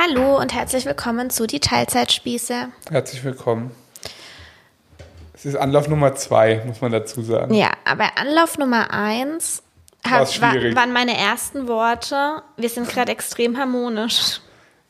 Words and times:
Hallo 0.00 0.38
und 0.38 0.54
herzlich 0.54 0.86
willkommen 0.86 1.28
zu 1.28 1.48
Die 1.48 1.58
Teilzeitspieße. 1.58 2.68
Herzlich 2.88 3.24
willkommen. 3.24 3.72
Es 5.34 5.44
ist 5.44 5.56
Anlauf 5.56 5.88
Nummer 5.88 6.14
zwei, 6.14 6.62
muss 6.66 6.80
man 6.80 6.92
dazu 6.92 7.20
sagen. 7.20 7.52
Ja, 7.52 7.72
aber 7.84 8.16
Anlauf 8.16 8.58
Nummer 8.58 8.92
eins 8.92 9.64
hab, 10.08 10.30
schwierig. 10.32 10.76
waren 10.76 10.92
meine 10.92 11.16
ersten 11.16 11.66
Worte. 11.66 12.42
Wir 12.56 12.68
sind 12.68 12.88
gerade 12.88 13.10
extrem 13.10 13.58
harmonisch. 13.58 14.40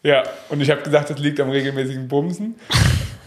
Ja, 0.03 0.25
und 0.51 0.61
ich 0.61 0.71
habe 0.71 0.83
gesagt, 0.83 1.09
das 1.09 1.19
liegt 1.19 1.40
am 1.40 1.49
regelmäßigen 1.49 2.06
Bumsen. 2.06 2.61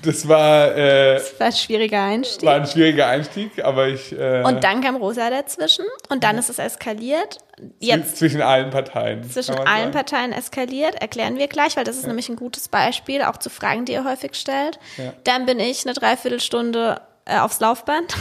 Das 0.04 0.28
war, 0.28 0.76
äh, 0.76 1.16
Das 1.16 1.40
war 1.40 1.48
ein 1.48 1.54
schwieriger 1.54 2.04
Einstieg. 2.04 2.48
war 2.48 2.56
ein 2.56 2.66
schwieriger 2.66 3.08
Einstieg, 3.08 3.64
aber 3.64 3.88
ich. 3.88 4.12
Äh, 4.18 4.42
Und 4.44 4.64
dann 4.64 4.82
kam 4.82 4.96
Rosa 4.96 5.30
dazwischen 5.30 5.86
und 6.10 6.24
dann 6.24 6.38
ist 6.38 6.50
es 6.50 6.58
eskaliert. 6.60 7.38
Jetzt 7.80 8.18
zwischen 8.18 8.42
allen 8.42 8.72
Parteien. 8.72 9.24
zwischen 9.30 9.56
allen 9.56 9.68
sagen. 9.68 9.92
Parteien 9.92 10.32
eskaliert, 10.34 10.96
erklären 10.96 11.38
wir 11.38 11.48
gleich, 11.48 11.78
weil 11.78 11.84
das 11.84 11.98
ist 11.98 12.08
nämlich 12.08 12.30
ein 12.30 12.36
gutes 12.36 12.68
Beispiel, 12.68 13.22
auch 13.22 13.38
zu 13.38 13.50
Fragen, 13.52 13.86
die 13.86 13.92
ihr 13.94 14.04
häufig 14.04 14.34
stellt. 14.36 14.80
Ja. 14.98 15.14
Dann 15.24 15.46
bin 15.46 15.60
ich 15.60 15.86
eine 15.86 15.94
Dreiviertelstunde 15.94 17.02
äh, 17.26 17.38
aufs 17.38 17.60
Laufband, 17.60 18.16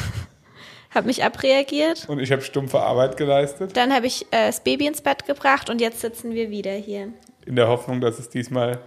habe 0.94 1.06
mich 1.06 1.24
abreagiert. 1.24 2.06
Und 2.08 2.18
ich 2.20 2.30
habe 2.32 2.42
stumpfe 2.42 2.80
Arbeit 2.80 3.16
geleistet, 3.16 3.76
Dann 3.76 3.94
habe 3.94 4.06
ich 4.06 4.24
äh, 4.32 4.48
das 4.48 4.60
Baby 4.60 4.86
ins 4.86 5.00
Bett 5.00 5.24
gebracht 5.26 5.70
und 5.70 5.80
jetzt 5.80 6.00
sitzen 6.00 6.32
wir 6.34 6.50
wieder 6.50 6.72
hier. 6.72 7.08
in 7.46 7.56
der 7.56 7.68
Hoffnung, 7.68 8.00
dass 8.02 8.18
es 8.18 8.28
diesmal 8.28 8.80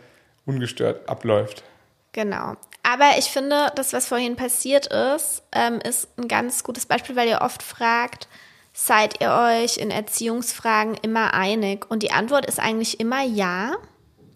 ungestört 0.46 1.10
abläuft. 1.10 1.64
Genau. 2.12 2.54
Aber 2.84 3.18
ich 3.18 3.26
finde, 3.26 3.72
das, 3.76 3.94
was 3.94 4.08
vorhin 4.08 4.36
passiert 4.36 4.88
ist, 4.88 5.42
ähm, 5.54 5.80
ist 5.80 6.08
ein 6.18 6.28
ganz 6.28 6.64
gutes 6.64 6.86
Beispiel, 6.86 7.16
weil 7.16 7.30
ihr 7.30 7.42
oft 7.42 7.64
fragt, 7.64 8.28
seid 8.74 9.22
ihr 9.22 9.32
euch 9.32 9.78
in 9.78 9.90
Erziehungsfragen 9.90 10.96
immer 11.02 11.34
einig? 11.34 11.86
Und 11.90 12.04
die 12.04 12.12
Antwort 12.12 12.46
ist 12.46 12.60
eigentlich 12.60 13.00
immer 13.00 13.24
ja, 13.24 13.74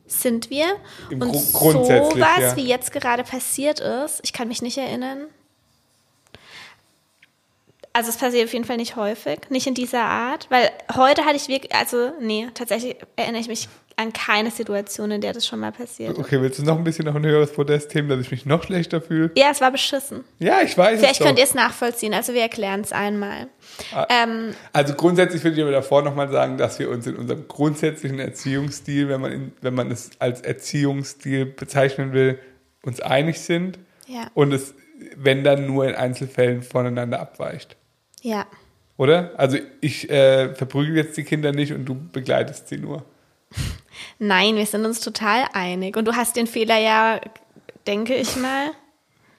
sind 0.06 0.50
wir. 0.50 0.68
Im 1.10 1.22
Und 1.22 1.32
Gru- 1.34 1.52
grundsätzlich, 1.52 2.14
sowas, 2.24 2.40
ja. 2.40 2.56
wie 2.56 2.68
jetzt 2.68 2.94
gerade 2.94 3.24
passiert 3.26 3.82
ist, 3.82 4.22
ich 4.24 4.32
kann 4.32 4.48
mich 4.48 4.62
nicht 4.62 4.78
erinnern. 4.78 5.26
Also 7.92 8.10
es 8.10 8.18
passiert 8.18 8.46
auf 8.46 8.54
jeden 8.54 8.64
Fall 8.66 8.78
nicht 8.78 8.96
häufig, 8.96 9.40
nicht 9.50 9.66
in 9.66 9.74
dieser 9.74 10.04
Art, 10.04 10.46
weil 10.52 10.72
heute 10.96 11.26
hatte 11.26 11.36
ich 11.36 11.48
wirklich, 11.48 11.74
also 11.76 12.12
nee, 12.22 12.48
tatsächlich 12.54 12.96
erinnere 13.16 13.42
ich 13.42 13.48
mich 13.48 13.68
an 14.00 14.14
keine 14.14 14.52
Situation, 14.52 15.10
in 15.10 15.22
der 15.22 15.34
das 15.34 15.46
schon 15.48 15.60
mal 15.60 15.72
passiert. 15.72 16.18
Okay, 16.18 16.40
willst 16.40 16.60
du 16.60 16.64
noch 16.64 16.78
ein 16.78 16.84
bisschen 16.84 17.08
auf 17.08 17.16
ein 17.16 17.26
höheres 17.26 17.52
Podest 17.52 17.94
heben, 17.96 18.08
dass 18.10 18.20
ich 18.20 18.30
mich 18.30 18.46
noch 18.46 18.64
schlechter 18.64 19.02
fühle? 19.02 19.32
Ja, 19.36 19.48
es 19.52 19.60
war 19.60 19.72
beschissen. 19.72 20.24
Ja, 20.38 20.62
ich 20.62 20.78
weiß 20.78 21.00
Vielleicht 21.00 21.20
es 21.20 21.26
könnt 21.26 21.40
ihr 21.40 21.44
es 21.46 21.56
nachvollziehen, 21.56 22.14
also 22.14 22.34
wir 22.34 22.42
erklären 22.42 22.82
es 22.82 22.92
einmal. 22.94 23.48
Ah. 23.92 24.06
Ähm, 24.10 24.54
Also 24.72 24.94
grundsätzlich 24.94 25.44
würde 25.44 25.58
ich 25.58 25.64
aber 25.64 25.72
davor 25.72 26.04
nochmal 26.04 26.30
sagen, 26.30 26.58
dass 26.58 26.78
wir 26.78 26.90
uns 26.92 27.08
in 27.08 27.16
unserem 27.16 27.48
grundsätzlichen 27.48 28.20
Erziehungsstil, 28.20 29.10
wenn 29.10 29.20
man, 29.20 29.32
in, 29.32 29.52
wenn 29.62 29.74
man 29.74 29.90
es 29.90 30.12
als 30.20 30.42
Erziehungsstil 30.42 31.46
bezeichnen 31.48 32.14
will, 32.14 32.40
uns 32.84 33.02
einig 33.02 33.42
sind 33.42 33.80
ja, 34.08 34.30
und 34.36 34.54
es, 34.54 34.76
wenn 35.16 35.44
dann 35.44 35.66
nur 35.66 35.88
in 35.88 35.96
Einzelfällen 35.96 36.62
voneinander 36.62 37.20
abweicht. 37.20 37.76
ja. 38.22 38.46
Oder? 39.00 39.34
Also 39.38 39.58
ich 39.80 40.10
äh, 40.10 40.56
verprügel 40.56 40.96
jetzt 40.96 41.16
die 41.18 41.24
Kinder 41.24 41.52
nicht 41.52 41.72
und 41.72 41.86
du 41.86 41.94
begleitest 41.94 42.68
sie 42.68 42.78
nur. 42.78 43.06
Nein, 44.20 44.56
wir 44.56 44.66
sind 44.66 44.86
uns 44.86 45.00
total 45.00 45.46
einig. 45.54 45.96
Und 45.96 46.06
du 46.06 46.16
hast 46.16 46.36
den 46.36 46.48
Fehler 46.48 46.78
ja, 46.78 47.20
denke 47.86 48.16
ich 48.16 48.36
mal. 48.36 48.72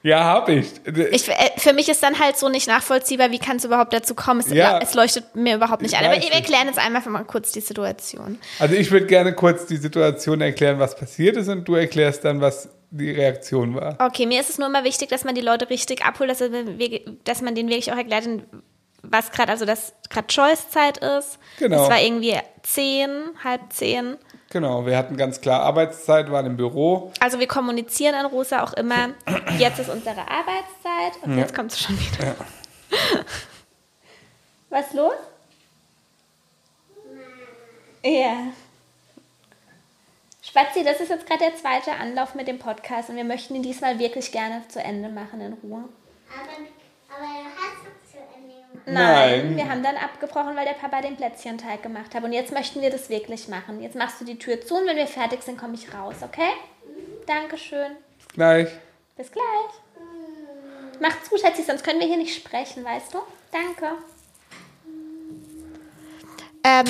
Ja, 0.03 0.23
habe 0.23 0.55
ich. 0.55 0.67
Ich, 0.87 1.29
äh, 1.29 1.35
für 1.57 1.73
mich 1.73 1.89
ist 1.89 2.03
dann 2.03 2.19
halt 2.21 2.37
so 2.37 2.49
nicht 2.49 2.69
nachvollziehbar, 2.69 3.33
wie 3.33 3.41
kann 3.41 3.57
es 3.57 3.65
überhaupt 3.65 3.93
dazu 3.93 4.15
kommen. 4.15 4.41
Es, 4.41 4.51
Ja. 4.51 4.79
es 4.81 4.95
leuchtet 4.95 5.35
mir 5.35 5.57
überhaupt 5.57 5.83
nicht 5.83 5.93
Ich 5.93 5.99
ein. 5.99 6.07
Aber 6.07 6.15
wir 6.23 6.33
erklären 6.33 6.67
jetzt 6.69 6.79
einmal 6.79 7.03
mal 7.09 7.25
kurz 7.25 7.51
die 7.51 7.61
Situation. 7.61 8.39
Also 8.61 8.77
ich 8.77 8.91
würde 8.91 9.07
gerne 9.07 9.35
kurz 9.35 9.67
die 9.67 9.77
Situation 9.77 10.41
erklären, 10.41 10.79
was 10.79 10.95
passiert 10.97 11.37
ist 11.37 11.49
und 11.49 11.67
du 11.67 11.75
erklärst 11.75 12.25
dann, 12.25 12.41
was 12.41 12.69
die 12.91 13.11
Reaktion 13.11 13.75
war. 13.75 13.97
Okay, 13.99 14.25
mir 14.25 14.41
ist 14.41 14.51
es 14.51 14.59
nur 14.59 14.69
immer 14.69 14.85
wichtig, 14.85 15.09
dass 15.09 15.25
man 15.25 15.35
die 15.35 15.41
Leute 15.41 15.69
richtig 15.69 16.05
abholt, 16.05 16.31
dass, 16.31 17.43
man 17.43 17.55
denen 17.55 17.69
wirklich 17.69 17.93
auch 17.93 17.97
erklärt, 17.97 18.29
was 19.11 19.31
gerade, 19.33 19.51
also 19.53 19.65
dass 19.65 19.93
gerade 20.11 20.27
Choice-Zeit 20.29 20.99
ist. 20.99 21.39
Genau. 21.59 21.83
Es 21.85 21.91
war 21.91 22.01
irgendwie 22.01 22.39
zehn, 22.63 23.31
halb 23.43 23.73
zehn. 23.73 24.17
Genau, 24.51 24.87
wir 24.87 24.97
hatten 24.97 25.17
ganz 25.19 25.41
klar 25.43 25.61
Arbeitszeit, 25.63 26.31
waren 26.33 26.47
im 26.47 26.57
Büro. 26.57 27.13
Also 27.21 27.39
wir 27.39 27.47
kommunizieren 27.47 28.15
an 28.15 28.25
Rosa 28.27 28.63
auch 28.63 28.73
immer, 28.75 29.11
jetzt 29.59 29.79
ist 29.79 29.91
unsere 29.91 30.21
Arbeitszeit 30.23 31.23
und 31.23 31.33
Ja. 31.33 31.39
jetzt 31.43 31.55
kommt 31.55 31.73
sie 31.73 31.85
schon 31.85 31.99
wieder. 31.99 32.35
Was 34.71 34.93
los? 34.95 35.13
Ja. 38.03 38.37
Spazi, 40.43 40.83
das 40.83 41.01
ist 41.01 41.11
jetzt 41.11 41.27
gerade 41.27 41.41
der 41.41 41.57
zweite 41.57 41.93
Anlauf 41.93 42.35
mit 42.35 42.49
dem 42.49 42.59
Podcast 42.59 43.11
und 43.11 43.17
wir 43.17 43.25
möchten 43.25 43.55
ihn 43.55 43.63
diesmal 43.63 43.99
wirklich 43.99 44.33
gerne 44.33 44.63
zu 44.69 44.81
Ende 44.83 45.09
machen 45.11 45.41
in 45.43 45.53
Ruhe. 45.55 45.85
Aber, 46.31 46.53
aber 47.15 47.27
hast 47.29 47.83
es 47.85 48.13
zu 48.13 48.19
Ende 48.19 48.55
gemacht. 48.55 48.68
Nein, 48.87 48.95
Nein. 48.95 49.57
wir 49.57 49.69
haben 49.69 49.83
dann 49.83 49.97
abgebrochen, 49.97 50.57
weil 50.57 50.65
der 50.65 50.73
Papa 50.75 51.01
den 51.01 51.17
Plätzchenteig 51.17 51.83
gemacht 51.83 52.15
hat. 52.15 52.23
Und 52.25 52.33
jetzt 52.33 52.53
möchten 52.53 52.81
wir 52.81 52.91
das 52.91 53.09
wirklich 53.11 53.49
machen. 53.49 53.83
Jetzt 53.83 53.97
machst 53.97 54.21
du 54.21 54.25
die 54.25 54.39
Tür 54.39 54.61
zu 54.61 54.77
und 54.77 54.87
wenn 54.87 54.97
wir 54.97 55.07
fertig 55.07 55.43
sind, 55.43 55.59
komme 55.59 55.75
ich 55.75 55.93
raus, 55.95 56.17
okay? 56.23 56.51
Dankeschön. 57.27 57.93
Gleich. 58.35 58.69
Bis 59.17 59.31
gleich. 59.33 59.45
Macht's 61.01 61.31
gut, 61.31 61.41
Schätzi, 61.41 61.63
sonst 61.63 61.85
können 61.85 62.01
wir 62.01 62.07
hier 62.07 62.17
nicht 62.17 62.35
sprechen, 62.35 62.85
weißt 62.85 63.15
du? 63.15 63.19
Danke. 63.53 63.95
Ähm, 66.65 66.87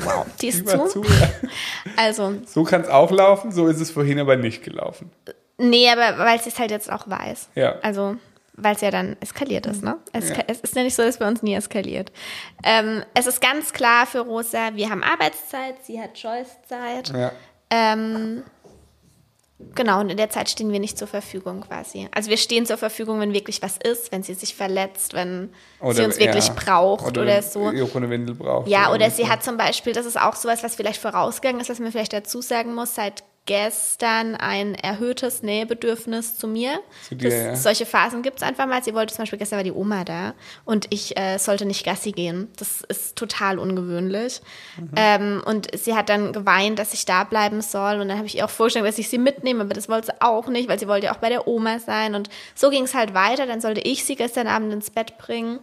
wow, 0.00 0.26
die 0.40 0.48
ist 0.48 0.68
zu. 0.68 0.86
zu. 0.86 1.02
ja. 1.04 1.28
Also, 1.96 2.34
So 2.46 2.64
kann 2.64 2.80
es 2.82 2.88
auch 2.88 3.10
laufen, 3.10 3.52
so 3.52 3.66
ist 3.66 3.80
es 3.80 3.90
vorhin 3.90 4.18
aber 4.18 4.36
nicht 4.36 4.62
gelaufen. 4.64 5.10
nee, 5.58 5.88
aber 5.90 6.18
weil 6.18 6.40
sie 6.40 6.48
es 6.48 6.58
halt 6.58 6.70
jetzt 6.70 6.90
auch 6.90 7.08
weiß. 7.08 7.50
Ja. 7.54 7.76
Also, 7.82 8.16
weil 8.62 8.74
es 8.74 8.80
ja 8.80 8.90
dann 8.90 9.16
eskaliert 9.20 9.66
ist, 9.66 9.82
ne? 9.82 9.98
Es, 10.12 10.30
Ja. 10.30 10.36
es 10.46 10.60
ist 10.60 10.76
ja 10.76 10.82
nicht 10.82 10.94
so, 10.94 11.02
dass 11.02 11.18
bei 11.18 11.28
uns 11.28 11.42
nie 11.42 11.54
eskaliert. 11.54 12.12
Ähm, 12.64 13.02
es 13.14 13.26
ist 13.26 13.40
ganz 13.40 13.72
klar 13.72 14.06
für 14.06 14.20
Rosa, 14.20 14.74
wir 14.74 14.90
haben 14.90 15.02
Arbeitszeit, 15.02 15.76
sie 15.84 16.00
hat 16.00 16.14
Choice-Zeit. 16.14 17.10
Ja. 17.10 17.32
Ähm, 17.70 18.42
genau, 19.74 20.00
und 20.00 20.10
in 20.10 20.16
der 20.16 20.30
Zeit 20.30 20.50
stehen 20.50 20.72
wir 20.72 20.80
nicht 20.80 20.98
zur 20.98 21.08
Verfügung 21.08 21.62
quasi. 21.62 22.08
Also 22.14 22.30
wir 22.30 22.36
stehen 22.36 22.66
zur 22.66 22.76
Verfügung, 22.76 23.20
wenn 23.20 23.32
wirklich 23.32 23.62
was 23.62 23.76
ist, 23.76 24.12
wenn 24.12 24.22
sie 24.22 24.34
sich 24.34 24.54
verletzt, 24.54 25.14
wenn 25.14 25.52
sie 25.92 26.04
uns 26.04 26.18
wirklich 26.18 26.48
ja. 26.48 26.54
braucht 26.54 27.16
oder, 27.16 27.26
wenn 27.26 27.42
so. 27.42 27.66
Eine 27.66 28.10
Windel 28.10 28.34
braucht. 28.34 28.68
Ja, 28.68 28.92
oder 28.92 29.10
so. 29.10 29.16
sie 29.16 29.28
hat 29.28 29.42
zum 29.42 29.56
Beispiel, 29.56 29.92
das 29.92 30.06
ist 30.06 30.20
auch 30.20 30.36
sowas, 30.36 30.62
was 30.62 30.74
vielleicht 30.74 31.00
vorausgegangen 31.00 31.60
ist, 31.60 31.70
was 31.70 31.78
man 31.78 31.92
vielleicht 31.92 32.12
dazu 32.12 32.42
sagen 32.42 32.74
muss, 32.74 32.94
seit 32.94 33.22
gestern 33.50 34.36
ein 34.36 34.76
erhöhtes 34.76 35.42
Nähebedürfnis 35.42 36.38
zu 36.38 36.46
mir. 36.46 36.78
Zu 37.08 37.16
dir, 37.16 37.30
das, 37.30 37.34
ja. 37.34 37.56
Solche 37.56 37.84
Phasen 37.84 38.22
gibt 38.22 38.36
es 38.36 38.42
einfach 38.44 38.64
mal. 38.68 38.80
Sie 38.84 38.94
wollte 38.94 39.12
zum 39.12 39.22
Beispiel, 39.22 39.40
gestern 39.40 39.56
war 39.56 39.64
die 39.64 39.72
Oma 39.72 40.04
da 40.04 40.34
und 40.64 40.86
ich 40.90 41.18
äh, 41.18 41.36
sollte 41.36 41.66
nicht 41.66 41.84
Gassi 41.84 42.12
gehen. 42.12 42.46
Das 42.58 42.82
ist 42.82 43.16
total 43.16 43.58
ungewöhnlich. 43.58 44.40
Mhm. 44.78 44.90
Ähm, 44.94 45.42
und 45.44 45.66
sie 45.76 45.96
hat 45.96 46.10
dann 46.10 46.32
geweint, 46.32 46.78
dass 46.78 46.94
ich 46.94 47.06
da 47.06 47.24
bleiben 47.24 47.60
soll. 47.60 47.94
Und 47.94 48.06
dann 48.06 48.18
habe 48.18 48.28
ich 48.28 48.36
ihr 48.36 48.44
auch 48.44 48.50
vorgeschlagen, 48.50 48.86
dass 48.86 48.98
ich 48.98 49.08
sie 49.08 49.18
mitnehme, 49.18 49.62
aber 49.62 49.74
das 49.74 49.88
wollte 49.88 50.06
sie 50.06 50.20
auch 50.20 50.46
nicht, 50.46 50.68
weil 50.68 50.78
sie 50.78 50.86
wollte 50.86 51.06
ja 51.06 51.12
auch 51.12 51.18
bei 51.18 51.28
der 51.28 51.48
Oma 51.48 51.80
sein. 51.80 52.14
Und 52.14 52.30
so 52.54 52.70
ging 52.70 52.84
es 52.84 52.94
halt 52.94 53.14
weiter. 53.14 53.46
Dann 53.46 53.60
sollte 53.60 53.80
ich 53.80 54.04
sie 54.04 54.14
gestern 54.14 54.46
Abend 54.46 54.72
ins 54.72 54.90
Bett 54.90 55.18
bringen. 55.18 55.58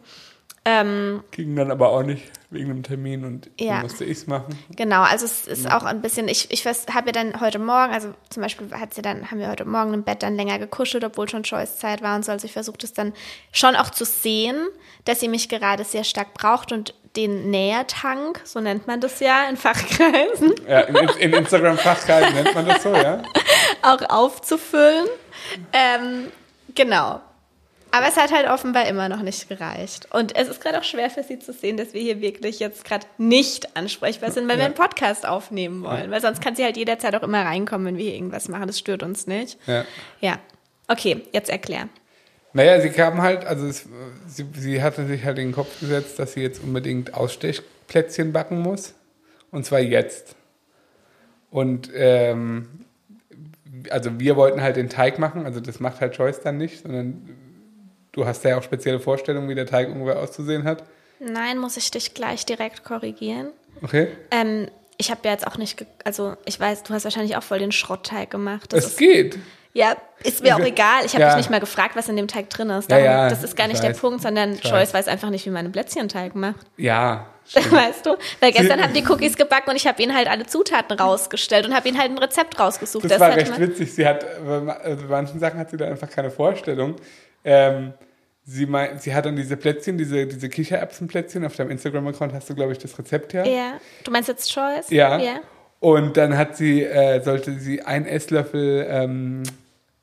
Ähm, 0.65 1.23
Ging 1.31 1.55
dann 1.55 1.71
aber 1.71 1.91
auch 1.91 2.03
nicht 2.03 2.23
wegen 2.49 2.71
einem 2.71 2.83
Termin 2.83 3.25
und 3.25 3.49
Ja. 3.59 3.73
dann 3.73 3.81
musste 3.81 4.05
ich 4.05 4.19
es 4.19 4.27
machen. 4.27 4.57
Genau, 4.75 5.01
also 5.01 5.25
es 5.25 5.47
ist 5.47 5.69
auch 5.69 5.83
ein 5.83 6.01
bisschen, 6.01 6.27
ich, 6.29 6.49
ich 6.49 6.65
habe 6.65 7.07
ja 7.07 7.11
dann 7.11 7.41
heute 7.41 7.59
Morgen, 7.59 7.91
also 7.93 8.13
zum 8.29 8.41
Beispiel 8.43 8.71
hat 8.71 8.93
sie 8.93 9.01
dann, 9.01 9.29
haben 9.29 9.39
wir 9.39 9.49
heute 9.49 9.65
Morgen 9.65 9.93
im 9.93 10.03
Bett 10.03 10.23
dann 10.23 10.35
länger 10.37 10.57
gekuschelt, 10.57 11.03
obwohl 11.03 11.27
schon 11.29 11.43
Choice-Zeit 11.43 12.01
war 12.01 12.15
und 12.15 12.23
so. 12.23 12.31
Also 12.31 12.45
ich 12.45 12.53
versuche 12.53 12.77
das 12.77 12.93
dann 12.93 13.11
schon 13.51 13.75
auch 13.75 13.89
zu 13.89 14.05
sehen, 14.05 14.55
dass 15.03 15.19
sie 15.19 15.27
mich 15.27 15.49
gerade 15.49 15.83
sehr 15.83 16.05
stark 16.05 16.33
braucht 16.33 16.71
und 16.71 16.93
den 17.17 17.49
Nähertank, 17.49 18.41
so 18.45 18.59
nennt 18.61 18.85
man 18.87 19.01
das 19.01 19.19
ja 19.19 19.49
in 19.49 19.57
Fachkreisen, 19.57 20.53
Ja, 20.67 20.81
in, 20.81 20.95
in 21.19 21.33
Instagram-Fachkreisen 21.33 22.33
nennt 22.35 22.53
man 22.55 22.65
das 22.67 22.83
so, 22.83 22.93
ja? 22.93 23.23
auch 23.81 24.01
aufzufüllen. 24.09 25.07
Ähm, 25.73 26.31
genau. 26.75 27.19
Aber 27.91 28.07
es 28.07 28.17
hat 28.17 28.31
halt 28.31 28.47
offenbar 28.49 28.87
immer 28.87 29.07
noch 29.09 29.21
nicht 29.21 29.47
gereicht. 29.49 30.07
Und 30.13 30.35
es 30.35 30.47
ist 30.49 30.61
gerade 30.61 30.77
auch 30.79 30.83
schwer 30.83 31.09
für 31.09 31.23
sie 31.23 31.39
zu 31.39 31.53
sehen, 31.53 31.77
dass 31.77 31.93
wir 31.93 32.01
hier 32.01 32.21
wirklich 32.21 32.59
jetzt 32.59 32.83
gerade 32.85 33.07
nicht 33.17 33.75
ansprechbar 33.77 34.31
sind, 34.31 34.47
weil 34.47 34.57
wir 34.57 34.61
Ja. 34.63 34.65
einen 34.65 34.75
Podcast 34.75 35.25
aufnehmen 35.27 35.83
wollen. 35.83 36.11
Weil 36.11 36.21
sonst 36.21 36.41
kann 36.41 36.55
sie 36.55 36.63
halt 36.63 36.77
jederzeit 36.77 37.15
auch 37.15 37.23
immer 37.23 37.43
reinkommen, 37.43 37.87
wenn 37.87 37.97
wir 37.97 38.03
hier 38.05 38.15
irgendwas 38.15 38.49
machen. 38.49 38.67
Das 38.67 38.77
stört 38.77 39.03
uns 39.03 39.25
nicht. 39.25 39.57
Ja. 39.67 39.85
Ja. 40.19 40.37
Okay, 40.87 41.23
jetzt 41.31 41.49
erklär. 41.49 41.89
Naja, 42.53 42.79
sie 42.81 42.89
kam 42.89 43.21
halt, 43.21 43.45
also 43.45 43.67
es, 43.67 43.87
sie, 44.27 44.45
sie 44.55 44.81
hatte 44.81 45.05
sich 45.05 45.23
halt 45.25 45.37
in 45.37 45.49
den 45.49 45.53
Kopf 45.53 45.79
gesetzt, 45.79 46.19
dass 46.19 46.33
sie 46.33 46.41
jetzt 46.41 46.61
unbedingt 46.63 47.13
Ausstechplätzchen 47.13 48.33
backen 48.33 48.59
muss. 48.61 48.93
Und 49.51 49.65
zwar 49.65 49.79
jetzt. 49.79 50.35
Und 51.51 51.89
ähm, 51.95 52.85
also 53.89 54.19
wir 54.19 54.35
wollten 54.35 54.61
halt 54.61 54.75
den 54.75 54.89
Teig 54.89 55.19
machen, 55.19 55.45
also 55.45 55.59
das 55.61 55.79
macht 55.79 56.01
halt 56.01 56.15
Joyce 56.17 56.41
dann 56.41 56.57
nicht, 56.57 56.81
sondern 56.83 57.29
du 58.17 58.25
hast 58.25 58.43
ja 58.43 58.57
auch 58.57 58.63
spezielle 58.63 58.99
Vorstellungen, 58.99 59.47
wie 59.47 59.55
der 59.55 59.65
Teig 59.67 59.87
ungefähr 59.89 60.19
auszusehen 60.19 60.63
hat. 60.65 60.83
Nein, 61.19 61.57
muss 61.59 61.77
ich 61.77 61.89
dich 61.91 62.13
gleich 62.13 62.45
direkt 62.45 62.83
korrigieren. 62.83 63.49
Okay? 63.83 64.09
Ähm, 64.31 64.67
ich 64.97 65.11
habe 65.11 65.21
ja 65.25 65.31
jetzt 65.31 65.45
auch 65.47 65.57
nicht, 65.57 65.85
also 66.03 66.35
ich 66.45 66.59
weiß, 66.59 66.83
du 66.83 66.93
hast 66.93 67.03
wahrscheinlich 67.05 67.37
auch 67.37 67.43
voll 67.43 67.59
den 67.59 67.71
Schrottteig 67.71 68.29
gemacht. 68.31 68.73
Das 68.73 68.85
Es 68.85 68.91
ist, 68.91 68.97
geht. 68.99 69.37
ja, 69.73 69.95
ist 70.23 70.41
mir 70.43 70.55
auch 70.55 70.59
Ja. 70.59 70.65
egal. 70.73 71.05
Ich 71.05 71.13
habe 71.13 71.21
Ja. 71.21 71.29
dich 71.29 71.37
nicht 71.37 71.49
mal 71.51 71.59
gefragt, 71.59 71.95
was 71.95 72.09
in 72.09 72.15
dem 72.15 72.27
Teig 72.27 72.49
drin 72.49 72.69
ist. 72.71 72.89
Ja, 72.89 72.97
Darum, 72.97 73.05
ja, 73.05 73.29
das 73.29 73.43
ist 73.43 73.55
gar 73.55 73.67
ich 73.67 73.73
nicht 73.73 73.83
der. 73.83 73.93
Punkt, 73.93 74.21
sondern 74.23 74.53
Ich 74.53 74.63
Joyce 74.63 74.73
weiß. 74.73 74.93
weiß 74.95 75.07
einfach 75.07 75.29
nicht, 75.29 75.45
wie 75.45 75.51
man 75.51 75.65
einen 75.65 75.71
Plätzchenteig 75.71 76.33
macht. 76.35 76.65
Ja. 76.77 77.27
Weißt 77.53 78.05
du? 78.05 78.17
Weil 78.41 78.51
gestern 78.51 78.81
haben 78.83 78.93
die 78.93 79.05
Cookies 79.07 79.37
gebacken 79.37 79.69
und 79.69 79.75
ich 79.77 79.87
habe 79.87 80.01
ihnen 80.03 80.13
halt 80.13 80.27
alle 80.27 80.45
Zutaten 80.47 80.97
rausgestellt 80.99 81.65
und 81.65 81.73
habe 81.75 81.87
ihnen 81.87 81.97
halt 81.97 82.11
ein 82.11 82.17
Rezept 82.17 82.59
rausgesucht. 82.59 83.09
Das 83.09 83.19
war 83.21 83.29
hat 83.31 83.37
recht 83.37 83.57
witzig. 83.59 83.93
Sie 83.93 84.05
hat, 84.05 84.25
also 84.25 85.03
bei 85.03 85.21
manchen 85.21 85.39
Sachen 85.39 85.57
hat 85.59 85.69
sie 85.69 85.77
da 85.77 85.85
einfach 85.85 86.09
keine 86.09 86.29
Vorstellung. 86.31 86.95
Ähm, 87.45 87.93
sie, 88.47 88.65
mein, 88.65 88.97
sie 88.97 89.13
hat 89.13 89.25
dann 89.25 89.35
diese 89.35 89.57
Plätzchen, 89.57 89.97
diese, 89.97 90.25
diese 90.25 90.49
Kichererbsenplätzchen, 90.49 91.45
auf 91.45 91.55
deinem 91.55 91.71
Instagram-Account 91.71 92.33
hast 92.33 92.49
du, 92.49 92.55
glaube 92.55 92.71
ich, 92.71 92.79
das 92.79 92.97
Rezept 92.97 93.33
her. 93.33 93.45
Ja. 93.45 93.73
Du 94.03 94.11
meinst 94.11 94.29
jetzt 94.29 94.49
Joyce? 94.55 94.89
Ja. 94.89 95.19
Ja. 95.19 95.41
Und 95.79 96.17
dann 96.17 96.37
hat 96.37 96.55
sie, 96.57 96.83
äh, 96.83 97.21
sollte 97.21 97.59
sie 97.59 97.83
einen 97.83 98.05
Esslöffel 98.05 98.87
ähm, 98.89 99.43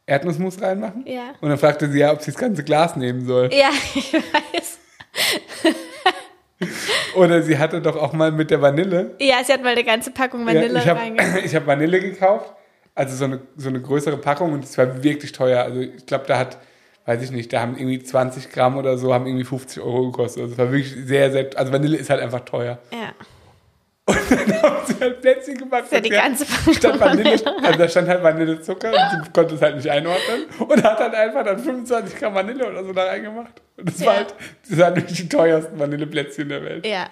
Erdnussmus 0.06 0.60
reinmachen. 0.60 1.04
Ja. 1.06 1.34
Und 1.40 1.48
dann 1.48 1.58
fragte 1.58 1.90
sie 1.90 1.98
ja, 1.98 2.12
ob 2.12 2.20
sie 2.20 2.30
das 2.30 2.38
ganze 2.38 2.62
Glas 2.62 2.94
nehmen 2.96 3.26
soll. 3.26 3.50
Ja, 3.52 3.70
ich 3.94 4.12
weiß. 4.12 4.78
Oder 7.16 7.42
sie 7.42 7.58
hatte 7.58 7.80
doch 7.80 7.96
auch 7.96 8.12
mal 8.12 8.30
mit 8.30 8.50
der 8.50 8.60
Vanille. 8.60 9.14
Ja, 9.20 9.42
sie 9.42 9.52
hat 9.52 9.62
mal 9.62 9.72
eine 9.72 9.84
ganze 9.84 10.10
Packung 10.10 10.46
Vanille 10.46 10.74
ja, 10.74 10.80
ich 10.80 10.88
habe 10.88 11.00
reingemacht. 11.00 11.38
ich 11.44 11.54
hab 11.54 11.66
Vanille 11.66 12.00
gekauft, 12.00 12.52
also 12.94 13.16
so 13.16 13.24
eine, 13.24 13.40
so 13.56 13.70
eine 13.70 13.80
größere 13.80 14.18
Packung 14.18 14.52
und 14.52 14.64
es 14.64 14.76
war 14.76 15.02
wirklich 15.02 15.32
teuer. 15.32 15.64
Also 15.64 15.80
ich 15.80 16.06
glaube, 16.06 16.24
da 16.28 16.38
hat, 16.38 16.58
weiß 17.06 17.22
ich 17.22 17.30
nicht, 17.30 17.52
da 17.52 17.60
haben 17.60 17.76
irgendwie 17.76 18.02
20 18.02 18.50
Gramm 18.50 18.76
oder 18.76 18.96
so, 18.98 19.12
haben 19.12 19.26
irgendwie 19.26 19.44
50 19.44 19.82
Euro 19.82 20.10
gekostet. 20.10 20.42
Also 20.42 20.52
es 20.52 20.58
war 20.58 20.70
wirklich 20.72 20.94
sehr, 21.06 21.30
sehr, 21.30 21.50
also 21.56 21.72
Vanille 21.72 21.96
ist 21.96 22.08
halt 22.10 22.20
einfach 22.22 22.40
teuer. 22.40 22.78
Ja. 22.92 23.12
Dann 24.06 24.16
haben 24.62 24.76
sie 24.86 24.94
halt 25.00 25.20
Plätzchen 25.22 25.56
gemacht. 25.56 25.84
ja 25.90 26.00
die 26.00 26.08
und 26.10 26.14
sie 26.14 26.20
hat 26.20 26.24
ganze 26.38 26.74
Statt 26.74 27.00
Vanille, 27.00 27.40
also 27.62 27.78
da 27.78 27.88
stand 27.88 28.08
halt 28.08 28.22
Vanillezucker 28.22 28.88
und 28.90 29.24
sie 29.24 29.30
konnte 29.32 29.54
es 29.54 29.62
halt 29.62 29.76
nicht 29.76 29.88
einordnen 29.90 30.44
und 30.58 30.82
hat 30.82 31.00
dann 31.00 31.14
einfach 31.14 31.42
dann 31.44 31.58
25 31.58 32.16
Gramm 32.18 32.34
Vanille 32.34 32.66
oder 32.70 32.84
so 32.84 32.92
da 32.92 33.04
reingemacht. 33.04 33.62
Und 33.78 33.88
das 33.88 34.00
war 34.04 34.12
Ja. 34.12 34.18
halt, 34.20 34.34
das 34.68 34.78
waren 34.78 34.96
wirklich 34.96 35.16
die 35.22 35.28
teuersten 35.28 35.78
Vanilleplätzchen 35.78 36.48
der 36.50 36.62
Welt. 36.62 36.86
Ja. 36.86 37.06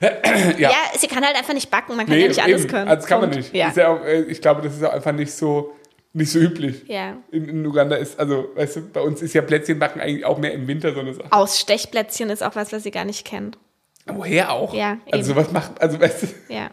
Ja. 0.58 0.70
ja. 0.70 0.70
sie 0.98 1.06
kann 1.06 1.24
halt 1.24 1.36
einfach 1.36 1.54
nicht 1.54 1.70
backen. 1.70 1.96
Man 1.96 2.04
kann 2.06 2.18
ja 2.18 2.28
nicht 2.28 2.42
alles 2.42 2.62
eben. 2.62 2.70
können. 2.70 2.88
Also 2.88 3.00
das 3.02 3.06
kann 3.06 3.20
man 3.20 3.30
Punkt. 3.30 3.44
nicht. 3.44 3.54
Ja. 3.54 3.68
Ist 3.68 3.76
ja 3.76 3.88
auch, 3.88 4.04
äh, 4.04 4.22
ich 4.22 4.40
glaube, 4.42 4.60
das 4.60 4.74
ist 4.74 4.82
auch 4.84 4.92
einfach 4.92 5.12
nicht 5.12 5.32
so, 5.32 5.74
nicht 6.14 6.30
so 6.32 6.38
üblich. 6.38 6.84
ja. 6.88 7.18
In, 7.30 7.48
in 7.48 7.66
Uganda 7.66 7.96
ist, 7.96 8.18
also, 8.18 8.48
weißt 8.54 8.76
du, 8.76 8.80
bei 8.90 9.00
uns 9.02 9.20
ist 9.20 9.34
ja 9.34 9.42
Plätzchenbacken 9.42 10.00
eigentlich 10.00 10.24
auch 10.24 10.38
mehr 10.38 10.52
im 10.54 10.66
Winter 10.66 10.94
so 10.94 11.00
eine 11.00 11.12
Sache. 11.12 11.30
Ausstechplätzchen 11.32 12.30
ist 12.30 12.42
auch 12.42 12.56
was, 12.56 12.72
was 12.72 12.82
sie 12.84 12.90
gar 12.90 13.04
nicht 13.04 13.26
kennt. 13.26 13.58
Woher 14.06 14.52
auch? 14.52 14.72
Ja, 14.74 14.98
Also 15.10 15.30
eben. 15.32 15.40
sowas 15.40 15.52
macht, 15.52 15.80
also 15.80 16.00
weißt 16.00 16.22
du, 16.22 16.26
Ja. 16.54 16.70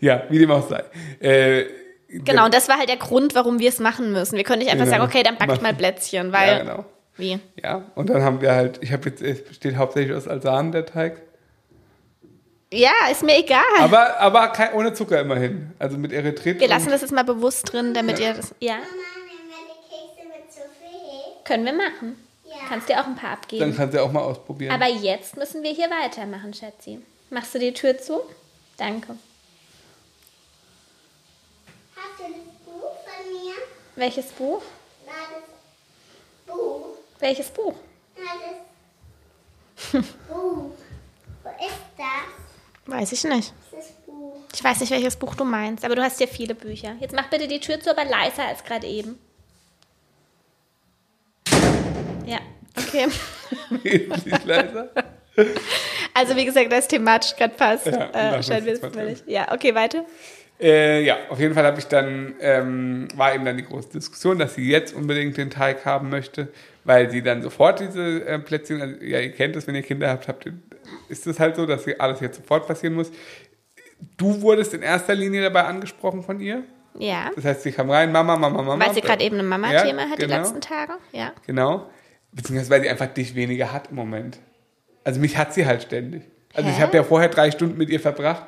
ja, 0.00 0.22
wie 0.30 0.38
dem 0.38 0.50
auch 0.50 0.68
sei. 0.68 0.82
Äh, 1.20 1.64
Genau, 2.14 2.44
und 2.44 2.52
das 2.52 2.68
war 2.68 2.76
halt 2.76 2.90
der 2.90 2.98
Grund, 2.98 3.34
warum 3.34 3.58
wir 3.58 3.70
es 3.70 3.80
machen 3.80 4.12
müssen. 4.12 4.36
Wir 4.36 4.44
können 4.44 4.58
nicht 4.58 4.70
einfach 4.70 4.84
Genau. 4.84 4.98
sagen, 4.98 5.08
okay, 5.10 5.22
dann 5.22 5.38
backt 5.38 5.62
mal 5.62 5.72
Plätzchen, 5.72 6.30
weil. 6.30 6.48
Ja, 6.48 6.58
genau. 6.58 6.84
Wie? 7.16 7.38
Ja, 7.62 7.90
und 7.94 8.10
dann 8.10 8.20
haben 8.22 8.42
wir 8.42 8.52
halt, 8.52 8.80
ich 8.82 8.92
habe 8.92 9.08
jetzt, 9.08 9.22
es 9.22 9.42
besteht 9.42 9.76
hauptsächlich 9.76 10.14
aus 10.14 10.28
Alsan, 10.28 10.72
der 10.72 10.84
Teig. 10.84 11.22
Ja, 12.72 12.90
ist 13.10 13.22
mir 13.22 13.36
egal. 13.38 13.62
Aber, 13.78 14.18
aber 14.18 14.48
kein, 14.48 14.72
ohne 14.74 14.92
Zucker 14.94 15.20
immerhin. 15.20 15.72
Also 15.78 15.98
mit 15.98 16.12
Erythrit. 16.12 16.58
wir 16.58 16.68
lassen 16.68 16.88
das 16.88 17.02
jetzt 17.02 17.12
mal 17.12 17.22
bewusst 17.24 17.70
drin, 17.72 17.92
damit 17.94 18.18
ihr 18.18 18.32
das. 18.34 18.54
Ja, 18.60 18.74
Mama, 18.74 18.86
nehmen 18.86 19.48
wir 19.48 19.56
die 19.74 19.88
Kekse 19.88 20.28
mit 20.28 20.50
viel? 20.78 21.44
können 21.44 21.64
wir 21.66 21.72
machen. 21.74 22.16
Ja. 22.44 22.54
Kannst 22.68 22.88
dir 22.88 23.00
auch 23.00 23.06
ein 23.06 23.14
paar 23.16 23.30
Dann 23.30 23.38
abgeben. 23.38 23.76
kannst 23.76 23.92
du 23.94 23.98
ja 23.98 24.04
auch 24.04 24.12
mal 24.12 24.22
ausprobieren. 24.22 24.72
Aber 24.74 24.88
jetzt 24.88 25.36
müssen 25.36 25.62
wir 25.62 25.70
hier 25.72 25.90
weitermachen, 25.90 26.54
Schatzi. 26.54 27.00
Machst 27.30 27.54
du 27.54 27.58
die 27.58 27.72
Tür 27.72 27.98
zu? 27.98 28.20
Danke. 28.76 29.16
Hast 31.94 32.18
du 32.18 32.22
das 32.24 32.64
Buch 32.64 32.92
von 33.04 33.32
mir? 33.32 33.54
Welches 33.96 34.26
Buch? 34.32 34.62
Na, 35.06 35.12
das 35.34 36.54
Buch. 36.56 36.86
Welches 37.18 37.50
Buch? 37.50 37.74
Na, 38.16 38.30
das 39.92 40.02
Buch. 40.28 40.70
Wo 41.44 41.48
ist 41.50 41.82
das? 41.98 42.41
Weiß 42.86 43.12
ich 43.12 43.24
nicht. 43.24 43.52
Ich 44.54 44.62
weiß 44.62 44.80
nicht, 44.80 44.90
welches 44.90 45.16
Buch 45.16 45.34
du 45.34 45.44
meinst, 45.44 45.84
aber 45.84 45.94
du 45.94 46.02
hast 46.02 46.20
ja 46.20 46.26
viele 46.26 46.54
Bücher. 46.54 46.94
Jetzt 47.00 47.14
mach 47.14 47.30
bitte 47.30 47.48
die 47.48 47.60
Tür 47.60 47.80
zu, 47.80 47.90
aber 47.90 48.04
leiser 48.04 48.46
als 48.46 48.62
gerade 48.64 48.86
eben. 48.86 49.18
Ja, 52.26 52.38
okay. 52.76 53.08
Wesentlich 53.82 54.44
leiser. 54.44 54.90
Also 56.14 56.36
wie 56.36 56.44
gesagt, 56.44 56.70
das 56.70 56.88
thematisch 56.88 57.34
gerade 57.36 57.54
passt. 57.54 57.86
Ja, 57.86 58.36
äh, 58.36 58.42
scheint 58.42 58.66
mir. 58.66 59.16
Ja, 59.26 59.50
okay, 59.50 59.74
weiter. 59.74 60.04
Äh, 60.60 61.02
ja, 61.04 61.16
auf 61.28 61.40
jeden 61.40 61.54
Fall 61.54 61.64
habe 61.64 61.78
ich 61.78 61.86
dann, 61.86 62.34
ähm, 62.40 63.08
war 63.16 63.34
eben 63.34 63.44
dann 63.44 63.56
die 63.56 63.64
große 63.64 63.88
Diskussion, 63.88 64.38
dass 64.38 64.54
sie 64.54 64.68
jetzt 64.68 64.94
unbedingt 64.94 65.36
den 65.36 65.50
Teig 65.50 65.84
haben 65.84 66.08
möchte, 66.10 66.48
weil 66.84 67.10
sie 67.10 67.22
dann 67.22 67.42
sofort 67.42 67.80
diese 67.80 68.24
äh, 68.24 68.38
Plätzchen, 68.38 68.80
also, 68.80 69.02
ja, 69.02 69.18
ihr 69.18 69.32
kennt 69.32 69.56
es, 69.56 69.66
wenn 69.66 69.74
ihr 69.74 69.82
Kinder 69.82 70.08
habt, 70.08 70.28
habt 70.28 70.46
ihr, 70.46 70.52
ist 71.08 71.26
es 71.26 71.38
halt 71.40 71.56
so, 71.56 71.66
dass 71.66 71.86
alles 71.98 72.20
jetzt 72.20 72.36
sofort 72.36 72.66
passieren 72.66 72.94
muss. 72.94 73.10
Du 74.16 74.40
wurdest 74.42 74.74
in 74.74 74.82
erster 74.82 75.14
Linie 75.14 75.42
dabei 75.42 75.64
angesprochen 75.64 76.22
von 76.22 76.40
ihr. 76.40 76.64
Ja. 76.98 77.30
Das 77.34 77.44
heißt, 77.44 77.62
sie 77.62 77.72
kam 77.72 77.90
rein, 77.90 78.12
Mama, 78.12 78.36
Mama, 78.36 78.62
Mama. 78.62 78.84
Weil 78.84 78.94
sie 78.94 79.00
gerade 79.00 79.24
eben 79.24 79.38
ein 79.38 79.46
Mama-Thema 79.46 80.02
Ja, 80.02 80.10
hat 80.10 80.18
genau. 80.18 80.34
die 80.34 80.40
letzten 80.40 80.60
Tage. 80.60 80.94
Ja. 81.12 81.32
Genau. 81.46 81.86
Beziehungsweise 82.32 82.70
weil 82.70 82.82
sie 82.82 82.90
einfach 82.90 83.06
dich 83.06 83.34
weniger 83.34 83.72
hat 83.72 83.88
im 83.90 83.96
Moment. 83.96 84.38
Also 85.04 85.20
mich 85.20 85.36
hat 85.36 85.54
sie 85.54 85.66
halt 85.66 85.82
ständig. 85.82 86.22
Also 86.54 86.68
ich 86.68 86.76
Hä? 86.78 86.82
habe 86.82 86.96
ja 86.96 87.02
vorher 87.02 87.28
drei 87.28 87.50
Stunden 87.50 87.78
mit 87.78 87.88
ihr 87.88 88.00
verbracht. 88.00 88.44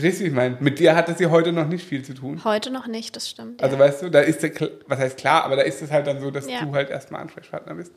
Verstehst 0.00 0.20
du, 0.20 0.24
wie 0.24 0.28
ich 0.28 0.34
meine? 0.34 0.56
Mit 0.60 0.78
dir 0.78 0.96
hatte 0.96 1.14
sie 1.14 1.26
heute 1.26 1.52
noch 1.52 1.68
nicht 1.68 1.86
viel 1.86 2.02
zu 2.02 2.14
tun. 2.14 2.42
Heute 2.42 2.70
noch 2.70 2.86
nicht, 2.86 3.14
das 3.16 3.28
stimmt. 3.28 3.62
Also 3.62 3.76
ja. 3.76 3.82
weißt 3.82 4.02
du, 4.02 4.08
da 4.08 4.20
ist 4.20 4.42
der, 4.42 4.52
was 4.86 4.98
heißt 4.98 5.18
klar, 5.18 5.44
aber 5.44 5.56
da 5.56 5.62
ist 5.62 5.82
es 5.82 5.90
halt 5.90 6.06
dann 6.06 6.20
so, 6.20 6.30
dass 6.30 6.48
Ja. 6.48 6.64
du 6.64 6.72
halt 6.72 6.88
erstmal 6.88 7.20
Ansprechpartner 7.20 7.74
bist. 7.74 7.92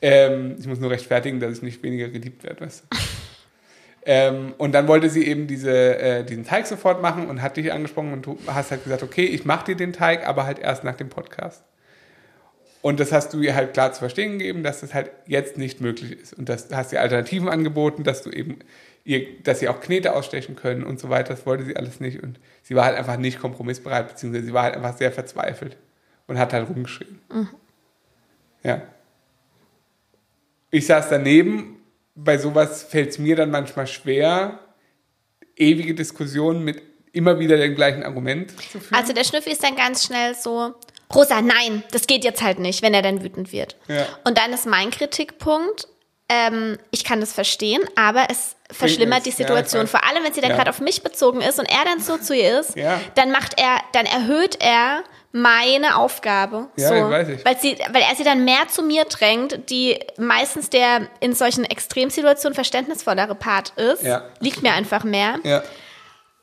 Ähm, 0.00 0.56
ich 0.58 0.66
muss 0.66 0.80
nur 0.80 0.90
rechtfertigen, 0.90 1.40
dass 1.40 1.58
ich 1.58 1.62
nicht 1.62 1.82
weniger 1.82 2.08
geliebt 2.08 2.44
werde, 2.44 2.62
weißt 2.62 2.84
du. 2.88 2.96
ähm, 4.06 4.54
und 4.56 4.72
dann 4.72 4.88
wollte 4.88 5.10
sie 5.10 5.26
eben 5.26 5.46
diese, 5.46 5.98
äh, 5.98 6.24
diesen 6.24 6.44
Teig 6.46 6.66
sofort 6.66 7.02
machen 7.02 7.28
und 7.28 7.42
hat 7.42 7.58
dich 7.58 7.70
angesprochen 7.70 8.14
und 8.14 8.24
du 8.24 8.38
hast 8.46 8.70
halt 8.70 8.84
gesagt, 8.84 9.02
okay, 9.02 9.26
ich 9.26 9.44
mache 9.44 9.66
dir 9.66 9.76
den 9.76 9.92
Teig, 9.92 10.26
aber 10.26 10.46
halt 10.46 10.58
erst 10.58 10.82
nach 10.82 10.96
dem 10.96 11.10
Podcast. 11.10 11.62
Und 12.80 13.00
das 13.00 13.12
hast 13.12 13.32
du 13.32 13.40
ihr 13.40 13.54
halt 13.54 13.72
klar 13.72 13.92
zu 13.92 14.00
verstehen 14.00 14.38
gegeben, 14.38 14.62
dass 14.62 14.80
das 14.80 14.92
halt 14.92 15.10
jetzt 15.26 15.56
nicht 15.56 15.80
möglich 15.80 16.12
ist. 16.12 16.34
Und 16.34 16.50
das 16.50 16.68
hast 16.70 16.92
ihr 16.92 17.00
Alternativen 17.00 17.48
angeboten, 17.48 18.02
dass 18.04 18.22
du 18.22 18.30
eben 18.30 18.58
ihr, 19.04 19.40
dass 19.42 19.60
sie 19.60 19.68
auch 19.68 19.80
Knete 19.80 20.14
ausstechen 20.14 20.56
können 20.56 20.84
und 20.84 20.98
so 20.98 21.10
weiter. 21.10 21.34
Das 21.34 21.46
wollte 21.46 21.64
sie 21.64 21.76
alles 21.76 22.00
nicht. 22.00 22.22
Und 22.22 22.40
sie 22.62 22.74
war 22.74 22.86
halt 22.86 22.96
einfach 22.96 23.16
nicht 23.16 23.38
kompromissbereit, 23.38 24.08
beziehungsweise 24.08 24.46
sie 24.46 24.52
war 24.52 24.64
halt 24.64 24.74
einfach 24.74 24.96
sehr 24.96 25.12
verzweifelt 25.12 25.76
und 26.26 26.38
hat 26.38 26.52
halt 26.52 26.68
rumgeschrien. 26.68 27.20
Ja. 28.62 28.82
Ich 30.70 30.86
saß 30.86 31.08
daneben. 31.10 31.82
Bei 32.16 32.38
sowas 32.38 32.84
fällt 32.84 33.10
es 33.10 33.18
mir 33.18 33.34
dann 33.34 33.50
manchmal 33.50 33.86
schwer, 33.88 34.60
ewige 35.56 35.94
Diskussionen 35.94 36.62
mit 36.62 36.80
immer 37.12 37.38
wieder 37.38 37.56
dem 37.56 37.74
gleichen 37.74 38.02
Argument 38.02 38.50
zu 38.50 38.80
führen. 38.80 38.94
Also 38.94 39.12
der 39.12 39.24
Schnüffi 39.24 39.50
ist 39.50 39.62
dann 39.62 39.76
ganz 39.76 40.04
schnell 40.04 40.34
so, 40.34 40.74
Rosa, 41.14 41.42
nein, 41.42 41.82
das 41.92 42.06
geht 42.06 42.24
jetzt 42.24 42.42
halt 42.42 42.58
nicht, 42.58 42.82
wenn 42.82 42.94
er 42.94 43.02
dann 43.02 43.22
wütend 43.22 43.52
wird. 43.52 43.76
Ja. 43.88 44.06
Und 44.24 44.38
dann 44.38 44.52
ist 44.52 44.66
mein 44.66 44.90
Kritikpunkt, 44.90 45.88
ähm, 46.28 46.78
ich 46.90 47.04
kann 47.04 47.20
das 47.20 47.32
verstehen, 47.32 47.82
aber 47.96 48.26
es 48.30 48.56
verschlimmert 48.74 49.24
die. 49.26 49.30
Ja, 49.30 49.36
Situation. 49.36 49.82
weiß. 49.84 49.90
Vor 49.90 50.04
allem, 50.04 50.24
wenn 50.24 50.32
sie 50.32 50.40
dann 50.40 50.50
Ja. 50.50 50.56
gerade 50.56 50.70
auf 50.70 50.80
mich 50.80 51.02
bezogen 51.02 51.40
ist 51.40 51.58
und 51.58 51.66
er 51.70 51.84
dann 51.84 52.00
so 52.00 52.16
zu 52.18 52.34
ihr 52.34 52.60
ist, 52.60 52.76
Ja. 52.76 53.00
dann 53.14 53.30
macht 53.30 53.58
er, 53.60 53.78
dann 53.92 54.06
erhöht 54.06 54.56
er 54.60 55.04
meine 55.32 55.96
Aufgabe. 55.96 56.68
Ja, 56.76 56.88
so, 56.88 56.94
weiß 57.10 57.28
ich. 57.28 57.44
Weil, 57.44 57.58
sie, 57.58 57.76
weil 57.90 58.02
er 58.02 58.14
sie 58.16 58.22
dann 58.24 58.44
mehr 58.44 58.68
zu 58.68 58.82
mir 58.82 59.04
drängt, 59.04 59.68
die 59.70 59.98
meistens 60.18 60.70
der 60.70 61.08
in 61.20 61.34
solchen 61.34 61.64
Extremsituationen 61.64 62.54
verständnisvollere 62.54 63.34
Part 63.34 63.70
ist. 63.76 64.02
Ja. 64.04 64.22
Liegt 64.40 64.62
mir 64.62 64.72
einfach 64.72 65.02
mehr. 65.04 65.38
ja. 65.42 65.62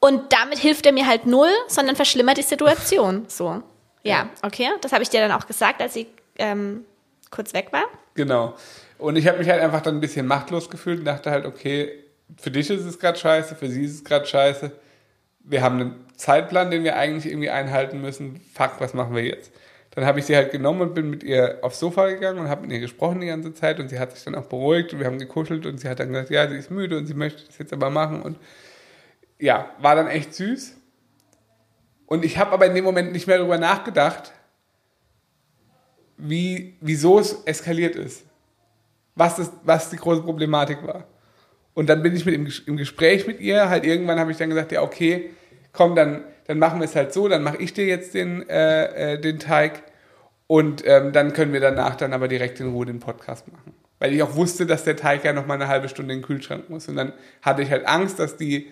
Und 0.03 0.33
damit 0.33 0.57
hilft 0.57 0.87
er 0.87 0.93
mir 0.93 1.05
halt 1.05 1.27
null, 1.27 1.51
sondern 1.67 1.95
verschlimmert 1.95 2.35
die 2.37 2.41
Situation. 2.41 3.25
So. 3.27 3.61
Ja, 4.01 4.29
okay. 4.41 4.69
Das 4.81 4.93
habe 4.93 5.03
ich 5.03 5.09
dir 5.09 5.21
dann 5.21 5.31
auch 5.31 5.45
gesagt, 5.45 5.79
als 5.79 5.93
sie 5.93 6.07
ähm, 6.39 6.85
kurz 7.29 7.53
weg 7.53 7.67
war. 7.71 7.83
Genau. 8.15 8.55
Und 8.97 9.15
ich 9.15 9.27
habe 9.27 9.37
mich 9.37 9.47
halt 9.47 9.61
einfach 9.61 9.81
dann 9.81 9.97
ein 9.97 10.01
bisschen 10.01 10.25
machtlos 10.25 10.71
gefühlt 10.71 10.99
und 10.99 11.05
dachte 11.05 11.29
halt, 11.29 11.45
okay, 11.45 12.03
für 12.37 12.51
dich 12.51 12.69
ist 12.69 12.85
es 12.85 12.99
gerade 12.99 13.17
scheiße, 13.17 13.55
für 13.55 13.69
sie 13.69 13.85
ist 13.85 13.95
es 13.95 14.03
gerade 14.03 14.25
scheiße. 14.25 14.71
Wir 15.43 15.61
haben 15.61 15.79
einen 15.79 16.05
Zeitplan, 16.15 16.71
den 16.71 16.83
wir 16.83 16.95
eigentlich 16.95 17.31
irgendwie 17.31 17.49
einhalten 17.49 18.01
müssen. 18.01 18.41
Fuck, 18.53 18.73
was 18.79 18.93
machen 18.93 19.15
wir 19.15 19.23
jetzt? 19.23 19.51
Dann 19.91 20.05
habe 20.05 20.19
ich 20.19 20.25
sie 20.25 20.35
halt 20.35 20.51
genommen 20.51 20.81
und 20.81 20.93
bin 20.93 21.09
mit 21.09 21.23
ihr 21.23 21.59
aufs 21.63 21.79
Sofa 21.79 22.07
gegangen 22.07 22.39
und 22.39 22.47
habe 22.47 22.61
mit 22.61 22.71
ihr 22.71 22.79
gesprochen 22.79 23.19
die 23.19 23.27
ganze 23.27 23.53
Zeit 23.53 23.79
und 23.79 23.89
sie 23.89 23.99
hat 23.99 24.13
sich 24.13 24.23
dann 24.23 24.35
auch 24.35 24.45
beruhigt 24.45 24.93
und 24.93 24.99
wir 24.99 25.05
haben 25.05 25.19
gekuschelt 25.19 25.65
und 25.65 25.79
sie 25.79 25.89
hat 25.89 25.99
dann 25.99 26.09
gesagt, 26.09 26.29
ja, 26.29 26.47
sie 26.47 26.55
ist 26.55 26.71
müde 26.71 26.97
und 26.97 27.07
sie 27.07 27.13
möchte 27.13 27.45
das 27.45 27.57
jetzt 27.57 27.73
aber 27.73 27.89
machen 27.89 28.21
und 28.21 28.37
ja, 29.37 29.71
war 29.79 29.95
dann 29.95 30.07
echt 30.07 30.33
süß. 30.33 30.77
Und 32.05 32.23
ich 32.23 32.37
habe 32.37 32.51
aber 32.51 32.67
in 32.67 32.75
dem 32.75 32.85
Moment 32.85 33.11
nicht 33.11 33.27
mehr 33.27 33.37
darüber 33.37 33.57
nachgedacht, 33.57 34.31
wie, 36.17 36.77
wieso 36.79 37.19
es 37.19 37.43
eskaliert 37.45 37.95
ist. 37.95 38.23
Was, 39.15 39.37
das, 39.37 39.51
was 39.63 39.89
die 39.89 39.97
große 39.97 40.21
Problematik 40.21 40.85
war. 40.85 41.05
Und 41.73 41.89
dann 41.89 42.03
bin 42.03 42.15
ich 42.15 42.25
mit 42.25 42.35
im, 42.35 42.47
im 42.65 42.77
Gespräch 42.77 43.27
mit 43.27 43.39
ihr, 43.39 43.69
halt 43.69 43.85
irgendwann 43.85 44.19
habe 44.19 44.31
ich 44.31 44.37
dann 44.37 44.49
gesagt, 44.49 44.71
ja, 44.71 44.81
okay, 44.81 45.31
komm, 45.71 45.95
dann, 45.95 46.23
dann 46.47 46.59
machen 46.59 46.79
wir 46.79 46.85
es 46.85 46.95
halt 46.95 47.13
so, 47.13 47.27
dann 47.27 47.43
mache 47.43 47.57
ich 47.57 47.73
dir 47.73 47.85
jetzt 47.85 48.13
den, 48.13 48.47
äh, 48.49 49.13
äh, 49.13 49.21
den 49.21 49.39
Teig 49.39 49.83
und 50.47 50.83
ähm, 50.85 51.13
dann 51.13 51.31
können 51.31 51.53
wir 51.53 51.61
danach 51.61 51.95
dann 51.95 52.11
aber 52.11 52.27
direkt 52.27 52.59
in 52.59 52.73
Ruhe 52.73 52.85
den 52.85 52.99
Podcast 52.99 53.49
machen. 53.51 53.73
Weil 53.99 54.13
ich 54.13 54.21
auch 54.21 54.35
wusste, 54.35 54.65
dass 54.65 54.83
der 54.83 54.97
Teig 54.97 55.23
ja 55.23 55.31
noch 55.31 55.45
mal 55.45 55.53
eine 55.53 55.67
halbe 55.67 55.87
Stunde 55.87 56.13
in 56.13 56.19
den 56.19 56.25
Kühlschrank 56.25 56.69
muss. 56.69 56.89
Und 56.89 56.95
dann 56.95 57.13
hatte 57.41 57.61
ich 57.61 57.71
halt 57.71 57.87
Angst, 57.87 58.19
dass 58.19 58.35
die, 58.35 58.67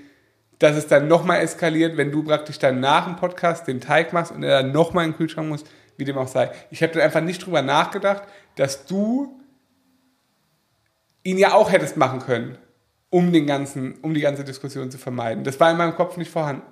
dass 0.58 0.76
es 0.76 0.88
dann 0.88 1.08
noch 1.08 1.24
mal 1.24 1.38
eskaliert, 1.38 1.96
wenn 1.96 2.12
du 2.12 2.24
praktisch 2.24 2.60
dann 2.60 2.80
nach 2.80 3.06
dem 3.06 3.16
Podcast 3.16 3.68
den 3.68 3.80
Teig 3.80 4.12
machst 4.12 4.32
und 4.32 4.44
er 4.44 4.62
dann 4.62 4.72
noch 4.72 4.92
mal 4.92 5.06
in 5.06 5.12
den 5.12 5.18
Kühlschrank 5.18 5.48
muss, 5.48 5.64
wie 5.96 6.04
dem 6.04 6.18
auch 6.18 6.28
sei. 6.28 6.52
Ich 6.72 6.84
habe 6.84 6.94
dann 6.94 7.04
einfach 7.04 7.22
nicht 7.22 7.46
drüber 7.46 7.62
nachgedacht, 7.62 8.24
dass 8.56 8.86
du 8.86 9.40
ihn 11.24 11.38
ja 11.38 11.54
auch 11.54 11.72
hättest 11.72 11.96
machen 11.96 12.20
können, 12.20 12.58
um 13.10 13.34
den 13.34 13.48
ganzen, 13.48 13.96
um 14.02 14.14
die 14.14 14.22
ganze 14.22 14.44
Diskussion 14.44 14.92
zu 14.92 14.98
vermeiden. 14.98 15.44
Das 15.44 15.60
war 15.60 15.72
in 15.72 15.78
meinem 15.78 15.96
Kopf 15.96 16.18
nicht 16.18 16.32
vorhanden. 16.32 16.64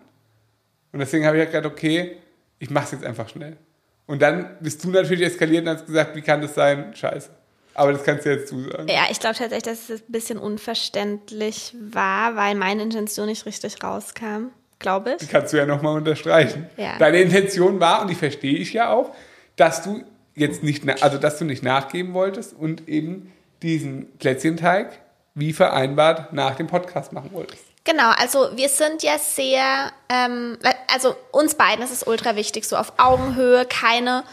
Und 0.91 0.99
deswegen 0.99 1.25
habe 1.25 1.37
ich 1.37 1.41
halt 1.43 1.51
gedacht, 1.51 1.71
okay, 1.71 2.17
ich 2.59 2.69
mache 2.69 2.85
es 2.85 2.91
jetzt 2.91 3.05
einfach 3.05 3.29
schnell. 3.29 3.57
Und 4.05 4.21
dann 4.21 4.55
bist 4.61 4.83
du 4.83 4.89
natürlich 4.89 5.25
eskaliert 5.25 5.67
und 5.67 5.75
hast 5.75 5.85
gesagt, 5.85 6.15
wie 6.15 6.21
kann 6.21 6.41
das 6.41 6.55
sein? 6.55 6.93
Scheiße. 6.95 7.29
Aber 7.73 7.91
das 7.91 8.03
kannst 8.03 8.25
du 8.25 8.31
jetzt 8.31 8.47
zusagen. 8.47 8.87
Ja, 8.87 9.03
ich 9.11 9.19
glaube 9.19 9.35
tatsächlich, 9.35 9.63
dass 9.63 9.89
es 9.89 10.01
ein 10.01 10.11
bisschen 10.11 10.39
unverständlich 10.39 11.75
war, 11.79 12.35
weil 12.35 12.55
meine 12.55 12.81
Intention 12.81 13.27
nicht 13.27 13.45
richtig 13.45 13.83
rauskam, 13.83 14.47
glaube 14.79 15.11
ich. 15.11 15.17
Die 15.17 15.27
kannst 15.27 15.53
du 15.53 15.57
ja 15.57 15.65
nochmal 15.65 15.95
unterstreichen. 15.95 16.67
Ja. 16.77 16.97
Deine 16.97 17.21
Intention 17.21 17.79
war, 17.79 18.01
und 18.01 18.09
die 18.09 18.15
verstehe 18.15 18.57
ich 18.57 18.73
ja 18.73 18.91
auch, 18.91 19.13
dass 19.57 19.83
du 19.83 20.03
jetzt 20.33 20.63
nicht, 20.63 21.03
also 21.03 21.17
dass 21.17 21.37
du 21.37 21.45
nicht 21.45 21.61
nachgeben 21.61 22.13
wolltest 22.13 22.53
und 22.53 22.87
eben 22.87 23.31
diesen 23.61 24.11
Plätzchenteig 24.17 24.99
wie 25.37 25.53
vereinbart 25.53 26.33
nach 26.33 26.55
dem 26.55 26.67
Podcast 26.67 27.13
machen 27.13 27.31
wolltest. 27.31 27.63
Genau, 27.83 28.09
also 28.17 28.49
wir 28.55 28.69
sind 28.69 29.03
ja 29.03 29.17
sehr, 29.17 29.91
ähm, 30.09 30.57
also 30.93 31.15
uns 31.31 31.55
beiden 31.55 31.83
ist 31.83 31.91
es 31.91 32.03
ultra 32.03 32.35
wichtig, 32.35 32.65
so 32.65 32.75
auf 32.75 32.93
Augenhöhe, 32.97 33.65
keine, 33.65 34.23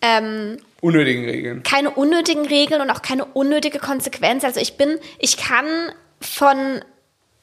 ähm, 0.00 0.58
Unnötigen 0.80 1.24
Regeln. 1.24 1.62
keine 1.62 1.90
unnötigen 1.90 2.46
Regeln 2.46 2.80
und 2.80 2.90
auch 2.90 3.02
keine 3.02 3.24
unnötige 3.24 3.80
Konsequenz. 3.80 4.44
Also 4.44 4.60
ich 4.60 4.76
bin, 4.76 4.98
ich 5.18 5.36
kann 5.36 5.66
von, 6.20 6.80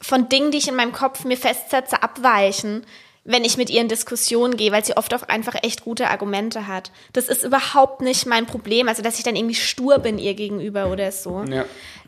von 0.00 0.28
Dingen, 0.28 0.50
die 0.50 0.58
ich 0.58 0.68
in 0.68 0.74
meinem 0.74 0.92
Kopf 0.92 1.24
mir 1.24 1.36
festsetze, 1.36 2.02
abweichen, 2.02 2.84
wenn 3.24 3.44
ich 3.44 3.56
mit 3.56 3.70
ihr 3.70 3.82
in 3.82 3.88
Diskussion 3.88 4.56
gehe, 4.56 4.72
weil 4.72 4.84
sie 4.84 4.96
oft 4.96 5.14
auch 5.14 5.22
einfach 5.24 5.54
echt 5.62 5.84
gute 5.84 6.08
Argumente 6.08 6.66
hat. 6.66 6.90
Das 7.12 7.28
ist 7.28 7.44
überhaupt 7.44 8.00
nicht 8.00 8.26
mein 8.26 8.46
Problem, 8.46 8.88
also 8.88 9.02
dass 9.02 9.18
ich 9.18 9.24
dann 9.24 9.36
irgendwie 9.36 9.54
stur 9.54 9.98
bin 9.98 10.18
ihr 10.18 10.34
gegenüber 10.34 10.90
oder 10.90 11.12
so. 11.12 11.44
Ja. 11.48 11.64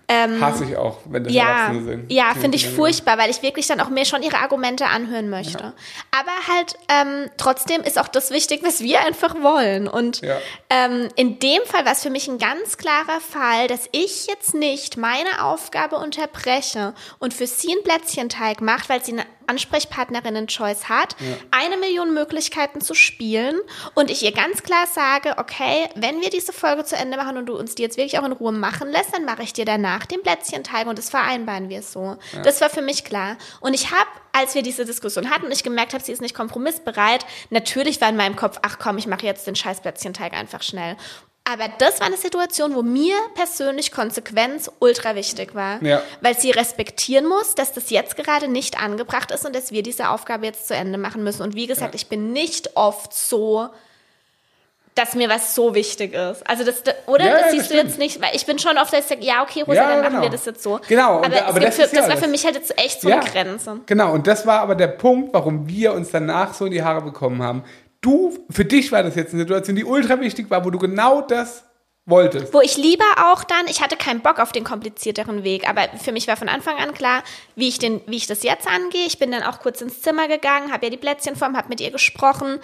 Ähm, 0.08 0.40
Hasse 0.40 0.64
ich 0.64 0.76
auch, 0.76 0.98
wenn 1.08 1.24
das 1.24 1.32
ja, 1.32 1.44
Erwachsene 1.44 1.82
sind. 1.84 2.12
ja, 2.12 2.34
finde 2.34 2.56
ich 2.56 2.64
Ja. 2.64 2.70
furchtbar, 2.70 3.16
weil 3.18 3.30
ich 3.30 3.40
wirklich 3.42 3.66
dann 3.66 3.80
auch 3.80 3.88
mir 3.88 4.04
schon 4.04 4.22
ihre 4.22 4.38
Argumente 4.38 4.86
anhören 4.86 5.30
möchte. 5.30 5.72
Aber 6.10 6.32
halt 6.54 6.74
ähm, 6.88 7.30
trotzdem 7.38 7.82
ist 7.82 7.98
auch 7.98 8.08
das 8.08 8.30
wichtig, 8.30 8.62
was 8.64 8.80
wir 8.80 9.00
einfach 9.06 9.34
wollen. 9.42 9.88
Und 9.88 10.20
Ja. 10.20 10.36
ähm, 10.70 11.08
in 11.16 11.38
dem 11.38 11.62
Fall 11.64 11.84
war 11.84 11.92
es 11.92 12.02
für 12.02 12.10
mich 12.10 12.28
ein 12.28 12.38
ganz 12.38 12.76
klarer 12.76 13.20
Fall, 13.20 13.68
dass 13.68 13.88
ich 13.92 14.26
jetzt 14.26 14.54
nicht 14.54 14.96
meine 14.96 15.44
Aufgabe 15.44 15.96
unterbreche 15.96 16.94
und 17.18 17.32
für 17.32 17.46
sie 17.46 17.70
einen 17.72 17.82
Plätzchenteig 17.84 18.60
macht, 18.60 18.88
weil 18.88 19.02
sie 19.04 19.12
eine 19.12 19.24
Ansprechpartnerinnen-Choice 19.46 20.88
hat, 20.88 21.16
eine 21.50 21.76
Million 21.76 22.14
Möglichkeiten 22.14 22.80
zu 22.80 22.94
spielen 22.94 23.56
und 23.94 24.10
ich 24.10 24.22
ihr 24.22 24.32
ganz 24.32 24.62
klar 24.62 24.86
sage, 24.86 25.34
okay, 25.38 25.88
wenn 25.96 26.20
wir 26.20 26.30
diese 26.30 26.52
Folge 26.52 26.84
zu 26.84 26.96
Ende 26.96 27.16
machen 27.16 27.36
und 27.36 27.46
du 27.46 27.56
uns 27.56 27.74
die 27.74 27.82
jetzt 27.82 27.96
wirklich 27.96 28.18
auch 28.18 28.24
in 28.24 28.32
Ruhe 28.32 28.52
machen 28.52 28.88
lässt, 28.90 29.12
dann 29.14 29.24
mache 29.24 29.42
ich 29.42 29.52
dir 29.52 29.64
danach 29.64 29.91
den 30.00 30.22
Plätzchenteig 30.22 30.86
und 30.86 30.98
das 30.98 31.10
vereinbaren 31.10 31.68
wir 31.68 31.82
so. 31.82 32.16
Das 32.42 32.60
war 32.60 32.70
für 32.70 32.82
mich 32.82 33.04
klar. 33.04 33.36
Und 33.60 33.74
ich 33.74 33.90
habe, 33.90 34.08
als 34.32 34.54
wir 34.54 34.62
diese 34.62 34.84
Diskussion 34.84 35.30
hatten 35.30 35.46
und 35.46 35.52
ich 35.52 35.62
gemerkt 35.62 35.94
habe, 35.94 36.02
sie 36.02 36.12
ist 36.12 36.22
nicht 36.22 36.34
kompromissbereit, 36.34 37.24
natürlich 37.50 38.00
war 38.00 38.08
in 38.08 38.16
meinem 38.16 38.36
Kopf, 38.36 38.58
ach 38.62 38.78
komm, 38.78 38.98
ich 38.98 39.06
mache 39.06 39.26
jetzt 39.26 39.46
den 39.46 39.56
scheiß 39.56 39.80
Plätzchenteig 39.80 40.32
einfach 40.32 40.62
schnell. 40.62 40.96
Aber 41.44 41.68
das 41.78 41.98
war 41.98 42.06
eine 42.06 42.16
Situation, 42.16 42.74
wo 42.74 42.82
mir 42.82 43.16
persönlich 43.34 43.90
Konsequenz 43.90 44.70
ultra 44.78 45.16
wichtig 45.16 45.54
war. 45.54 45.82
Ja. 45.82 46.00
Weil 46.20 46.38
sie 46.38 46.52
respektieren 46.52 47.26
muss, 47.26 47.56
dass 47.56 47.72
das 47.72 47.90
jetzt 47.90 48.16
gerade 48.16 48.46
nicht 48.46 48.80
angebracht 48.80 49.32
ist 49.32 49.44
und 49.44 49.54
dass 49.54 49.72
wir 49.72 49.82
diese 49.82 50.10
Aufgabe 50.10 50.46
jetzt 50.46 50.68
zu 50.68 50.74
Ende 50.74 50.98
machen 50.98 51.24
müssen. 51.24 51.42
Und 51.42 51.56
wie 51.56 51.66
gesagt, 51.66 51.96
ich 51.96 52.06
bin 52.08 52.32
nicht 52.32 52.76
oft 52.76 53.12
so, 53.12 53.70
dass 54.94 55.14
mir 55.14 55.28
was 55.30 55.54
so 55.54 55.74
wichtig 55.74 56.12
ist. 56.12 56.46
Also 56.48 56.64
das, 56.64 56.82
oder? 57.06 57.24
Ja, 57.24 57.30
ja, 57.30 57.32
das 57.34 57.42
das 57.44 57.50
siehst 57.52 57.70
du 57.70 57.74
stimmt. 57.74 57.88
jetzt 57.90 57.98
nicht, 57.98 58.20
weil 58.20 58.30
ich 58.34 58.44
bin 58.44 58.58
schon 58.58 58.76
oft, 58.76 58.92
dass 58.92 59.00
ich 59.00 59.06
sage, 59.06 59.24
ja, 59.24 59.42
okay, 59.42 59.62
Rosa, 59.62 59.74
Ja, 59.74 59.88
dann 59.88 60.00
machen 60.00 60.10
genau. 60.12 60.22
wir 60.24 60.30
das 60.30 60.44
jetzt 60.44 60.62
so. 60.62 60.80
Genau, 60.86 61.16
Aber, 61.18 61.28
da- 61.30 61.46
aber 61.46 61.60
das 61.60 61.76
für, 61.76 61.82
ja 61.82 61.88
das 61.92 62.02
war 62.02 62.08
das. 62.10 62.20
für 62.20 62.28
mich 62.28 62.44
halt 62.44 62.56
jetzt 62.56 62.78
echt 62.78 63.00
so 63.00 63.08
Ja. 63.08 63.20
eine 63.20 63.30
Grenze. 63.30 63.80
Genau, 63.86 64.12
und 64.12 64.26
das 64.26 64.46
war 64.46 64.60
aber 64.60 64.74
der 64.74 64.88
Punkt, 64.88 65.32
warum 65.32 65.66
wir 65.68 65.94
uns 65.94 66.10
danach 66.10 66.52
so 66.52 66.66
in 66.66 66.72
die 66.72 66.82
Haare 66.82 67.00
bekommen 67.02 67.42
haben. 67.42 67.64
Du, 68.02 68.36
für 68.50 68.64
dich 68.66 68.92
war 68.92 69.02
das 69.02 69.14
jetzt 69.14 69.32
eine 69.32 69.42
Situation, 69.42 69.76
die 69.76 69.84
ultra 69.84 70.20
wichtig 70.20 70.50
war, 70.50 70.64
wo 70.64 70.70
du 70.70 70.78
genau 70.78 71.20
das 71.22 71.64
wolltest. 72.04 72.52
Wo 72.52 72.60
ich 72.60 72.76
lieber 72.76 73.04
auch 73.32 73.44
dann, 73.44 73.68
ich 73.68 73.80
hatte 73.80 73.96
keinen 73.96 74.20
Bock 74.22 74.40
auf 74.40 74.50
den 74.50 74.64
komplizierteren 74.64 75.44
Weg, 75.44 75.68
aber 75.68 75.82
für 76.02 76.10
mich 76.10 76.26
war 76.26 76.36
von 76.36 76.48
Anfang 76.48 76.76
an 76.78 76.94
klar, 76.94 77.22
wie 77.54 77.68
ich, 77.68 77.78
den, 77.78 78.00
wie 78.08 78.16
ich 78.16 78.26
das 78.26 78.42
jetzt 78.42 78.66
angehe. 78.66 79.06
Ich 79.06 79.20
bin 79.20 79.30
dann 79.30 79.44
auch 79.44 79.60
kurz 79.60 79.80
ins 79.80 80.02
Zimmer 80.02 80.26
gegangen, 80.26 80.72
habe 80.72 80.84
ihr 80.86 80.90
die 80.90 80.96
Plätzchenform, 80.96 81.56
habe 81.56 81.68
mit 81.68 81.80
ihr 81.80 81.92
gesprochen. 81.92 82.58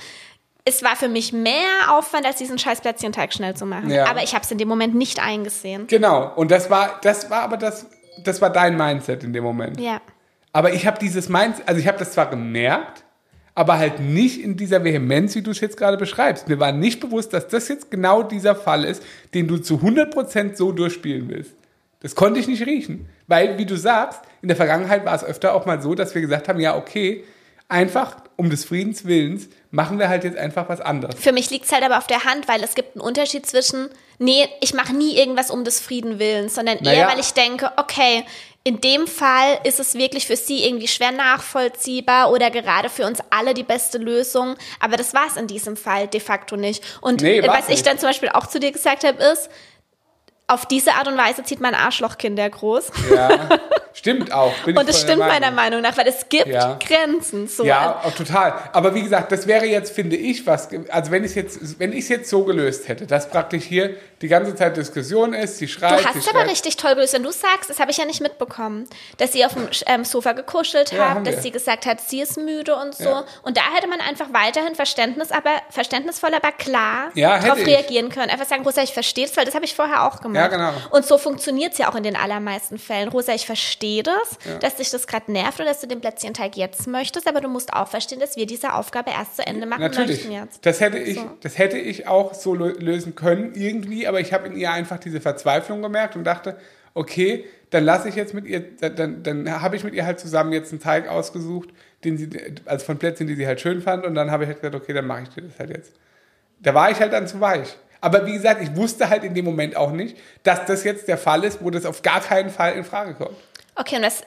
Es 0.69 0.83
war 0.83 0.97
für 0.97 1.09
mich 1.09 1.33
mehr 1.33 1.97
Aufwand, 1.97 2.27
als 2.27 2.37
diesen 2.37 2.59
scheiß 2.59 2.83
Plätzchenteig 2.83 3.33
schnell 3.33 3.55
zu 3.55 3.65
machen. 3.65 3.89
Ja. 3.89 4.07
Aber 4.07 4.23
ich 4.23 4.35
habe 4.35 4.45
es 4.45 4.51
in 4.51 4.59
dem 4.59 4.69
Moment 4.69 4.95
nicht 4.95 5.19
eingesehen. 5.19 5.87
Genau, 5.87 6.31
und 6.37 6.51
das 6.51 6.69
war, 6.69 6.99
das 7.03 7.31
war 7.31 7.41
aber 7.41 7.57
das, 7.57 7.87
das 8.23 8.43
war 8.43 8.51
dein 8.51 8.77
Mindset 8.77 9.25
in 9.25 9.33
dem 9.33 9.45
Moment. 9.45 9.81
Ja. 9.81 10.03
Aber 10.53 10.75
ich 10.75 10.87
habe 10.87 10.99
dieses 10.99 11.31
Mindset, 11.31 11.67
also 11.67 11.81
ich 11.81 11.89
habe 11.89 11.99
das 11.99 12.13
zwar 12.13 12.29
gemerkt, 12.29 13.03
aber 13.55 13.79
halt 13.79 13.99
nicht 13.99 14.43
in 14.43 14.59
dieser 14.59 14.85
Vehemenz, 14.85 15.35
wie 15.35 15.43
du 15.43 15.53
es 15.53 15.61
jetzt 15.61 15.79
gerade 15.79 15.97
beschreibst. 15.97 16.49
Mir 16.49 16.61
war 16.61 16.73
nicht 16.73 17.01
bewusst, 17.01 17.33
dass 17.33 17.49
das 17.49 17.69
jetzt 17.69 17.91
genau 17.91 18.23
dieser 18.23 18.55
Fall 18.55 18.85
ist, 18.85 19.03
den 19.33 19.49
du 19.49 19.57
zu 19.57 19.77
100% 19.77 20.55
so 20.55 20.73
durchspielen 20.73 21.31
willst. 21.31 21.55
Das 22.01 22.15
konnte 22.15 22.39
ich 22.41 22.47
nicht 22.47 22.67
riechen. 22.67 23.09
Weil, 23.27 23.57
wie 23.59 23.67
du 23.67 23.77
sagst, 23.77 24.21
in 24.43 24.49
der 24.49 24.57
Vergangenheit 24.57 25.05
war 25.05 25.15
es 25.15 25.25
öfter 25.25 25.55
auch 25.55 25.67
mal 25.67 25.81
so, 25.81 25.95
dass 25.95 26.15
wir 26.15 26.23
gesagt 26.23 26.47
haben, 26.47 26.61
ja, 26.61 26.77
okay, 26.77 27.25
einfach 27.69 28.17
um 28.37 28.51
des 28.51 28.65
Friedens 28.65 29.05
Willens 29.05 29.49
machen 29.71 29.99
wir 29.99 30.09
halt 30.09 30.25
jetzt 30.25 30.39
einfach 30.39 30.69
was 30.69 30.81
anderes. 30.81 31.17
Für 31.19 31.33
mich 31.33 31.51
liegt 31.51 31.67
es 31.67 31.73
halt 31.73 31.83
aber 31.83 31.99
auf 31.99 32.07
der 32.07 32.25
Hand, 32.25 32.49
weil 32.49 32.63
es 32.63 32.75
gibt 32.75 32.97
einen 32.97 33.03
Unterschied 33.03 33.45
zwischen, 33.47 33.91
nee, 34.19 34.49
ich 34.61 34.73
mache 34.75 34.95
nie 34.95 35.17
irgendwas 35.17 35.51
um 35.51 35.65
des 35.65 35.81
Frieden 35.81 36.19
Willens, 36.19 36.55
sondern 36.55 36.79
eher, 36.79 36.93
Naja. 37.05 37.09
weil 37.11 37.21
ich 37.21 37.33
denke, 37.35 37.71
okay, 37.77 38.25
in 38.65 38.81
dem 38.81 39.07
Fall 39.07 39.59
ist 39.65 39.81
es 39.81 39.95
wirklich 39.95 40.27
für 40.27 40.37
sie 40.37 40.65
irgendwie 40.67 40.89
schwer 40.89 41.13
nachvollziehbar 41.13 42.31
oder 42.33 42.51
gerade 42.51 42.89
für 42.91 43.07
uns 43.07 43.19
alle 43.31 43.55
die 43.55 43.63
beste 43.63 43.99
Lösung. 43.99 44.57
Aber 44.81 44.97
das 44.97 45.15
war 45.15 45.27
es 45.27 45.37
in 45.37 45.47
diesem 45.47 45.77
Fall 45.77 46.07
de 46.07 46.21
facto 46.21 46.57
nicht. 46.57 46.83
Und 47.01 47.23
Nee, 47.23 47.43
was 47.47 47.65
ich 47.65 47.69
nicht. 47.69 47.87
dann 47.87 47.99
zum 47.99 48.09
Beispiel 48.11 48.29
auch 48.31 48.47
zu 48.47 48.61
dir 48.61 48.73
gesagt 48.73 49.05
habe, 49.05 49.23
ist, 49.23 49.49
auf 50.49 50.67
diese 50.67 50.95
Art 50.95 51.07
und 51.07 51.17
Weise 51.17 51.45
zieht 51.45 51.61
man 51.61 51.75
Arschlochkinder 51.75 52.49
groß. 52.49 52.91
Ja, 53.15 53.49
stimmt 53.93 54.33
auch. 54.33 54.53
Und 54.67 54.77
das 54.77 54.87
der 54.87 54.93
stimmt 54.95 55.19
meiner 55.21 55.51
Meinung. 55.51 55.69
Meinung 55.69 55.83
nach, 55.83 55.97
weil 55.99 56.09
es 56.09 56.29
gibt 56.29 56.47
Ja. 56.47 56.79
Grenzen. 56.81 57.47
So. 57.49 57.65
Ja, 57.65 58.01
auch 58.03 58.15
total. 58.15 58.55
Aber 58.73 58.95
wie 58.95 59.03
gesagt, 59.03 59.31
das 59.31 59.47
wäre 59.47 59.67
jetzt, 59.67 59.93
finde 59.93 60.17
ich, 60.17 60.47
was, 60.47 60.69
also 60.89 61.11
wenn 61.11 61.25
ich 61.25 61.31
es 61.33 61.35
jetzt, 61.35 61.79
wenn 61.79 61.93
ich 61.93 62.01
es 62.01 62.09
jetzt 62.09 62.31
so 62.31 62.45
gelöst 62.45 62.89
hätte, 62.89 63.07
dass 63.07 63.29
praktisch 63.29 63.65
hier 63.65 63.97
die 64.21 64.29
ganze 64.29 64.55
Zeit 64.55 64.77
Diskussion 64.77 65.33
ist, 65.33 65.59
sie 65.59 65.69
schreit, 65.69 65.93
Du 65.93 65.99
sie 66.03 66.05
hast 66.09 66.29
aber 66.29 66.41
schreit. 66.41 66.51
richtig 66.51 66.77
toll 66.77 66.95
gelöst. 66.95 67.15
Wenn 67.15 67.23
du 67.23 67.31
sagst, 67.31 67.71
das 67.71 67.79
habe 67.79 67.91
ich 67.91 67.97
ja 67.99 68.05
nicht 68.05 68.21
mitbekommen, 68.21 68.89
dass 69.19 69.33
sie 69.33 69.45
auf 69.45 69.55
dem 69.55 69.69
ähm, 69.87 70.05
Sofa 70.05 70.33
gekuschelt 70.33 70.93
Ja, 70.93 71.11
haben 71.11 71.19
hat, 71.21 71.27
wir. 71.27 71.33
dass 71.33 71.43
sie 71.43 71.51
gesagt 71.53 71.87
hat, 71.87 72.01
sie 72.01 72.21
ist 72.21 72.37
müde 72.37 72.75
und 72.77 72.95
so. 72.97 73.05
Ja. 73.05 73.25
Und 73.43 73.57
da 73.57 73.63
hätte 73.75 73.87
man 73.89 74.01
einfach 74.01 74.33
weiterhin 74.33 74.75
Verständnis, 74.75 75.31
aber 75.31 75.51
verständnisvoll, 75.71 76.35
aber 76.35 76.51
klar 76.53 77.11
Ja, 77.15 77.39
darauf 77.39 77.59
reagieren 77.65 78.09
können. 78.09 78.31
Einfach 78.31 78.47
sagen, 78.47 78.65
Rosa, 78.65 78.83
ich 78.83 78.93
verstehe 78.93 79.25
es, 79.25 79.37
weil 79.37 79.45
das 79.45 79.55
habe 79.55 79.65
ich 79.65 79.75
vorher 79.75 80.05
auch 80.05 80.21
gemacht. 80.21 80.37
Ja, 80.37 80.49
genau. 80.49 80.73
Und 80.91 81.07
so 81.07 81.17
funktioniert 81.19 81.73
es 81.73 81.79
ja 81.79 81.89
auch 81.91 81.95
in 81.95 82.03
den 82.03 82.17
allermeisten 82.17 82.79
Fällen. 82.79 83.09
Rosa, 83.09 83.35
ich 83.35 83.47
verstehe 83.47 84.03
das, 84.03 84.59
dass 84.61 84.77
dich 84.77 84.91
das 84.91 85.07
gerade 85.07 85.31
nervt 85.31 85.61
und 85.61 85.67
dass 85.67 85.81
du 85.81 85.87
den 85.87 86.01
Plätzchenteig 86.01 86.57
jetzt 86.57 86.87
möchtest, 86.89 87.29
aber 87.29 87.41
du 87.41 87.49
musst 87.49 87.73
auch 87.73 87.87
verstehen, 87.89 88.19
dass 88.19 88.35
wir 88.37 88.47
diese 88.47 88.75
Aufgabe 88.75 89.11
erst 89.11 89.37
zu 89.37 89.47
Ende 89.47 89.67
machen 89.67 89.83
Natürlich. 89.83 90.25
möchten 90.25 90.33
jetzt. 90.33 90.67
Das 90.67 90.81
hätte 90.81 90.99
ich, 90.99 91.17
So. 91.19 91.31
das 91.41 91.57
hätte 91.59 91.79
ich 91.79 92.09
auch 92.09 92.35
so 92.35 92.53
lö- 92.55 92.79
lösen 92.81 93.15
können 93.15 93.53
irgendwie, 93.55 94.08
aber 94.09 94.21
ich 94.21 94.33
habe 94.33 94.47
in 94.49 94.57
ihr 94.57 94.71
einfach 94.73 94.99
diese 94.99 95.21
Verzweiflung 95.21 95.83
gemerkt 95.83 96.17
und 96.17 96.25
dachte, 96.25 96.57
okay, 96.95 97.45
dann 97.71 97.85
lasse 97.85 98.09
ich 98.09 98.15
jetzt 98.17 98.35
mit 98.35 98.47
ihr, 98.47 98.61
dann, 98.81 99.23
dann, 99.23 99.61
habe 99.63 99.77
ich 99.77 99.85
mit 99.85 99.95
ihr 99.95 100.05
halt 100.07 100.19
zusammen 100.19 100.53
jetzt 100.53 100.73
einen 100.73 100.81
Teig 100.81 101.07
ausgesucht, 101.09 101.69
den 102.05 102.17
sie, 102.17 102.29
also 102.65 102.85
von 102.85 102.99
Plätzchen, 102.99 103.27
die 103.27 103.35
sie 103.35 103.47
halt 103.47 103.61
schön 103.61 103.83
fand 103.83 104.05
und 104.07 104.15
dann 104.15 104.31
habe 104.31 104.45
ich 104.45 104.49
halt 104.49 104.61
gesagt, 104.61 104.75
okay, 104.75 104.93
dann 104.93 105.07
mache 105.07 105.23
ich 105.23 105.29
dir 105.29 105.43
das 105.43 105.59
halt 105.59 105.71
jetzt. 105.71 105.93
Da 106.61 106.75
war 106.75 106.91
ich 106.91 106.99
halt 106.99 107.13
dann 107.13 107.27
zu 107.29 107.41
weich. 107.41 107.77
Aber 108.01 108.27
wie 108.27 108.33
gesagt, 108.33 108.63
ich 108.63 108.75
wusste 108.77 109.11
halt 109.11 109.25
in 109.25 109.35
dem 109.35 109.45
Moment 109.45 109.77
auch 109.77 109.93
nicht, 109.93 110.17
dass 110.45 110.65
das 110.67 110.85
jetzt 110.85 111.09
der 111.09 111.19
Fall 111.19 111.45
ist, 111.45 111.63
wo 111.63 111.71
das 111.71 111.85
auf 111.85 112.03
gar 112.03 112.21
keinen 112.21 112.49
Fall 112.51 112.75
in 112.75 112.85
Frage 112.85 113.15
kommt. 113.15 113.37
Okay, 113.75 113.97
und 113.97 114.03
was, 114.03 114.23
wa- 114.23 114.27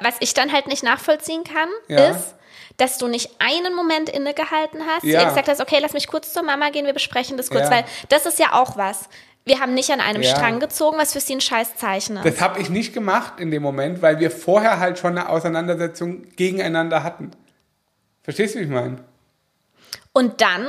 was 0.00 0.14
ich 0.20 0.34
dann 0.34 0.52
halt 0.52 0.66
nicht 0.68 0.82
nachvollziehen 0.82 1.44
kann, 1.44 1.68
Ja. 1.88 2.10
ist, 2.10 2.34
dass 2.76 2.98
du 2.98 3.08
nicht 3.08 3.30
einen 3.38 3.74
Moment 3.74 4.08
innegehalten 4.08 4.80
hast, 4.86 5.04
Ja. 5.04 5.24
gesagt 5.28 5.48
hast, 5.48 5.60
okay, 5.60 5.78
lass 5.80 5.92
mich 5.92 6.06
kurz 6.06 6.32
zur 6.32 6.42
Mama 6.42 6.70
gehen, 6.70 6.86
wir 6.86 6.92
besprechen 6.94 7.36
das 7.36 7.50
kurz, 7.50 7.64
Ja. 7.64 7.70
weil 7.70 7.84
das 8.08 8.24
ist 8.26 8.38
ja 8.38 8.52
auch 8.52 8.76
was. 8.76 9.08
Wir 9.44 9.58
haben 9.60 9.74
nicht 9.74 9.90
an 9.90 10.00
einem 10.00 10.22
Ja. 10.22 10.30
Strang 10.36 10.60
gezogen, 10.60 10.98
was 10.98 11.12
für 11.12 11.20
sie 11.20 11.34
ein 11.34 11.40
scheiß 11.40 11.74
Zeichen 11.76 12.16
ist. 12.16 12.24
Das 12.24 12.40
habe 12.40 12.60
ich 12.60 12.70
nicht 12.70 12.92
gemacht 12.94 13.40
in 13.40 13.50
dem 13.50 13.62
Moment, 13.62 14.00
weil 14.00 14.20
wir 14.20 14.30
vorher 14.30 14.78
halt 14.78 14.98
schon 15.00 15.18
eine 15.18 15.28
Auseinandersetzung 15.28 16.22
gegeneinander 16.36 17.02
hatten. 17.02 17.32
Verstehst 18.22 18.54
du, 18.54 18.60
wie 18.60 18.64
ich 18.64 18.70
meine? 18.70 18.98
Und 20.12 20.40
dann 20.40 20.68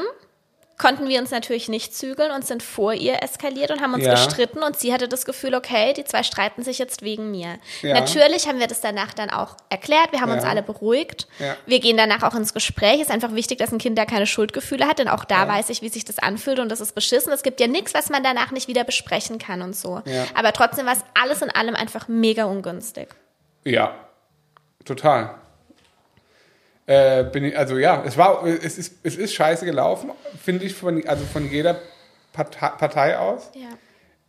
konnten 0.84 1.08
wir 1.08 1.22
uns 1.22 1.32
natürlich 1.32 1.70
nicht 1.70 1.96
zügeln 1.96 2.30
und 2.34 2.46
sind 2.46 2.62
vor 2.62 2.92
ihr 2.94 3.24
eskaliert 3.24 3.72
und 3.72 3.80
haben 3.80 3.94
uns 3.94 4.04
Ja. 4.04 4.12
gestritten 4.16 4.62
und 4.64 4.78
sie 4.78 4.92
hatte 4.94 5.08
das 5.08 5.24
Gefühl, 5.24 5.56
okay, 5.56 5.94
die 5.94 6.04
zwei 6.04 6.24
streiten 6.24 6.62
sich 6.62 6.78
jetzt 6.78 7.04
wegen 7.04 7.32
mir. 7.32 7.56
Ja. 7.82 7.94
Natürlich 7.94 8.50
haben 8.50 8.60
wir 8.60 8.68
das 8.68 8.82
danach 8.82 9.14
dann 9.14 9.30
auch 9.30 9.56
erklärt, 9.70 10.12
wir 10.12 10.20
haben 10.20 10.32
uns 10.34 10.44
Ja. 10.44 10.50
alle 10.50 10.62
beruhigt. 10.62 11.28
Wir 11.66 11.80
gehen 11.80 11.96
danach 11.96 12.22
auch 12.24 12.36
ins 12.36 12.54
Gespräch. 12.54 13.00
Ist 13.00 13.12
einfach 13.12 13.34
wichtig, 13.34 13.60
dass 13.60 13.72
ein 13.72 13.78
Kind 13.78 13.98
da 13.98 14.04
keine 14.04 14.28
Schuldgefühle 14.28 14.86
hat, 14.86 15.00
denn 15.00 15.08
auch 15.08 15.24
da 15.24 15.48
weiß 15.48 15.70
ich, 15.70 15.82
wie 15.82 15.88
sich 15.90 16.04
das 16.04 16.20
anfühlt 16.20 16.60
und 16.60 16.68
das 16.68 16.82
ist 16.82 16.94
beschissen. 16.96 17.32
Es 17.32 17.44
gibt 17.44 17.62
ja 17.62 17.68
nichts, 17.68 17.94
was 17.94 18.10
man 18.10 18.22
danach 18.22 18.52
nicht 18.52 18.68
wieder 18.68 18.84
besprechen 18.84 19.38
kann 19.40 19.62
und 19.62 19.78
so. 19.78 20.02
Aber 20.36 20.52
trotzdem 20.52 20.86
war 20.86 20.94
es 20.94 21.04
alles 21.14 21.42
in 21.42 21.50
allem 21.50 21.76
einfach 21.76 22.10
mega 22.10 22.44
ungünstig. 22.44 23.08
Ja, 23.64 23.96
total. 24.84 25.36
Äh, 26.86 27.24
bin 27.24 27.46
ich, 27.46 27.58
also 27.58 27.78
ja, 27.78 28.04
es 28.06 28.18
war, 28.18 28.46
es 28.46 28.78
ist, 28.78 29.00
es 29.04 29.16
ist 29.16 29.34
scheiße 29.34 29.66
gelaufen, 29.66 30.12
finde 30.42 30.66
ich, 30.66 30.76
von, 30.76 31.06
also 31.08 31.24
von 31.26 31.50
jeder 31.50 31.80
Partei, 32.34 32.70
Partei 32.70 33.18
aus. 33.18 33.52
Ja. 33.54 33.70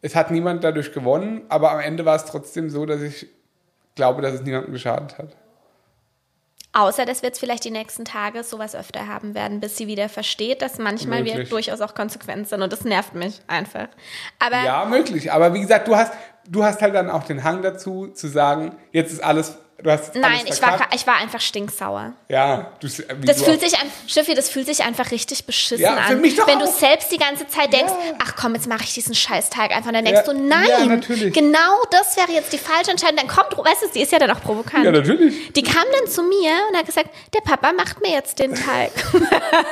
Es 0.02 0.14
hat 0.14 0.30
niemand 0.30 0.62
dadurch 0.62 0.92
gewonnen, 0.92 1.42
aber 1.48 1.72
am 1.72 1.80
Ende 1.80 2.04
war 2.04 2.14
es 2.14 2.26
trotzdem 2.26 2.70
so, 2.70 2.86
dass 2.86 3.00
ich 3.00 3.26
glaube, 3.94 4.22
dass 4.22 4.34
es 4.34 4.42
niemandem 4.42 4.72
geschadet 4.72 5.18
hat. 5.18 5.36
Außer, 6.76 7.06
dass 7.06 7.22
wir 7.22 7.28
jetzt 7.28 7.38
vielleicht 7.38 7.64
die 7.64 7.70
nächsten 7.70 8.04
Tage 8.04 8.42
sowas 8.42 8.74
öfter 8.74 9.06
haben 9.06 9.36
werden, 9.36 9.60
bis 9.60 9.76
sie 9.76 9.86
wieder 9.86 10.08
versteht, 10.08 10.60
dass 10.60 10.78
manchmal 10.78 11.24
wir 11.24 11.34
Möglich. 11.34 11.50
durchaus 11.50 11.80
auch 11.80 11.94
konsequent 11.94 12.48
sind 12.48 12.62
und 12.62 12.72
das 12.72 12.84
nervt 12.84 13.14
mich 13.14 13.40
einfach. 13.46 13.86
Aber 14.40 14.60
Ja, 14.64 14.84
möglich. 14.84 15.32
Aber 15.32 15.54
wie 15.54 15.60
gesagt, 15.60 15.86
du 15.86 15.94
hast, 15.94 16.12
du 16.48 16.64
hast 16.64 16.82
halt 16.82 16.94
dann 16.94 17.10
auch 17.10 17.22
den 17.22 17.44
Hang 17.44 17.62
dazu, 17.62 18.08
zu 18.08 18.26
sagen, 18.26 18.76
jetzt 18.90 19.12
ist 19.12 19.22
alles, 19.22 19.56
du 19.82 19.90
hast 19.90 20.14
nein, 20.14 20.40
ich 20.46 20.60
war, 20.62 20.80
ich 20.94 21.06
war 21.06 21.16
einfach 21.16 21.40
stinksauer. 21.40 22.12
Ja, 22.28 22.72
du, 22.80 22.86
Das 23.24 23.38
du 23.38 23.44
fühlt 23.44 23.60
sich 23.60 23.74
an, 23.78 23.86
Schiffi, 24.06 24.34
das 24.34 24.48
fühlt 24.48 24.66
sich 24.66 24.82
einfach 24.84 25.10
richtig 25.10 25.44
beschissen 25.46 25.82
Ja, 25.82 25.96
für 25.96 26.14
an. 26.14 26.20
mich 26.20 26.36
doch 26.36 26.46
wenn 26.46 26.58
du 26.58 26.64
auch. 26.64 26.72
selbst 26.78 27.10
die 27.12 27.18
ganze 27.18 27.46
Zeit 27.48 27.72
denkst, 27.72 27.92
Ja. 27.92 28.14
ach 28.24 28.34
komm, 28.40 28.54
jetzt 28.54 28.66
mache 28.68 28.84
ich 28.84 28.94
diesen 28.94 29.14
Scheißteig 29.14 29.70
einfach. 29.72 29.88
Und 29.88 29.94
dann 29.94 30.04
denkst 30.04 30.22
Ja, 30.26 30.32
du, 30.32 30.38
nein, 30.46 31.00
genau 31.32 31.82
das 31.90 32.16
wäre 32.16 32.30
jetzt 32.32 32.52
die 32.52 32.58
falsche 32.58 32.90
Entscheidung. 32.92 33.16
Dann 33.16 33.28
kommt, 33.28 33.56
weißt 33.56 33.82
du, 33.82 33.86
sie 33.92 34.02
ist 34.02 34.12
ja 34.12 34.18
dann 34.18 34.30
auch 34.30 34.40
provokant. 34.40 34.84
Ja, 34.84 34.90
natürlich. 34.92 35.52
die 35.52 35.62
kam 35.62 35.84
dann 35.98 36.10
zu 36.10 36.22
mir 36.22 36.50
und 36.70 36.76
hat 36.78 36.86
gesagt, 36.86 37.10
der 37.34 37.40
Papa 37.40 37.72
macht 37.72 38.00
mir 38.00 38.12
jetzt 38.12 38.38
den 38.38 38.54
Teig. 38.54 38.90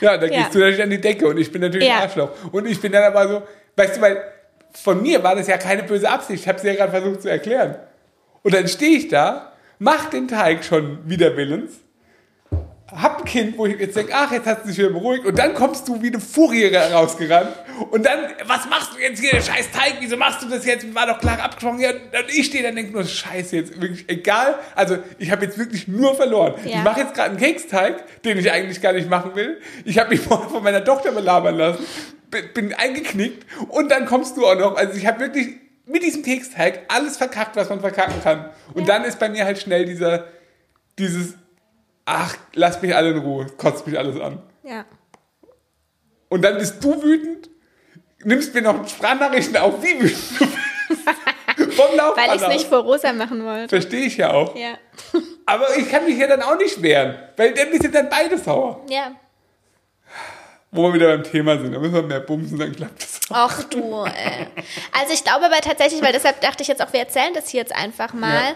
Ja, 0.00 0.16
da 0.16 0.26
Ja. 0.26 0.42
gehst 0.42 0.54
du 0.54 0.58
natürlich 0.58 0.82
an 0.82 0.90
die 0.90 1.00
Decke 1.00 1.26
und 1.26 1.38
ich 1.38 1.50
bin 1.50 1.60
natürlich 1.62 1.88
Ja. 1.88 1.96
ein 1.96 2.02
Arschloch. 2.02 2.30
Und 2.52 2.66
ich 2.66 2.80
bin 2.80 2.92
dann 2.92 3.02
aber 3.04 3.28
so, 3.28 3.42
weißt 3.76 3.96
du, 3.96 4.00
weil 4.00 4.22
von 4.82 5.02
mir 5.02 5.22
war 5.22 5.34
das 5.36 5.46
ja 5.46 5.58
keine 5.58 5.82
böse 5.82 6.08
Absicht. 6.08 6.42
Ich 6.42 6.48
habe 6.48 6.58
es 6.58 6.64
ja 6.64 6.74
gerade 6.74 6.90
versucht 6.90 7.22
zu 7.22 7.28
erklären. 7.28 7.76
Und 8.42 8.54
dann 8.54 8.68
stehe 8.68 8.96
ich 8.96 9.08
da, 9.08 9.52
mach 9.78 10.10
den 10.10 10.28
Teig 10.28 10.64
schon 10.64 10.98
wider 11.08 11.36
Willens, 11.36 11.80
hab 12.94 13.18
ein 13.18 13.24
Kind, 13.24 13.58
wo 13.58 13.66
ich 13.66 13.78
jetzt 13.78 13.96
denke, 13.96 14.12
ach, 14.14 14.32
jetzt 14.32 14.46
hast 14.46 14.64
du 14.64 14.68
dich 14.68 14.78
wieder 14.78 14.90
beruhigt. 14.90 15.24
Und 15.24 15.38
dann 15.38 15.54
kommst 15.54 15.86
du 15.86 16.02
wie 16.02 16.08
eine 16.08 16.18
Furie 16.18 16.74
rausgerannt. 16.74 17.52
Und 17.90 18.04
dann, 18.04 18.18
was 18.46 18.68
machst 18.68 18.94
du 18.94 18.98
jetzt 19.00 19.20
hier, 19.20 19.30
der 19.30 19.42
scheiß 19.42 19.70
Teig? 19.70 19.94
Wieso 20.00 20.16
machst 20.16 20.42
du 20.42 20.48
das 20.48 20.64
jetzt? 20.66 20.92
War 20.94 21.06
doch 21.06 21.18
klar 21.18 21.40
abgesprochen. 21.40 21.80
Ja, 21.80 21.90
und 21.90 22.28
ich 22.28 22.46
stehe 22.46 22.62
da 22.62 22.70
und 22.70 22.76
denke 22.76 22.92
nur, 22.92 23.04
scheiße, 23.04 23.56
jetzt 23.56 23.80
wirklich 23.80 24.08
egal. 24.08 24.58
Also 24.74 24.98
ich 25.18 25.30
habe 25.30 25.44
jetzt 25.44 25.56
wirklich 25.56 25.86
nur 25.86 26.14
verloren. 26.16 26.54
Ja. 26.64 26.78
Ich 26.78 26.84
mache 26.84 27.00
jetzt 27.00 27.14
gerade 27.14 27.30
einen 27.30 27.38
Keksteig, 27.38 28.22
den 28.22 28.38
ich 28.38 28.50
eigentlich 28.50 28.80
gar 28.80 28.92
nicht 28.92 29.08
machen 29.08 29.34
will. 29.34 29.60
Ich 29.84 29.98
habe 29.98 30.10
mich 30.10 30.20
vorher 30.28 30.48
von 30.48 30.62
meiner 30.62 30.84
Tochter 30.84 31.12
belabern 31.12 31.56
lassen, 31.56 31.84
bin, 32.30 32.52
bin 32.52 32.74
eingeknickt 32.74 33.46
und 33.68 33.90
dann 33.90 34.06
kommst 34.06 34.36
du 34.36 34.46
auch 34.46 34.58
noch. 34.58 34.76
Also 34.76 34.94
ich 34.94 35.06
habe 35.06 35.20
wirklich 35.20 35.60
mit 35.90 36.02
diesem 36.02 36.22
Keksteig 36.22 36.82
alles 36.88 37.16
verkackt, 37.16 37.56
was 37.56 37.68
man 37.68 37.80
verkacken 37.80 38.22
kann. 38.22 38.50
Und 38.74 38.88
dann 38.88 39.04
ist 39.04 39.18
bei 39.18 39.28
mir 39.28 39.44
halt 39.44 39.58
schnell 39.58 39.84
dieser, 39.84 40.26
dieses, 40.98 41.34
ach, 42.04 42.36
lass 42.54 42.80
mich 42.80 42.94
alle 42.94 43.10
in 43.10 43.18
Ruhe, 43.18 43.46
kotzt 43.56 43.86
mich 43.86 43.98
alles 43.98 44.20
an. 44.20 44.42
ja. 44.62 44.84
Und 46.28 46.42
dann 46.42 46.58
bist 46.58 46.82
du 46.84 47.02
wütend, 47.02 47.50
nimmst 48.22 48.54
mir 48.54 48.62
noch 48.62 48.86
Sprachnachrichten 48.86 49.56
auf, 49.56 49.82
wie 49.82 50.00
wütend 50.00 50.40
du 50.40 50.46
bist. 50.46 51.76
Vom 51.76 51.98
Weil 51.98 52.36
ich 52.36 52.42
es 52.42 52.48
nicht 52.48 52.66
vor 52.68 52.78
Rosa 52.78 53.12
machen 53.12 53.44
wollte. 53.44 53.68
Verstehe 53.68 54.06
ich 54.06 54.16
ja 54.16 54.32
auch. 54.32 54.54
Ja. 54.54 54.78
Aber 55.44 55.76
ich 55.76 55.90
kann 55.90 56.04
mich 56.04 56.16
ja 56.16 56.28
dann 56.28 56.42
auch 56.42 56.56
nicht 56.56 56.80
wehren, 56.82 57.18
weil 57.36 57.52
dann 57.52 57.72
sind 57.80 57.94
dann 57.94 58.08
beide 58.08 58.38
sauer. 58.38 58.86
Ja. 58.88 59.12
Wo 60.72 60.84
wir 60.84 60.94
wieder 60.94 61.08
beim 61.08 61.24
Thema 61.24 61.58
sind, 61.58 61.72
da 61.72 61.80
müssen 61.80 61.94
wir 61.94 62.02
mehr 62.02 62.20
bumsen, 62.20 62.56
dann 62.56 62.72
klappt 62.72 63.02
das. 63.02 63.18
Ach 63.30 63.64
du, 63.64 64.04
ey. 64.04 64.46
Also 64.98 65.12
ich 65.12 65.24
glaube 65.24 65.46
aber 65.46 65.56
tatsächlich, 65.60 66.00
weil 66.00 66.12
deshalb 66.12 66.40
dachte 66.42 66.62
ich 66.62 66.68
jetzt 66.68 66.80
auch, 66.80 66.92
wir 66.92 67.00
erzählen 67.00 67.34
das 67.34 67.48
hier 67.48 67.60
jetzt 67.60 67.74
einfach 67.74 68.12
mal. 68.12 68.54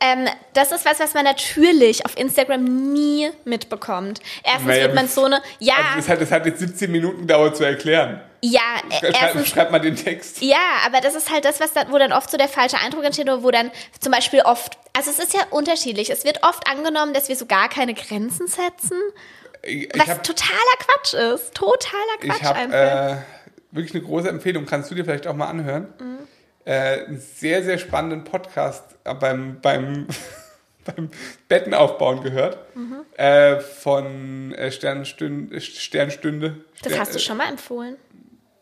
Ähm, 0.00 0.26
das 0.54 0.72
ist 0.72 0.86
was, 0.86 0.98
was 1.00 1.12
man 1.12 1.24
natürlich 1.24 2.06
auf 2.06 2.16
Instagram 2.16 2.64
nie 2.94 3.28
mitbekommt. 3.44 4.20
Erstens 4.42 4.66
Naja, 4.68 4.82
wird 4.84 4.94
man 4.94 5.06
so 5.08 5.24
eine, 5.24 5.42
ja, 5.58 5.74
Also 5.74 5.96
das, 5.96 6.08
hat, 6.08 6.20
das 6.22 6.30
hat 6.30 6.46
jetzt 6.46 6.60
17 6.60 6.90
Minuten 6.90 7.20
gedauert 7.26 7.58
zu 7.58 7.64
erklären. 7.64 8.22
ja, 8.40 8.60
Schreib, 8.98 9.14
erstens 9.20 9.48
schreib 9.48 9.70
mal 9.70 9.80
den 9.80 9.96
Text. 9.96 10.40
Ja, 10.40 10.56
aber 10.86 11.02
das 11.02 11.14
ist 11.14 11.30
halt 11.30 11.44
das, 11.44 11.60
was 11.60 11.74
dann, 11.74 11.92
wo 11.92 11.98
dann 11.98 12.14
oft 12.14 12.30
so 12.30 12.38
der 12.38 12.48
falsche 12.48 12.78
Eindruck 12.78 13.04
entsteht, 13.04 13.26
oder 13.28 13.42
wo 13.42 13.50
dann 13.50 13.70
zum 14.00 14.12
Beispiel 14.12 14.40
oft, 14.40 14.78
also 14.94 15.10
es 15.10 15.18
ist 15.18 15.34
ja 15.34 15.40
unterschiedlich. 15.50 16.08
Es 16.08 16.24
wird 16.24 16.42
oft 16.42 16.66
angenommen, 16.66 17.12
dass 17.12 17.28
wir 17.28 17.36
so 17.36 17.44
gar 17.44 17.68
keine 17.68 17.92
Grenzen 17.92 18.46
setzen, 18.46 18.98
Ich, 19.62 19.88
was 19.94 20.04
ich 20.04 20.10
habe 20.10 20.22
totaler 20.22 20.76
Quatsch 20.78 21.14
ist. 21.14 21.54
Totaler 21.54 22.16
Quatsch 22.20 22.36
ich 22.40 22.44
hab, 22.44 22.56
einfach. 22.56 23.12
äh, 23.12 23.16
wirklich 23.72 23.94
eine 23.94 24.04
große 24.04 24.28
Empfehlung, 24.28 24.66
kannst 24.66 24.90
du 24.90 24.94
dir 24.94 25.04
vielleicht 25.04 25.26
auch 25.26 25.34
mal 25.34 25.48
anhören. 25.48 25.88
Mhm. 26.00 26.18
Äh, 26.64 27.04
einen 27.06 27.20
sehr, 27.20 27.62
sehr 27.62 27.78
spannenden 27.78 28.24
Podcast 28.24 28.84
äh, 29.04 29.14
beim, 29.14 29.60
beim, 29.60 30.06
beim 30.84 31.10
Bettenaufbauen 31.48 32.22
gehört. 32.22 32.58
Mhm. 32.76 33.00
Äh, 33.16 33.60
von 33.60 34.52
äh, 34.54 34.70
Sternstünde. 34.72 35.60
Sternstünde 35.60 36.64
das 36.82 36.92
Stern, 36.92 37.00
hast 37.00 37.14
du 37.14 37.18
schon 37.18 37.36
mal 37.36 37.48
empfohlen. 37.48 37.96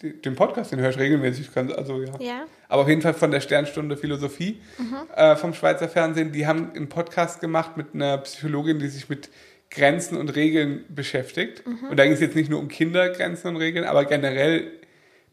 äh, 0.03 0.11
Den 0.11 0.35
Podcast, 0.35 0.73
den 0.73 0.81
höre 0.81 0.91
ich 0.91 0.99
regelmäßig. 0.99 1.49
Also, 1.77 2.03
ja. 2.03 2.13
Ja. 2.21 2.45
Aber 2.69 2.83
auf 2.83 2.89
jeden 2.89 3.03
Fall 3.03 3.15
von 3.15 3.31
der 3.31 3.41
Sternstunde 3.41 3.97
Philosophie 3.97 4.61
äh, 5.15 5.37
vom 5.37 5.55
Schweizer 5.55 5.89
Fernsehen. 5.89 6.33
Die 6.33 6.47
haben 6.47 6.73
einen 6.75 6.89
Podcast 6.89 7.41
gemacht 7.41 7.77
mit 7.77 7.95
einer 7.95 8.19
Psychologin, 8.19 8.79
die 8.79 8.89
sich 8.89 9.09
mit 9.09 9.29
Grenzen 9.71 10.17
und 10.17 10.35
Regeln 10.35 10.85
beschäftigt. 10.89 11.63
Und 11.91 11.97
da 11.99 12.05
ging 12.05 12.13
es 12.13 12.21
jetzt 12.21 12.37
nicht 12.37 12.51
nur 12.51 12.61
um 12.61 12.69
Kindergrenzen 12.69 13.51
und 13.51 13.57
Regeln, 13.57 13.85
aber 13.85 14.05
generell, 14.05 14.71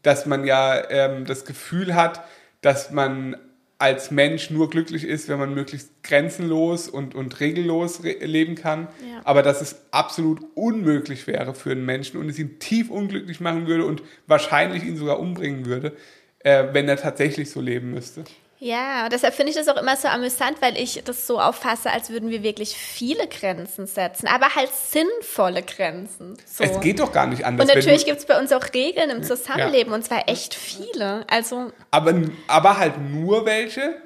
dass 0.02 0.26
man 0.26 0.44
ja 0.44 0.90
ähm, 0.90 1.24
das 1.24 1.44
Gefühl 1.44 1.94
hat, 1.94 2.22
dass 2.60 2.90
man 2.90 3.36
als 3.78 4.10
Mensch 4.10 4.50
nur 4.50 4.70
glücklich 4.70 5.04
ist, 5.04 5.28
wenn 5.28 5.38
man 5.38 5.52
möglichst 5.52 6.02
grenzenlos 6.02 6.88
und, 6.88 7.14
und 7.14 7.40
regellos 7.40 8.04
re 8.04 8.16
leben 8.24 8.54
kann. 8.54 8.88
Ja. 9.00 9.20
Aber 9.24 9.42
dass 9.42 9.60
es 9.60 9.82
absolut 9.90 10.40
unmöglich 10.54 11.26
wäre 11.26 11.54
für 11.54 11.72
einen 11.72 11.84
Menschen 11.84 12.18
und 12.18 12.28
es 12.28 12.38
ihn 12.38 12.58
tief 12.58 12.90
unglücklich 12.90 13.40
machen 13.40 13.66
würde 13.66 13.84
und 13.84 14.02
wahrscheinlich 14.26 14.82
ihn 14.82 14.96
sogar 14.96 15.20
umbringen 15.20 15.66
würde, 15.66 15.94
äh, 16.38 16.64
wenn 16.72 16.88
er 16.88 16.96
tatsächlich 16.96 17.50
so 17.50 17.60
leben 17.60 17.90
müsste. 17.90 18.24
Ja, 18.58 19.08
deshalb 19.10 19.34
finde 19.34 19.50
ich 19.50 19.56
das 19.56 19.68
auch 19.68 19.76
immer 19.76 19.96
so 19.96 20.08
amüsant, 20.08 20.62
weil 20.62 20.78
ich 20.78 21.02
das 21.04 21.26
so 21.26 21.38
auffasse, 21.38 21.90
als 21.90 22.08
würden 22.08 22.30
wir 22.30 22.42
wirklich 22.42 22.70
viele 22.76 23.26
Grenzen 23.28 23.86
setzen, 23.86 24.26
aber 24.28 24.54
halt 24.54 24.70
sinnvolle 24.72 25.62
Grenzen. 25.62 26.38
So. 26.46 26.64
Es 26.64 26.80
geht 26.80 27.00
doch 27.00 27.12
gar 27.12 27.26
nicht 27.26 27.44
anders. 27.44 27.68
und 27.68 27.74
natürlich 27.74 28.06
gibt 28.06 28.18
es 28.18 28.24
bei 28.26 28.38
uns 28.38 28.52
auch 28.52 28.64
Regeln 28.72 29.10
im 29.10 29.22
Zusammenleben 29.22 29.92
und 29.92 30.04
zwar 30.04 30.28
echt 30.28 30.54
viele. 30.54 31.26
Also 31.28 31.70
aber, 31.90 32.14
aber 32.48 32.78
halt 32.78 32.94
nur 32.98 33.44
welche, 33.44 34.00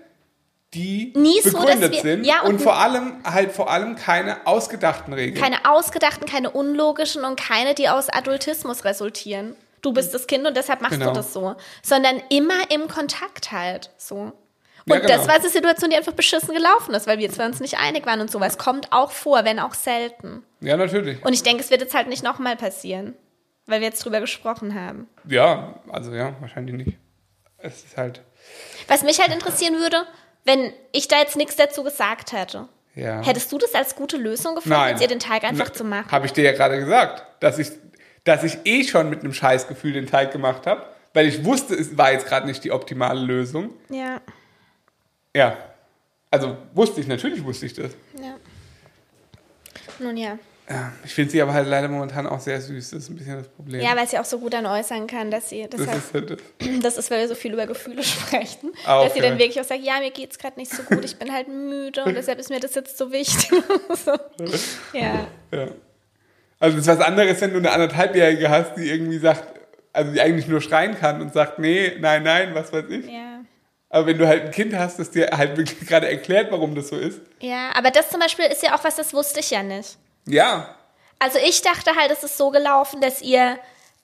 die 0.74 1.12
Nie 1.16 1.40
so, 1.42 1.50
begründet 1.56 1.92
wir- 1.92 2.00
sind 2.02 2.24
ja, 2.24 2.40
und- 2.42 2.54
und 2.54 2.58
vor 2.62 2.76
allem 2.78 3.22
halt 3.24 3.52
vor 3.52 3.70
allem 3.70 3.94
keine 3.96 4.46
ausgedachten 4.48 5.12
Regeln. 5.12 5.40
keine 5.40 5.64
ausgedachten, 5.70 6.26
keine 6.26 6.50
unlogischen 6.50 7.24
und 7.24 7.38
keine, 7.38 7.74
die 7.74 7.88
aus 7.88 8.08
Adultismus 8.08 8.84
resultieren. 8.84 9.54
Du 9.82 9.92
bist 9.92 10.12
das 10.12 10.26
Kind 10.26 10.46
und 10.46 10.56
deshalb 10.56 10.82
machst 10.82 10.98
Genau. 10.98 11.06
du 11.12 11.14
das 11.14 11.32
so. 11.32 11.56
Sondern 11.82 12.20
immer 12.28 12.70
im 12.70 12.86
Kontakt 12.86 13.50
halt 13.50 13.90
so. 13.96 14.32
Und 14.90 15.00
Ja, 15.02 15.06
genau. 15.06 15.16
das 15.18 15.28
war 15.28 15.38
die 15.38 15.48
Situation, 15.48 15.90
die 15.90 15.96
einfach 15.96 16.12
beschissen 16.12 16.54
gelaufen 16.54 16.94
ist, 16.94 17.06
weil 17.06 17.18
wir 17.18 17.30
zwar 17.30 17.46
uns 17.46 17.60
nicht 17.60 17.78
einig 17.78 18.06
waren 18.06 18.20
und 18.20 18.30
sowas 18.30 18.58
kommt 18.58 18.92
auch 18.92 19.10
vor, 19.10 19.44
wenn 19.44 19.58
auch 19.58 19.74
selten. 19.74 20.42
ja, 20.60 20.76
natürlich. 20.76 21.24
Und 21.24 21.32
ich 21.32 21.42
denke, 21.42 21.62
es 21.62 21.70
wird 21.70 21.80
jetzt 21.80 21.94
halt 21.94 22.08
nicht 22.08 22.22
nochmal 22.22 22.56
passieren, 22.56 23.14
weil 23.66 23.80
wir 23.80 23.88
jetzt 23.88 24.04
drüber 24.04 24.20
gesprochen 24.20 24.74
haben. 24.74 25.08
Ja, 25.28 25.80
also 25.90 26.12
ja, 26.12 26.34
wahrscheinlich 26.40 26.74
nicht. 26.76 26.98
Es 27.58 27.84
ist 27.84 27.96
halt, 27.96 28.22
Was 28.88 29.02
mich 29.02 29.20
halt 29.20 29.32
interessieren 29.32 29.74
würde, 29.78 30.04
wenn 30.44 30.72
ich 30.92 31.08
da 31.08 31.18
jetzt 31.18 31.36
nichts 31.36 31.56
dazu 31.56 31.82
gesagt 31.84 32.32
hätte. 32.32 32.68
ja. 32.94 33.22
Hättest 33.22 33.52
du 33.52 33.58
das 33.58 33.74
als 33.74 33.94
gute 33.94 34.16
Lösung 34.16 34.54
gefunden, 34.54 34.78
Nein. 34.78 34.90
jetzt 34.92 35.02
ihr 35.02 35.08
den 35.08 35.18
Teig 35.20 35.44
einfach 35.44 35.70
zu 35.70 35.84
machen? 35.84 36.10
Habe 36.10 36.24
ich 36.26 36.32
dir 36.32 36.42
ja 36.44 36.52
gerade 36.52 36.78
gesagt, 36.78 37.24
dass 37.40 37.58
ich, 37.58 37.70
dass 38.24 38.42
ich 38.44 38.58
eh 38.64 38.82
schon 38.84 39.10
mit 39.10 39.20
einem 39.20 39.32
Scheißgefühl 39.34 39.92
den 39.92 40.06
Teig 40.06 40.32
gemacht 40.32 40.66
habe, 40.66 40.86
weil 41.12 41.26
ich 41.26 41.44
wusste, 41.44 41.74
es 41.74 41.98
war 41.98 42.12
jetzt 42.12 42.26
gerade 42.26 42.46
nicht 42.46 42.64
die 42.64 42.70
optimale 42.72 43.20
Lösung. 43.20 43.70
Ja, 43.90 44.20
Ja. 45.34 45.56
Also 46.30 46.56
wusste 46.74 47.00
ich, 47.00 47.06
natürlich 47.06 47.42
wusste 47.44 47.66
ich 47.66 47.74
das. 47.74 47.92
ja. 48.20 48.36
Nun 49.98 50.16
ja. 50.16 50.38
Ja, 50.70 50.92
ich 51.04 51.12
finde 51.12 51.32
sie 51.32 51.42
aber 51.42 51.52
halt 51.52 51.66
leider 51.66 51.88
momentan 51.88 52.28
auch 52.28 52.38
sehr 52.38 52.60
süß. 52.60 52.90
Das 52.90 53.02
ist 53.02 53.10
ein 53.10 53.16
bisschen 53.16 53.38
das 53.38 53.48
Problem. 53.48 53.80
Ja, 53.80 53.96
weil 53.96 54.06
sie 54.06 54.16
auch 54.20 54.24
so 54.24 54.38
gut 54.38 54.52
dann 54.52 54.66
äußern 54.66 55.08
kann, 55.08 55.28
dass 55.28 55.48
sie, 55.48 55.66
das, 55.68 55.80
das 55.80 55.88
heißt, 55.88 55.98
ist 55.98 56.14
halt 56.14 56.30
das. 56.30 56.38
das 56.82 56.96
ist, 56.96 57.10
weil 57.10 57.22
wir 57.22 57.28
so 57.28 57.34
viel 57.34 57.52
über 57.52 57.66
Gefühle 57.66 58.02
sprechen, 58.04 58.70
Auch, 58.86 59.02
dass 59.04 59.14
sie 59.14 59.18
ja. 59.18 59.28
dann 59.28 59.38
wirklich 59.38 59.60
auch 59.60 59.64
sagt, 59.64 59.82
ja, 59.82 59.98
mir 59.98 60.12
geht's 60.12 60.38
gerade 60.38 60.56
nicht 60.60 60.70
so 60.70 60.84
gut, 60.84 61.04
ich 61.04 61.18
bin 61.18 61.32
halt 61.32 61.48
müde 61.48 62.04
und 62.04 62.14
deshalb 62.14 62.38
ist 62.38 62.50
mir 62.50 62.60
das 62.60 62.76
jetzt 62.76 62.96
so 62.96 63.10
wichtig. 63.10 63.50
so. 64.04 64.12
Ja. 64.96 65.26
Ja. 65.52 65.68
Also 66.60 66.78
es 66.78 66.86
ist 66.86 66.98
was 66.98 67.00
anderes, 67.00 67.40
wenn 67.40 67.50
du 67.50 67.58
eine 67.58 67.72
anderthalbjährige 67.72 68.48
hast, 68.48 68.76
die 68.76 68.90
irgendwie 68.90 69.18
sagt, 69.18 69.42
also 69.92 70.12
die 70.12 70.20
eigentlich 70.20 70.46
nur 70.46 70.60
schreien 70.60 70.96
kann 70.96 71.20
und 71.20 71.32
sagt, 71.32 71.58
nee, 71.58 71.96
nein, 71.98 72.22
nein, 72.22 72.54
was 72.54 72.72
weiß 72.72 72.84
ich. 72.90 73.06
ja. 73.06 73.29
Aber 73.92 74.06
wenn 74.06 74.18
du 74.18 74.26
halt 74.28 74.44
ein 74.44 74.50
Kind 74.52 74.74
hast, 74.74 74.98
das 74.98 75.10
dir 75.10 75.28
halt 75.36 75.56
wirklich 75.56 75.80
gerade 75.88 76.08
erklärt, 76.08 76.50
warum 76.52 76.74
das 76.74 76.88
so 76.88 76.96
ist. 76.96 77.20
Ja, 77.40 77.70
aber 77.74 77.90
das 77.90 78.08
zum 78.08 78.20
Beispiel 78.20 78.44
ist 78.46 78.62
ja 78.62 78.74
auch 78.76 78.84
was, 78.84 78.96
das 78.96 79.12
wusste 79.12 79.40
ich 79.40 79.50
ja 79.50 79.62
nicht. 79.62 79.96
Ja, 80.26 80.74
Also 81.18 81.38
ich 81.44 81.60
dachte 81.62 81.94
halt, 81.96 82.10
es 82.12 82.22
ist 82.22 82.36
so 82.38 82.50
gelaufen, 82.50 83.00
dass 83.00 83.20
ihr, 83.20 83.58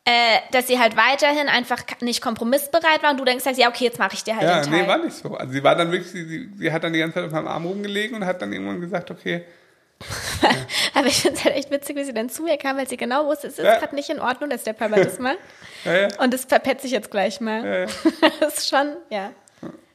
äh, 0.05 0.39
dass 0.51 0.67
sie 0.67 0.79
halt 0.81 0.97
weiterhin 0.97 1.49
einfach 1.49 1.83
nicht 2.01 2.21
kompromissbereit 2.21 3.03
war 3.03 3.11
und 3.13 3.19
du 3.19 3.25
dann 3.25 3.37
gesagt 3.37 3.55
hast, 3.57 3.63
ja, 3.63 3.69
okay, 3.69 3.85
jetzt 3.85 3.99
mache 3.99 4.15
ich 4.15 4.25
dir 4.25 4.35
halt 4.37 4.43
ja, 4.49 4.61
den 4.61 4.71
Teil. 4.71 4.83
nee, 4.83 4.89
war 4.89 4.99
nicht 4.99 5.17
so. 5.17 5.35
Also 5.37 5.53
sie 5.53 5.63
war 5.63 5.77
dann 5.77 5.93
wirklich, 5.93 6.11
sie, 6.11 6.49
sie, 6.57 6.73
hat 6.73 6.83
dann 6.85 6.93
die 6.93 6.99
ganze 6.99 7.15
Zeit 7.15 7.25
auf 7.27 7.33
meinem 7.33 7.47
Arm 7.49 7.65
rumgelegen 7.67 8.17
und 8.17 8.27
hat 8.27 8.43
dann 8.43 8.53
irgendwann 8.53 8.81
gesagt, 8.81 9.11
okay, 9.11 9.45
Aber 10.95 11.07
ich 11.07 11.23
finde 11.23 11.39
es 11.39 11.45
halt 11.45 11.57
echt 11.57 11.71
witzig, 11.71 11.97
wie 11.97 12.05
sie 12.05 12.13
dann 12.13 12.29
zu 12.29 12.43
mir 12.43 12.59
kam, 12.59 12.77
weil 12.77 12.87
sie 12.89 12.97
genau 12.99 13.27
wusste, 13.27 13.47
es 13.47 13.59
ist 13.59 13.65
Ja. 13.65 13.79
gerade 13.79 13.95
nicht 13.95 14.11
in 14.11 14.21
Ordnung, 14.21 14.51
dass 14.51 14.63
der 14.63 14.75
Papa 14.75 14.97
das 14.97 15.19
macht. 15.19 15.39
ja, 15.85 15.95
ja, 15.97 16.09
Und 16.19 16.35
das 16.35 16.45
verpetze 16.45 16.87
ich 16.87 16.93
jetzt 16.93 17.11
gleich 17.11 17.41
mal. 17.41 17.65
ja, 17.65 17.79
ja. 17.81 17.87
Das 18.41 18.59
ist 18.59 18.69
schon, 18.69 18.97
ja. 19.11 19.31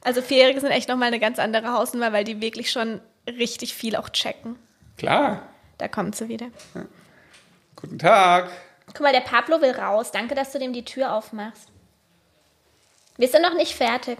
Also 0.04 0.20
Vierjährige 0.20 0.60
sind 0.60 0.70
echt 0.70 0.88
nochmal 0.88 1.08
eine 1.08 1.20
ganz 1.20 1.38
andere 1.38 1.72
Hausnummer, 1.72 2.12
weil 2.12 2.24
die 2.24 2.40
wirklich 2.40 2.70
schon 2.70 3.00
richtig 3.26 3.74
viel 3.74 3.96
auch 3.96 4.08
checken. 4.10 4.58
klar. 4.96 5.48
Da 5.78 5.88
kommt 5.88 6.14
sie 6.14 6.28
wieder. 6.28 6.46
Guten 7.74 7.98
Tag. 7.98 8.50
Guck 8.86 9.00
mal, 9.00 9.12
der 9.12 9.20
Pablo 9.20 9.60
will 9.60 9.72
raus. 9.72 10.12
Danke, 10.12 10.36
dass 10.36 10.52
du 10.52 10.60
dem 10.60 10.72
die 10.72 10.84
Tür 10.84 11.12
aufmachst. 11.12 11.68
Wir 13.16 13.26
sind 13.26 13.42
noch 13.42 13.54
nicht 13.54 13.74
fertig. 13.74 14.18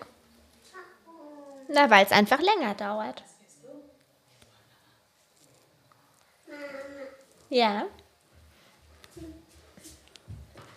Na, 1.68 1.88
weil 1.88 2.05
es 2.05 2.11
einfach 2.11 2.40
länger 2.40 2.75
dauert. 2.75 3.23
Ja. 7.49 7.85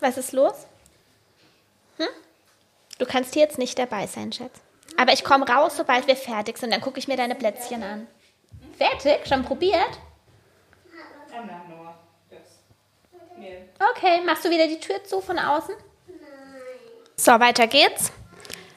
Was 0.01 0.17
ist 0.17 0.33
los? 0.33 0.67
Hm? 1.97 2.07
Du 2.99 3.05
kannst 3.05 3.33
hier 3.33 3.43
jetzt 3.43 3.57
nicht 3.57 3.79
dabei 3.79 4.05
sein, 4.07 4.31
Schatz. 4.31 4.61
Aber 4.97 5.13
ich 5.13 5.23
komme 5.23 5.47
raus, 5.47 5.75
sobald 5.77 6.07
wir 6.07 6.15
fertig 6.15 6.57
sind. 6.57 6.71
Dann 6.71 6.81
gucke 6.81 6.99
ich 6.99 7.07
mir 7.07 7.17
deine 7.17 7.35
Plätzchen 7.35 7.83
an. 7.83 8.07
Fertig? 8.77 9.27
Schon 9.27 9.43
probiert? 9.43 9.99
Okay, 13.91 14.21
machst 14.25 14.45
du 14.45 14.49
wieder 14.49 14.67
die 14.67 14.79
Tür 14.79 15.03
zu 15.03 15.21
von 15.21 15.37
außen? 15.37 15.75
So, 17.17 17.31
weiter 17.39 17.67
geht's. 17.67 18.11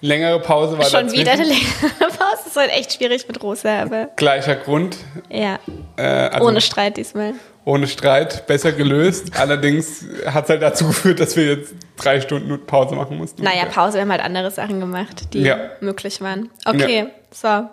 Längere 0.00 0.40
Pause 0.40 0.78
war 0.78 0.85
Schon 0.85 1.07
dazwischen. 1.07 1.20
wieder 1.20 1.33
eine 1.33 1.44
längere 1.44 1.98
Pause. 1.98 2.18
Das 2.38 2.46
ist 2.46 2.57
heute 2.57 2.70
echt 2.72 2.92
schwierig 2.92 3.26
mit 3.26 3.42
Rosa, 3.42 3.83
aber 3.83 4.07
Gleicher 4.16 4.54
Grund. 4.57 4.96
ja, 5.28 5.59
Äh, 5.96 6.02
also 6.02 6.46
ohne 6.46 6.61
Streit 6.61 6.96
diesmal. 6.96 7.35
Ohne 7.68 7.87
Streit, 7.87 8.46
besser 8.46 8.72
gelöst. 8.72 9.33
Allerdings 9.38 10.04
hat 10.26 10.44
es 10.44 10.50
halt 10.50 10.62
dazu 10.62 10.87
geführt, 10.87 11.20
dass 11.20 11.37
wir 11.37 11.44
jetzt 11.46 11.74
drei 11.96 12.20
Stunden 12.20 12.64
Pause 12.66 12.94
machen 12.94 13.18
mussten. 13.18 13.42
Naja, 13.42 13.66
Pause, 13.66 13.94
wir 13.94 14.00
haben 14.02 14.11
halt 14.11 14.22
andere 14.22 14.50
Sachen 14.50 14.81
gemacht, 14.81 15.35
die 15.35 15.42
Ja. 15.42 15.59
möglich 15.81 16.20
waren. 16.22 16.48
Okay, 16.64 17.09
so. 17.31 17.68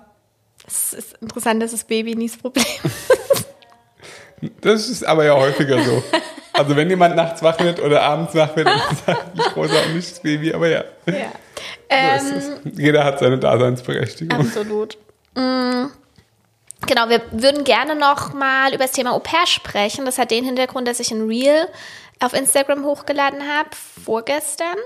Es 0.67 0.93
ist 0.93 1.15
interessant, 1.21 1.61
dass 1.63 1.71
das 1.71 1.83
Baby 1.83 2.15
nie 2.15 2.27
das 2.27 2.37
Problem 2.37 2.65
ist. 2.83 3.47
Das 4.61 4.89
ist 4.89 5.05
aber 5.05 5.23
ja 5.23 5.35
häufiger 5.35 5.81
so. 5.83 6.03
Also 6.53 6.75
wenn 6.75 6.89
jemand 6.89 7.15
nachts 7.15 7.41
wach 7.43 7.59
wird 7.59 7.79
oder 7.81 8.01
abends 8.01 8.33
wach 8.35 8.55
wird, 8.55 8.67
dann 8.67 8.79
sagt 9.05 9.55
Rosa 9.55 9.75
und 9.87 9.95
nicht 9.95 10.11
das 10.11 10.19
Baby, 10.21 10.53
aber 10.53 10.67
ja. 10.67 10.83
ja. 11.05 11.13
So 11.13 11.85
Ähm, 11.89 12.17
ist 12.37 12.49
es. 12.65 12.77
Jeder 12.77 13.03
hat 13.05 13.19
seine 13.19 13.37
Daseinsberechtigung. 13.37 14.39
Absolut. 14.39 14.97
Mm, 15.35 15.85
Genau, 16.87 17.09
wir 17.09 17.21
würden 17.31 17.63
gerne 17.63 17.95
noch 17.95 18.33
mal 18.33 18.69
über 18.73 18.83
das 18.83 18.91
Thema 18.91 19.13
Au 19.13 19.19
pair 19.19 19.47
sprechen. 19.47 20.05
Das 20.05 20.17
hat 20.17 20.31
den 20.31 20.45
Hintergrund, 20.45 20.87
dass 20.87 20.99
ich 20.99 21.11
ein 21.11 21.27
Reel 21.27 21.67
auf 22.19 22.33
Instagram 22.33 22.85
hochgeladen 22.85 23.41
habe, 23.41 23.69
vorgestern. 24.03 24.77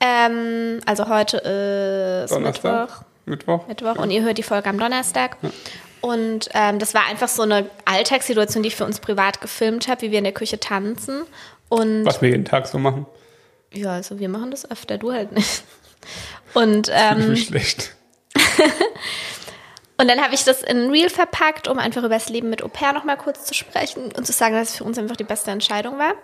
Ähm, 0.00 0.80
also 0.86 1.08
heute 1.08 1.36
ist 1.38 2.32
Donnerstag, 2.32 2.88
Mittwoch. 2.88 3.04
Mittwoch. 3.26 3.66
Mittwoch 3.68 3.96
und 4.02 4.10
ihr 4.10 4.22
hört 4.22 4.38
die 4.38 4.42
Folge 4.42 4.68
am 4.70 4.78
Donnerstag. 4.78 5.36
Und 6.00 6.48
ähm, 6.54 6.78
das 6.78 6.94
war 6.94 7.06
einfach 7.06 7.28
so 7.28 7.42
eine 7.42 7.68
Alltagssituation, 7.84 8.62
die 8.62 8.68
ich 8.68 8.76
für 8.76 8.84
uns 8.84 9.00
privat 9.00 9.40
gefilmt 9.40 9.88
habe, 9.88 10.02
wie 10.02 10.10
wir 10.12 10.18
in 10.18 10.24
der 10.24 10.32
Küche 10.32 10.60
tanzen. 10.60 11.24
Und 11.68 12.04
Was 12.06 12.22
wir 12.22 12.30
jeden 12.30 12.44
Tag 12.44 12.66
so 12.66 12.78
machen. 12.78 13.06
ja, 13.72 13.90
also 13.90 14.18
wir 14.18 14.28
machen 14.28 14.50
das 14.50 14.70
öfter, 14.70 14.96
du 14.96 15.12
halt 15.12 15.32
nicht. 15.32 15.62
Und 16.54 16.90
ähm, 16.92 17.30
mich 17.30 17.46
schlecht. 17.46 17.94
Und 20.00 20.08
dann 20.08 20.20
habe 20.22 20.34
ich 20.34 20.44
das 20.44 20.62
in 20.62 20.84
ein 20.84 20.90
Reel 20.90 21.10
verpackt, 21.10 21.66
um 21.68 21.78
einfach 21.78 22.00
über 22.04 22.08
das 22.14 22.28
Leben 22.28 22.50
mit 22.50 22.62
Au 22.62 22.68
pair 22.68 22.92
noch 22.92 23.04
mal 23.04 23.16
kurz 23.16 23.44
zu 23.44 23.54
sprechen 23.54 24.12
und 24.16 24.24
zu 24.26 24.32
sagen, 24.32 24.54
dass 24.54 24.70
es 24.70 24.76
für 24.76 24.84
uns 24.84 24.96
einfach 24.98 25.16
die 25.16 25.24
beste 25.24 25.50
Entscheidung 25.50 25.98
war. 25.98 26.14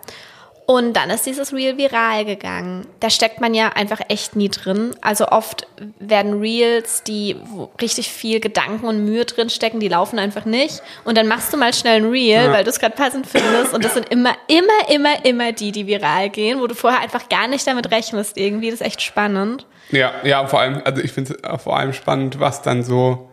Und 0.67 0.93
dann 0.93 1.11
ist 1.11 1.27
dieses 1.27 1.53
Reel 1.53 1.77
viral 1.77 2.25
gegangen. 2.25 2.87
Da 2.99 3.11
steckt 3.11 3.39
man 3.39 3.53
ja 3.53 3.69
einfach 3.75 3.99
echt 4.09 4.35
nie 4.35 4.49
drin. 4.49 4.95
Also 5.01 5.27
oft 5.27 5.67
werden 5.99 6.39
Reels, 6.39 7.03
die 7.03 7.35
richtig 7.79 8.09
viel 8.09 8.39
Gedanken 8.39 8.87
und 8.87 9.05
Mühe 9.05 9.25
drin 9.25 9.51
stecken, 9.51 9.79
die 9.79 9.89
laufen 9.89 10.17
einfach 10.17 10.45
nicht. 10.45 10.81
Und 11.03 11.19
dann 11.19 11.27
machst 11.27 11.53
du 11.53 11.57
mal 11.57 11.71
schnell 11.71 11.97
ein 12.01 12.09
Reel, 12.09 12.45
Ja. 12.45 12.51
weil 12.51 12.63
du 12.63 12.71
es 12.71 12.79
gerade 12.79 12.95
passend 12.95 13.27
findest. 13.27 13.75
Und 13.75 13.85
das 13.85 13.93
sind 13.93 14.09
immer, 14.09 14.33
immer, 14.47 14.89
immer, 14.89 15.23
immer 15.23 15.51
die, 15.51 15.71
die 15.71 15.85
viral 15.85 16.29
gehen, 16.31 16.59
wo 16.59 16.65
du 16.65 16.73
vorher 16.73 17.01
einfach 17.01 17.29
gar 17.29 17.47
nicht 17.47 17.67
damit 17.67 17.91
rechnest 17.91 18.35
irgendwie. 18.37 18.71
Das 18.71 18.81
ist 18.81 18.87
echt 18.87 19.03
spannend. 19.03 19.67
Ja, 19.91 20.13
ja, 20.23 20.47
vor 20.47 20.61
allem, 20.61 20.81
also 20.83 20.99
ich 21.03 21.11
finde 21.11 21.37
es 21.43 21.61
vor 21.61 21.77
allem 21.77 21.93
spannend, 21.93 22.39
was 22.39 22.63
dann 22.63 22.81
so, 22.81 23.29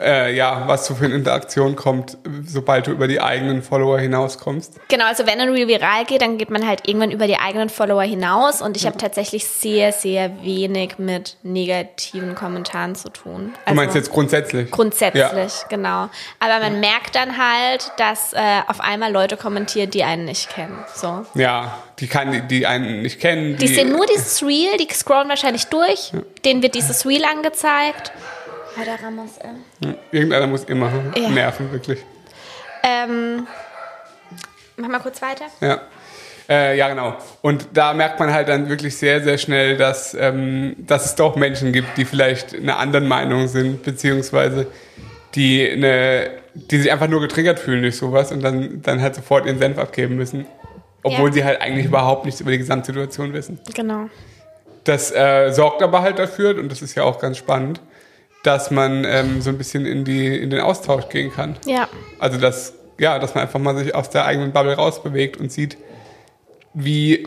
äh, 0.00 0.34
ja, 0.34 0.64
was 0.66 0.86
so 0.86 0.94
für 0.94 1.04
eine 1.06 1.14
Interaktion 1.14 1.76
kommt, 1.76 2.16
sobald 2.46 2.86
du 2.86 2.90
über 2.92 3.08
die 3.08 3.20
eigenen 3.20 3.62
Follower 3.62 3.98
hinauskommst. 3.98 4.80
Genau, 4.88 5.06
also 5.06 5.26
wenn 5.26 5.40
ein 5.40 5.50
Reel 5.50 5.68
viral 5.68 6.04
geht, 6.04 6.22
dann 6.22 6.38
geht 6.38 6.50
man 6.50 6.66
halt 6.66 6.86
irgendwann 6.88 7.10
über 7.10 7.26
die 7.26 7.36
eigenen 7.36 7.68
Follower 7.68 8.02
hinaus 8.02 8.62
und 8.62 8.76
ich 8.76 8.86
habe 8.86 8.96
tatsächlich 8.96 9.46
sehr, 9.46 9.92
sehr 9.92 10.42
wenig 10.42 10.98
mit 10.98 11.36
negativen 11.42 12.34
Kommentaren 12.34 12.94
zu 12.94 13.08
tun. 13.10 13.52
Du 13.54 13.60
Also 13.66 13.74
meinst 13.76 13.94
jetzt 13.94 14.10
grundsätzlich? 14.12 14.70
grundsätzlich, 14.70 15.22
Ja. 15.22 15.66
genau. 15.68 16.08
Aber 16.40 16.60
man 16.60 16.80
merkt 16.80 17.14
dann 17.16 17.36
halt, 17.38 17.92
dass 17.96 18.32
äh, 18.32 18.38
auf 18.66 18.80
einmal 18.80 19.12
Leute 19.12 19.36
kommentieren, 19.36 19.90
die 19.90 20.04
einen 20.04 20.24
nicht 20.26 20.50
kennen. 20.50 20.78
So. 20.94 21.24
Ja, 21.34 21.78
die, 22.00 22.06
kann, 22.08 22.32
die, 22.32 22.40
die 22.42 22.66
einen 22.66 23.02
nicht 23.02 23.20
kennen. 23.20 23.56
Die 23.56 23.68
sehen 23.68 23.92
nur 23.92 24.06
dieses 24.06 24.42
Reel, 24.42 24.76
die 24.78 24.88
scrollen 24.92 25.28
wahrscheinlich 25.28 25.66
durch, 25.66 26.12
denen 26.44 26.62
wird 26.62 26.74
dieses 26.74 27.06
Reel 27.06 27.24
angezeigt. 27.24 28.12
Alter 28.78 29.04
Ramos, 29.04 29.38
ey. 29.38 29.94
Irgendeiner 30.10 30.46
muss 30.46 30.64
immer 30.64 30.90
Ja. 31.16 31.28
nerven, 31.28 31.70
wirklich. 31.72 32.04
Ähm, 32.82 33.46
mach 34.76 34.88
mal 34.88 34.98
kurz 35.00 35.22
weiter. 35.22 35.44
Ja. 35.60 35.80
Äh, 36.48 36.76
ja, 36.76 36.88
genau. 36.88 37.14
Und 37.40 37.68
da 37.72 37.94
merkt 37.94 38.20
man 38.20 38.32
halt 38.32 38.48
dann 38.48 38.68
wirklich 38.68 38.96
sehr, 38.96 39.22
sehr 39.22 39.38
schnell, 39.38 39.76
dass, 39.78 40.12
ähm, 40.14 40.74
dass 40.78 41.06
es 41.06 41.14
doch 41.14 41.36
Menschen 41.36 41.72
gibt, 41.72 41.96
die 41.96 42.04
vielleicht 42.04 42.54
einer 42.54 42.78
anderen 42.78 43.08
Meinung 43.08 43.48
sind, 43.48 43.82
beziehungsweise 43.82 44.66
die, 45.34 45.66
eine, 45.70 46.30
die 46.54 46.78
sich 46.82 46.92
einfach 46.92 47.08
nur 47.08 47.20
getriggert 47.22 47.58
fühlen 47.58 47.80
durch 47.82 47.96
sowas 47.96 48.30
und 48.30 48.42
dann, 48.42 48.82
dann 48.82 49.00
halt 49.00 49.14
sofort 49.14 49.46
ihren 49.46 49.58
Senf 49.58 49.78
abgeben 49.78 50.16
müssen. 50.16 50.46
Obwohl 51.02 51.28
Ja. 51.30 51.34
sie 51.34 51.44
halt 51.44 51.60
eigentlich 51.62 51.86
überhaupt 51.86 52.24
nichts 52.26 52.40
über 52.40 52.50
die 52.50 52.58
Gesamtsituation 52.58 53.32
wissen. 53.32 53.58
Genau. 53.74 54.08
Das 54.84 55.12
äh, 55.12 55.50
sorgt 55.50 55.82
aber 55.82 56.02
halt 56.02 56.18
dafür, 56.18 56.58
und 56.58 56.70
das 56.70 56.82
ist 56.82 56.94
ja 56.94 57.04
auch 57.04 57.18
ganz 57.18 57.38
spannend, 57.38 57.80
dass 58.44 58.70
man 58.70 59.04
ähm, 59.04 59.40
so 59.40 59.50
ein 59.50 59.58
bisschen 59.58 59.86
in, 59.86 60.04
die, 60.04 60.36
in 60.36 60.50
den 60.50 60.60
Austausch 60.60 61.08
gehen 61.08 61.32
kann. 61.32 61.56
Ja. 61.66 61.88
Also 62.18 62.38
dass, 62.38 62.74
ja, 62.98 63.18
dass 63.18 63.34
man 63.34 63.44
einfach 63.44 63.58
mal 63.58 63.76
sich 63.76 63.94
aus 63.94 64.10
der 64.10 64.26
eigenen 64.26 64.52
Bubble 64.52 64.74
rausbewegt 64.74 65.38
und 65.38 65.50
sieht, 65.50 65.78
wie, 66.74 67.26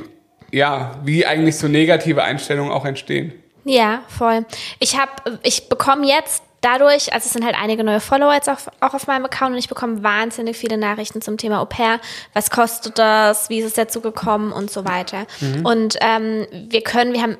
ja, 0.52 0.92
wie 1.04 1.26
eigentlich 1.26 1.58
so 1.58 1.68
negative 1.68 2.24
Einstellungen 2.24 2.72
auch 2.72 2.86
entstehen. 2.86 3.34
Ja, 3.66 4.04
voll. 4.08 4.46
Ich 4.80 4.98
habe, 4.98 5.40
ich 5.44 5.68
bekomme 5.68 6.08
jetzt 6.08 6.44
dadurch, 6.62 7.14
also 7.14 7.26
es 7.26 7.34
sind 7.34 7.46
halt 7.46 7.56
einige 7.60 7.84
neue 7.84 8.00
Follower 8.00 8.34
jetzt 8.34 8.50
auch, 8.50 8.60
auch 8.80 8.94
auf 8.94 9.08
meinem 9.08 9.26
Account 9.26 9.54
und 9.54 9.58
ich 9.58 9.70
bekomme 9.70 10.04
wahnsinnig 10.04 10.58
viele 10.58 10.78
Nachrichten 10.78 11.22
zum 11.22 11.38
Thema 11.38 11.62
Au 11.62 11.66
pair. 11.66 12.00
Was 12.34 12.50
kostet 12.50 12.98
das? 12.98 13.50
Wie 13.50 13.60
ist 13.60 13.66
es 13.66 13.74
dazu 13.74 14.02
gekommen 14.02 14.52
und 14.52 14.72
so 14.72 14.86
weiter. 14.86 15.26
Und 15.64 15.98
ähm, 16.02 16.48
wir 16.52 16.82
können, 16.82 17.14
wir 17.14 17.22
haben 17.22 17.38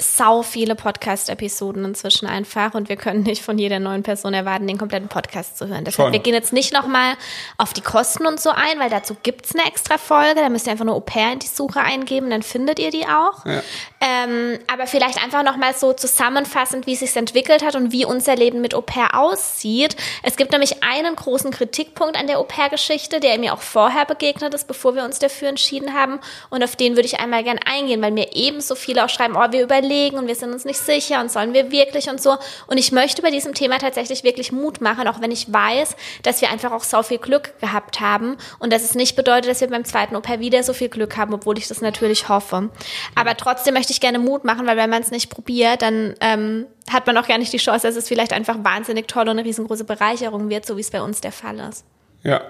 sau 0.00 0.42
viele 0.42 0.74
Podcast-Episoden 0.74 1.84
inzwischen 1.84 2.26
einfach 2.26 2.74
und 2.74 2.88
wir 2.88 2.96
können 2.96 3.22
nicht 3.22 3.42
von 3.42 3.58
jeder 3.58 3.78
neuen 3.78 4.02
Person 4.02 4.34
erwarten, 4.34 4.66
den 4.66 4.76
kompletten 4.76 5.08
Podcast 5.08 5.56
zu 5.56 5.68
hören. 5.68 5.84
Deshalb, 5.84 6.06
Schon. 6.06 6.12
wir 6.12 6.18
gehen 6.18 6.34
jetzt 6.34 6.52
nicht 6.52 6.72
nochmal 6.72 7.14
auf 7.58 7.72
die 7.72 7.80
Kosten 7.80 8.26
und 8.26 8.40
so 8.40 8.50
ein, 8.50 8.80
weil 8.80 8.90
dazu 8.90 9.16
gibt's 9.22 9.54
eine 9.54 9.64
extra 9.68 9.98
Folge. 9.98 10.40
Da 10.40 10.48
müsst 10.48 10.66
ihr 10.66 10.72
einfach 10.72 10.84
nur 10.84 10.96
Au 10.96 11.00
pair 11.00 11.32
in 11.32 11.38
die 11.38 11.46
Suche 11.46 11.80
eingeben, 11.80 12.30
dann 12.30 12.42
findet 12.42 12.80
ihr 12.80 12.90
die 12.90 13.06
auch. 13.06 13.46
Ja. 13.46 13.62
Ähm, 14.00 14.58
aber 14.72 14.88
vielleicht 14.88 15.22
einfach 15.22 15.44
nochmal 15.44 15.74
so 15.74 15.92
zusammenfassend, 15.92 16.88
wie 16.88 16.94
es 16.94 17.00
sich 17.00 17.14
entwickelt 17.14 17.64
hat 17.64 17.76
und 17.76 17.92
wie 17.92 18.04
unser 18.04 18.34
Leben 18.34 18.62
mit 18.62 18.74
Au 18.74 18.80
pair 18.80 19.16
aussieht. 19.16 19.94
Es 20.24 20.36
gibt 20.36 20.50
nämlich 20.50 20.82
einen 20.82 21.14
großen 21.14 21.52
Kritikpunkt 21.52 22.16
an 22.16 22.26
der 22.26 22.40
Au 22.40 22.44
pair-Geschichte, 22.44 23.20
der 23.20 23.38
mir 23.38 23.54
auch 23.54 23.62
vorher 23.62 24.06
begegnet 24.06 24.54
ist, 24.54 24.66
bevor 24.66 24.96
wir 24.96 25.04
uns 25.04 25.20
dafür 25.20 25.48
entschieden 25.48 25.94
haben. 25.94 26.18
Und 26.50 26.64
auf 26.64 26.74
den 26.74 26.96
würde 26.96 27.06
ich 27.06 27.20
einmal 27.20 27.44
gern 27.44 27.60
eingehen, 27.64 28.02
weil 28.02 28.10
mir 28.10 28.34
ebenso 28.34 28.74
viele 28.74 29.04
auch 29.04 29.08
schreiben, 29.08 29.36
oh, 29.36 29.51
wir 29.52 29.62
überlegen 29.62 30.18
und 30.18 30.26
wir 30.26 30.34
sind 30.34 30.52
uns 30.52 30.64
nicht 30.64 30.78
sicher 30.78 31.20
und 31.20 31.30
sollen 31.30 31.54
wir 31.54 31.70
wirklich 31.70 32.08
und 32.08 32.20
so. 32.20 32.36
Und 32.66 32.78
ich 32.78 32.92
möchte 32.92 33.22
bei 33.22 33.30
diesem 33.30 33.54
Thema 33.54 33.78
tatsächlich 33.78 34.24
wirklich 34.24 34.52
Mut 34.52 34.80
machen, 34.80 35.06
auch 35.08 35.20
wenn 35.20 35.30
ich 35.30 35.52
weiß, 35.52 35.96
dass 36.22 36.40
wir 36.40 36.50
einfach 36.50 36.72
auch 36.72 36.84
so 36.84 37.02
viel 37.02 37.18
Glück 37.18 37.58
gehabt 37.60 38.00
haben 38.00 38.36
und 38.58 38.72
dass 38.72 38.82
es 38.82 38.94
nicht 38.94 39.16
bedeutet, 39.16 39.50
dass 39.50 39.60
wir 39.60 39.68
beim 39.68 39.84
zweiten 39.84 40.20
pair 40.22 40.40
wieder 40.40 40.62
so 40.62 40.72
viel 40.72 40.88
Glück 40.88 41.16
haben, 41.16 41.34
obwohl 41.34 41.58
ich 41.58 41.68
das 41.68 41.80
natürlich 41.80 42.28
hoffe. 42.28 42.70
Aber 43.14 43.36
trotzdem 43.36 43.74
möchte 43.74 43.92
ich 43.92 44.00
gerne 44.00 44.18
Mut 44.18 44.44
machen, 44.44 44.66
weil 44.66 44.76
wenn 44.76 44.90
man 44.90 45.02
es 45.02 45.10
nicht 45.10 45.30
probiert, 45.30 45.82
dann 45.82 46.14
ähm, 46.20 46.66
hat 46.90 47.06
man 47.06 47.16
auch 47.16 47.26
gar 47.26 47.38
nicht 47.38 47.52
die 47.52 47.58
Chance, 47.58 47.86
dass 47.86 47.96
es 47.96 48.08
vielleicht 48.08 48.32
einfach 48.32 48.56
wahnsinnig 48.62 49.08
toll 49.08 49.22
und 49.22 49.30
eine 49.30 49.44
riesengroße 49.44 49.84
Bereicherung 49.84 50.48
wird, 50.48 50.66
so 50.66 50.76
wie 50.76 50.80
es 50.80 50.90
bei 50.90 51.02
uns 51.02 51.20
der 51.20 51.32
Fall 51.32 51.58
ist. 51.58 51.84
Ja. 52.22 52.42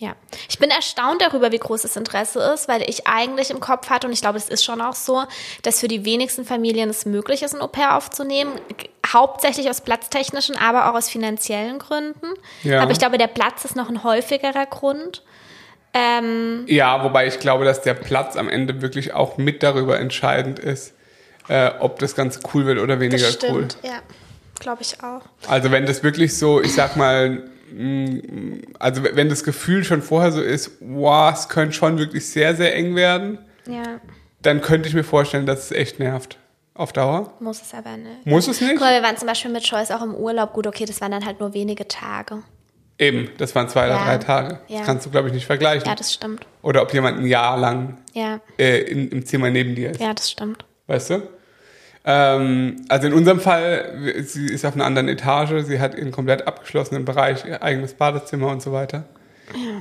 Ja, 0.00 0.14
ich 0.48 0.60
bin 0.60 0.70
erstaunt 0.70 1.20
darüber, 1.20 1.50
wie 1.50 1.58
groß 1.58 1.82
das 1.82 1.96
Interesse 1.96 2.40
ist, 2.54 2.68
weil 2.68 2.88
ich 2.88 3.08
eigentlich 3.08 3.50
im 3.50 3.58
Kopf 3.58 3.90
hatte, 3.90 4.06
und 4.06 4.12
ich 4.12 4.20
glaube, 4.20 4.38
es 4.38 4.48
ist 4.48 4.64
schon 4.64 4.80
auch 4.80 4.94
so, 4.94 5.24
dass 5.62 5.80
für 5.80 5.88
die 5.88 6.04
wenigsten 6.04 6.44
Familien 6.44 6.88
es 6.88 7.04
möglich 7.04 7.42
ist, 7.42 7.52
ein 7.52 7.60
Au-pair 7.60 7.96
aufzunehmen. 7.96 8.52
Hauptsächlich 9.04 9.68
aus 9.68 9.80
platztechnischen, 9.80 10.56
aber 10.56 10.88
auch 10.88 10.94
aus 10.94 11.08
finanziellen 11.08 11.80
Gründen. 11.80 12.28
Ja. 12.62 12.80
Aber 12.80 12.92
ich 12.92 12.98
glaube, 12.98 13.18
der 13.18 13.26
Platz 13.26 13.64
ist 13.64 13.74
noch 13.74 13.88
ein 13.88 14.04
häufigerer 14.04 14.66
Grund. 14.66 15.24
Ähm, 15.94 16.64
Ja, 16.68 17.02
wobei 17.02 17.26
ich 17.26 17.40
glaube, 17.40 17.64
dass 17.64 17.82
der 17.82 17.94
Platz 17.94 18.36
am 18.36 18.48
Ende 18.48 18.80
wirklich 18.80 19.14
auch 19.14 19.36
mit 19.36 19.64
darüber 19.64 19.98
entscheidend 19.98 20.60
ist, 20.60 20.94
äh, 21.48 21.72
ob 21.80 21.98
das 21.98 22.14
Ganze 22.14 22.38
cool 22.54 22.66
wird 22.66 22.78
oder 22.78 23.00
weniger 23.00 23.26
das 23.26 23.38
cool. 23.42 23.68
stimmt, 23.68 23.78
ja, 23.82 24.00
glaube 24.60 24.82
ich 24.82 25.02
auch. 25.02 25.22
Also 25.48 25.72
wenn 25.72 25.86
das 25.86 26.04
wirklich 26.04 26.38
so, 26.38 26.60
ich 26.60 26.74
sag 26.74 26.96
mal, 26.96 27.50
also 28.78 29.02
wenn 29.04 29.28
das 29.28 29.44
Gefühl 29.44 29.84
schon 29.84 30.02
vorher 30.02 30.32
so 30.32 30.40
ist, 30.40 30.72
wow, 30.80 31.32
es 31.32 31.48
könnte 31.48 31.74
schon 31.74 31.98
wirklich 31.98 32.26
sehr, 32.28 32.54
sehr 32.54 32.74
eng 32.74 32.94
werden, 32.94 33.38
Ja, 33.66 34.00
dann 34.42 34.60
könnte 34.60 34.88
ich 34.88 34.94
mir 34.94 35.04
vorstellen, 35.04 35.46
dass 35.46 35.64
es 35.64 35.72
echt 35.72 35.98
nervt. 35.98 36.38
Auf 36.74 36.92
Dauer. 36.92 37.32
muss 37.40 37.60
es 37.60 37.74
aber 37.74 37.96
nicht. 37.96 38.24
Muss 38.24 38.46
es 38.46 38.60
nicht? 38.60 38.70
Guck 38.74 38.80
mal, 38.82 38.94
wir 38.94 39.02
waren 39.02 39.16
zum 39.16 39.26
Beispiel 39.26 39.50
mit 39.50 39.64
Joyce 39.66 39.90
auch 39.90 40.02
im 40.02 40.14
Urlaub. 40.14 40.52
Gut, 40.52 40.64
okay, 40.66 40.84
das 40.84 41.00
waren 41.00 41.10
dann 41.10 41.24
halt 41.26 41.40
nur 41.40 41.52
wenige 41.52 41.88
Tage. 41.88 42.42
Eben, 43.00 43.30
das 43.36 43.52
waren 43.56 43.68
zwei 43.68 43.86
oder 43.86 43.96
Ja. 43.96 44.04
drei 44.04 44.18
Tage. 44.18 44.60
Ja. 44.68 44.78
Das 44.78 44.86
kannst 44.86 45.04
du, 45.06 45.10
glaube 45.10 45.26
ich, 45.28 45.34
nicht 45.34 45.46
vergleichen. 45.46 45.88
Ja, 45.88 45.96
das 45.96 46.14
stimmt. 46.14 46.46
Oder 46.62 46.82
ob 46.82 46.92
jemand 46.94 47.18
ein 47.18 47.26
Jahr 47.26 47.56
lang 47.58 47.98
äh, 48.58 48.78
in, 48.82 49.08
im 49.08 49.26
Zimmer 49.26 49.50
neben 49.50 49.74
dir 49.74 49.90
ist. 49.90 50.00
ja, 50.00 50.14
das 50.14 50.30
stimmt. 50.30 50.64
Weißt 50.86 51.10
du? 51.10 51.22
Ähm, 52.10 52.86
also 52.88 53.06
in 53.06 53.12
unserem 53.12 53.38
Fall, 53.38 54.14
sie 54.24 54.46
ist 54.46 54.64
auf 54.64 54.74
einer 54.74 54.86
anderen 54.86 55.08
Etage, 55.08 55.64
sie 55.66 55.78
hat 55.78 55.94
ihren 55.94 56.10
komplett 56.10 56.46
abgeschlossenen 56.46 57.04
Bereich, 57.04 57.44
ihr 57.44 57.62
eigenes 57.62 57.92
Badezimmer 57.92 58.48
und 58.48 58.62
so 58.62 58.72
weiter. 58.72 59.04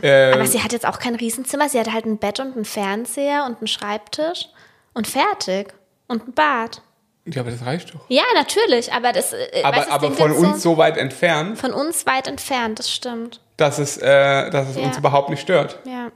Ähm, 0.02 0.34
Aber 0.34 0.46
sie 0.46 0.62
hat 0.62 0.74
jetzt 0.74 0.86
auch 0.86 1.00
kein 1.00 1.16
Riesenzimmer. 1.16 1.70
Sie 1.70 1.80
hat 1.80 1.92
halt 1.94 2.06
ein 2.06 2.18
Bett 2.18 2.40
und 2.42 2.56
einen 2.56 2.66
Fernseher 2.66 3.46
und 3.46 3.58
einen 3.60 3.68
Schreibtisch 3.68 4.50
und 4.94 5.08
fertig. 5.08 5.74
Und 6.10 6.28
ein 6.28 6.34
Bad. 6.34 6.82
ja, 7.26 7.42
aber 7.42 7.52
das 7.52 7.66
reicht 7.66 7.94
doch. 7.94 8.00
Ja, 8.10 8.24
natürlich, 8.36 8.92
aber 8.94 9.12
das. 9.12 9.34
äh, 9.34 9.38
weißt 9.54 9.66
Aber, 9.66 9.76
das 9.78 9.88
aber 9.90 10.08
Ding 10.08 10.16
von 10.18 10.32
uns 10.32 10.62
so 10.64 10.78
weit 10.78 10.96
entfernt, 10.98 11.58
Von 11.60 11.72
uns 11.74 12.06
weit 12.06 12.28
entfernt, 12.28 12.80
das 12.80 12.90
stimmt. 12.92 13.42
dass 13.58 13.78
es, 13.80 13.98
äh, 13.98 14.50
dass 14.50 14.70
es 14.70 14.76
Ja. 14.78 14.84
uns 14.84 14.98
überhaupt 14.98 15.30
nicht 15.30 15.42
stört. 15.42 15.80
Ja. 15.86 16.12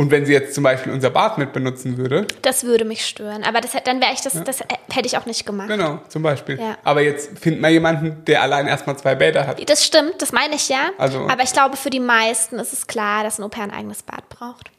Und 0.00 0.10
wenn 0.10 0.24
sie 0.24 0.32
jetzt 0.32 0.54
zum 0.54 0.64
Beispiel 0.64 0.94
unser 0.94 1.10
Bad 1.10 1.36
mit 1.36 1.52
benutzen 1.52 1.98
würde, 1.98 2.26
Das 2.40 2.64
würde 2.64 2.86
mich 2.86 3.04
stören. 3.04 3.44
Aber 3.44 3.60
das, 3.60 3.72
dann 3.84 4.00
wäre 4.00 4.14
ich 4.14 4.22
das, 4.22 4.42
das 4.44 4.60
hätte 4.90 5.06
ich 5.06 5.18
auch 5.18 5.26
nicht 5.26 5.44
gemacht. 5.44 5.68
genau, 5.68 6.00
zum 6.08 6.22
Beispiel. 6.22 6.58
Ja. 6.58 6.78
Aber 6.84 7.02
jetzt 7.02 7.38
findet 7.38 7.60
man 7.60 7.70
jemanden, 7.70 8.24
der 8.24 8.40
allein 8.40 8.66
erstmal 8.66 8.96
zwei 8.96 9.14
Bäder 9.14 9.46
hat. 9.46 9.68
Das 9.68 9.84
stimmt, 9.84 10.14
das 10.22 10.32
meine 10.32 10.54
ich 10.54 10.70
ja. 10.70 10.88
Also- 10.96 11.28
aber 11.28 11.42
ich 11.42 11.52
glaube, 11.52 11.76
für 11.76 11.90
die 11.90 12.00
meisten 12.00 12.58
ist 12.58 12.72
es 12.72 12.86
klar, 12.86 13.24
dass 13.24 13.38
ein 13.38 13.42
Au-pair 13.42 13.64
ein 13.64 13.72
eigenes 13.72 14.02
Bad 14.02 14.26
braucht. 14.30 14.70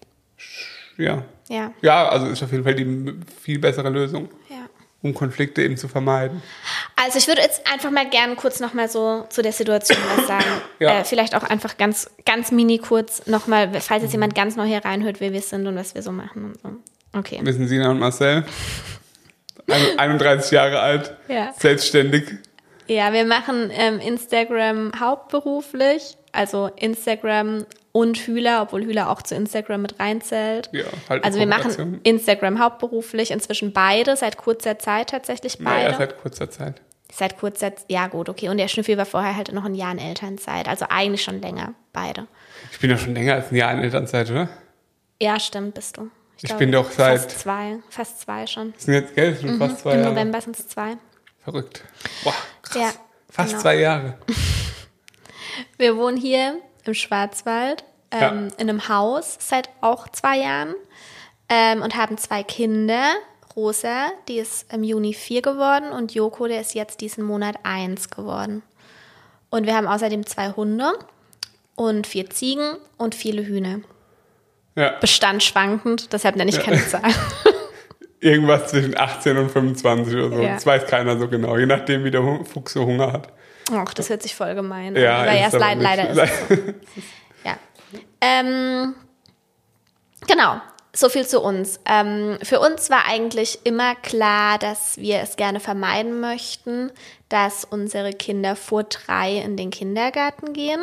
Ja. 0.97 1.21
Ja. 1.49 1.71
Ja, 1.81 2.09
also 2.09 2.25
ist 2.25 2.41
auf 2.41 2.51
jeden 2.51 2.63
Fall 2.63 2.73
die 2.73 3.13
viel 3.43 3.59
bessere 3.59 3.89
Lösung, 3.89 4.27
Ja. 4.49 4.50
Um 5.03 5.13
Konflikte 5.13 5.61
eben 5.63 5.77
zu 5.77 5.87
vermeiden. 5.87 6.41
Also 6.95 7.17
ich 7.17 7.27
würde 7.27 7.41
jetzt 7.41 7.65
einfach 7.71 7.89
mal 7.91 8.09
gerne 8.09 8.35
kurz 8.35 8.59
nochmal 8.59 8.87
so 8.89 9.25
zu 9.29 9.41
der 9.41 9.51
Situation 9.51 9.97
was 10.15 10.27
sagen. 10.27 10.45
Ja. 10.79 10.99
Äh, 10.99 11.03
vielleicht 11.03 11.35
auch 11.35 11.43
einfach 11.43 11.77
ganz, 11.77 12.09
ganz 12.25 12.51
mini 12.51 12.77
kurz 12.77 13.25
nochmal, 13.27 13.69
falls 13.81 14.03
jetzt 14.03 14.11
jemand 14.11 14.35
ganz 14.35 14.55
neu 14.55 14.65
hier 14.65 14.83
reinhört, 14.85 15.19
wer 15.19 15.33
wir 15.33 15.41
sind 15.41 15.65
und 15.67 15.75
was 15.75 15.95
wir 15.95 16.01
so 16.03 16.11
machen 16.11 16.45
und 16.45 16.61
so. 16.61 16.69
Okay. 17.17 17.39
Wissen 17.43 17.67
Sina 17.67 17.89
und 17.91 17.99
Marcel? 17.99 18.45
Ein- 19.67 19.99
31 19.99 20.51
Jahre 20.51 20.79
alt, 20.79 21.15
Ja. 21.27 21.53
selbstständig. 21.57 22.25
Ja, 22.87 23.13
wir 23.13 23.25
machen 23.25 23.69
ähm, 23.73 23.99
Instagram 23.99 24.91
hauptberuflich, 24.99 26.17
also 26.31 26.69
Instagram 26.75 27.65
und 27.91 28.17
Hühler, 28.19 28.61
obwohl 28.61 28.83
Hühler 28.85 29.09
auch 29.09 29.21
zu 29.21 29.35
Instagram 29.35 29.81
mit 29.81 29.99
reinzählt. 29.99 30.69
Ja, 30.71 30.85
halt 31.09 31.23
also 31.25 31.39
wir 31.39 31.47
machen. 31.47 31.99
Instagram 32.03 32.59
hauptberuflich, 32.59 33.31
inzwischen 33.31 33.73
beide, 33.73 34.15
seit 34.15 34.37
kurzer 34.37 34.79
Zeit 34.79 35.09
tatsächlich 35.09 35.59
Naja, 35.59 35.87
beide. 35.87 35.97
seit 35.97 36.17
kurzer 36.21 36.49
Zeit. 36.49 36.81
Seit 37.13 37.37
kurzer 37.37 37.75
Zeit, 37.75 37.85
ja 37.89 38.07
gut, 38.07 38.29
okay. 38.29 38.47
Und 38.47 38.57
der 38.57 38.69
Schnüffel 38.69 38.97
war 38.97 39.05
vorher 39.05 39.35
halt 39.35 39.51
noch 39.51 39.65
ein 39.65 39.75
Jahr 39.75 39.91
in 39.91 39.99
Elternzeit, 39.99 40.69
also 40.69 40.85
eigentlich 40.89 41.21
schon 41.23 41.41
länger, 41.41 41.73
beide. 41.91 42.27
Ich 42.71 42.79
bin 42.79 42.89
ja 42.89 42.97
schon 42.97 43.13
länger 43.13 43.33
als 43.33 43.51
ein 43.51 43.55
Jahr 43.55 43.73
in 43.73 43.79
Elternzeit, 43.79 44.31
oder? 44.31 44.47
Ja, 45.21 45.37
stimmt, 45.39 45.73
bist 45.73 45.97
du. 45.97 46.09
Ich 46.41 46.53
bin 46.55 46.71
doch 46.71 46.89
seit- 46.89 47.21
Fast 47.21 47.39
zwei, 47.41 47.77
fast 47.89 48.21
zwei 48.21 48.47
schon. 48.47 48.73
Sind 48.77 48.93
jetzt, 48.93 49.13
gell, 49.13 49.31
das 49.33 49.41
sind 49.41 49.57
fast 49.59 49.79
zwei 49.79 49.91
Mhm. 49.91 49.95
Im 49.97 50.01
Jahre. 50.03 50.13
November 50.15 50.41
sind 50.41 50.57
es 50.57 50.67
zwei. 50.69 50.93
Verrückt. 51.43 51.83
Boah, 52.23 52.33
krass. 52.63 52.77
Ja, 52.81 52.89
fast 53.29 53.49
genau. 53.49 53.61
zwei 53.61 53.75
Jahre. 53.75 54.17
Wir 55.77 55.97
wohnen 55.97 56.17
hier 56.17 56.59
im 56.85 56.93
Schwarzwald 56.93 57.83
ähm, 58.11 58.49
in 58.57 58.69
einem 58.69 58.87
Haus 58.87 59.37
seit 59.39 59.69
auch 59.81 60.07
zwei 60.09 60.37
Jahren 60.37 60.75
ähm, 61.49 61.81
und 61.81 61.95
haben 61.95 62.17
zwei 62.17 62.43
Kinder. 62.43 63.03
Rosa, 63.55 64.07
die 64.27 64.37
ist 64.37 64.71
im 64.73 64.83
Juni 64.83 65.13
vier 65.13 65.41
geworden 65.41 65.91
und 65.91 66.13
Joko, 66.13 66.47
der 66.47 66.61
ist 66.61 66.73
jetzt 66.73 67.01
diesen 67.01 67.23
Monat 67.23 67.57
eins 67.63 68.09
geworden. 68.09 68.63
Und 69.49 69.65
wir 69.65 69.75
haben 69.75 69.87
außerdem 69.87 70.25
zwei 70.25 70.51
Hunde 70.51 70.93
und 71.75 72.07
vier 72.07 72.29
Ziegen 72.29 72.77
und 72.97 73.13
viele 73.13 73.45
Hühner. 73.45 73.81
Ja, 74.75 74.91
Bestand 75.01 75.43
schwankend, 75.43 76.13
deshalb 76.13 76.37
nenne 76.37 76.49
ich 76.49 76.61
keine 76.61 76.85
Zahl. 76.87 77.11
irgendwas 78.21 78.67
zwischen 78.67 78.95
18 78.95 79.37
und 79.37 79.51
25 79.51 80.15
oder 80.15 80.29
so. 80.29 80.41
Ja. 80.41 80.53
Das 80.53 80.65
weiß 80.65 80.85
keiner 80.85 81.17
so 81.17 81.27
genau, 81.27 81.57
je 81.57 81.65
nachdem, 81.65 82.03
wie 82.03 82.11
der 82.11 82.23
Fuchs 82.45 82.73
so 82.73 82.85
Hunger 82.85 83.11
hat. 83.11 83.33
Ach, 83.71 83.93
das 83.93 84.09
hört 84.09 84.21
sich 84.21 84.35
voll 84.35 84.55
gemein 84.55 84.95
an. 84.95 85.01
Ja, 85.01 85.17
aber 85.21 85.31
erst 85.31 85.55
aber 85.55 85.65
leid, 85.75 85.77
nicht. 85.77 85.83
leider 85.87 86.09
ist 86.09 86.31
es 86.31 86.47
so. 86.57 86.73
Ja. 87.45 87.57
Ähm, 88.21 88.95
genau. 90.27 90.61
So 90.93 91.07
viel 91.07 91.25
zu 91.25 91.39
uns. 91.41 91.79
Ähm, 91.85 92.37
für 92.43 92.59
uns 92.59 92.89
war 92.89 93.05
eigentlich 93.07 93.59
immer 93.63 93.95
klar, 93.95 94.57
dass 94.57 94.97
wir 94.97 95.19
es 95.21 95.37
gerne 95.37 95.61
vermeiden 95.61 96.19
möchten, 96.19 96.91
dass 97.29 97.63
unsere 97.63 98.11
Kinder 98.11 98.57
vor 98.57 98.83
drei 98.83 99.37
in 99.37 99.55
den 99.55 99.69
Kindergarten 99.69 100.51
gehen. 100.51 100.81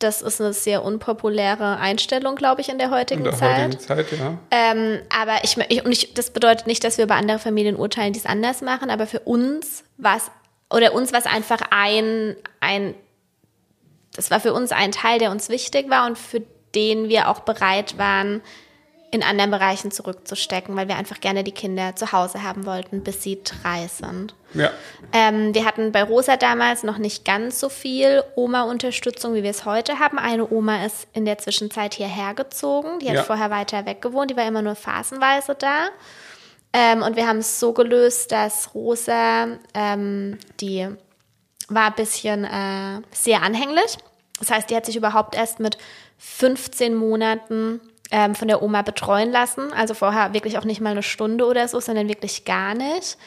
Das 0.00 0.20
ist 0.22 0.40
eine 0.40 0.52
sehr 0.52 0.84
unpopuläre 0.84 1.76
Einstellung, 1.76 2.34
glaube 2.34 2.60
ich, 2.62 2.68
in 2.68 2.78
der 2.78 2.90
heutigen 2.90 3.20
In 3.20 3.30
der 3.30 3.34
Zeit. 3.38 3.64
heutigen 3.66 3.78
Zeit, 3.78 4.06
ja. 4.18 4.38
Ähm, 4.50 5.00
aber 5.16 5.44
ich, 5.44 5.56
ich, 5.68 5.84
und 5.84 5.92
ich, 5.92 6.14
das 6.14 6.30
bedeutet 6.30 6.66
nicht, 6.66 6.82
dass 6.82 6.98
wir 6.98 7.04
über 7.04 7.14
andere 7.14 7.38
Familien 7.38 7.76
urteilen, 7.76 8.12
die 8.12 8.18
es 8.18 8.26
anders 8.26 8.60
machen, 8.62 8.90
aber 8.90 9.06
für 9.06 9.20
uns 9.20 9.84
war 9.98 10.16
es, 10.16 10.32
oder 10.72 10.92
uns 10.94 11.12
war 11.12 11.20
es 11.20 11.26
einfach 11.26 11.60
ein, 11.70 12.36
ein, 12.60 12.94
das 14.14 14.30
war 14.30 14.40
für 14.40 14.52
uns 14.52 14.72
ein 14.72 14.92
Teil, 14.92 15.18
der 15.18 15.30
uns 15.30 15.48
wichtig 15.48 15.90
war 15.90 16.06
und 16.06 16.18
für 16.18 16.42
den 16.74 17.08
wir 17.08 17.28
auch 17.28 17.40
bereit 17.40 17.98
waren, 17.98 18.40
in 19.10 19.22
anderen 19.22 19.50
Bereichen 19.50 19.90
zurückzustecken, 19.90 20.74
weil 20.74 20.88
wir 20.88 20.96
einfach 20.96 21.20
gerne 21.20 21.44
die 21.44 21.52
Kinder 21.52 21.94
zu 21.96 22.12
Hause 22.12 22.42
haben 22.42 22.64
wollten, 22.64 23.02
bis 23.04 23.22
sie 23.22 23.42
drei 23.44 23.86
sind. 23.86 24.34
Ja, 24.54 24.70
Ähm, 25.12 25.54
wir 25.54 25.66
hatten 25.66 25.92
bei 25.92 26.02
Rosa 26.02 26.38
damals 26.38 26.82
noch 26.82 26.96
nicht 26.96 27.22
ganz 27.26 27.60
so 27.60 27.68
viel 27.68 28.24
Oma-Unterstützung, 28.36 29.34
wie 29.34 29.42
wir 29.42 29.50
es 29.50 29.66
heute 29.66 29.98
haben. 29.98 30.18
Eine 30.18 30.48
Oma 30.50 30.86
ist 30.86 31.06
in 31.12 31.26
der 31.26 31.36
Zwischenzeit 31.36 31.92
hierher 31.92 32.32
gezogen. 32.32 33.00
Die 33.00 33.08
hat 33.08 33.16
Ja. 33.16 33.22
vorher 33.24 33.50
weiter 33.50 33.84
weg 33.84 34.00
gewohnt. 34.00 34.30
Die 34.30 34.36
war 34.36 34.46
immer 34.48 34.62
nur 34.62 34.76
phasenweise 34.76 35.54
da. 35.56 35.88
Ähm, 36.72 37.02
und 37.02 37.16
wir 37.16 37.26
haben 37.26 37.38
es 37.38 37.60
so 37.60 37.72
gelöst, 37.72 38.32
dass 38.32 38.74
Rosa, 38.74 39.58
ähm, 39.74 40.38
die 40.60 40.88
war 41.68 41.86
ein 41.86 41.94
bisschen 41.94 42.44
äh, 42.44 43.02
sehr 43.12 43.42
anhänglich. 43.42 43.98
Das 44.38 44.50
heißt, 44.50 44.70
die 44.70 44.76
hat 44.76 44.86
sich 44.86 44.96
überhaupt 44.96 45.36
erst 45.36 45.60
mit 45.60 45.78
15 46.18 46.94
Monaten 46.94 47.80
ähm, 48.10 48.34
von 48.34 48.48
der 48.48 48.62
Oma 48.62 48.82
betreuen 48.82 49.30
lassen. 49.30 49.72
Also 49.72 49.94
vorher 49.94 50.32
wirklich 50.34 50.58
auch 50.58 50.64
nicht 50.64 50.80
mal 50.80 50.90
eine 50.90 51.02
Stunde 51.02 51.46
oder 51.46 51.68
so, 51.68 51.80
sondern 51.80 52.08
wirklich 52.08 52.44
gar 52.44 52.74
nicht. 52.74 53.18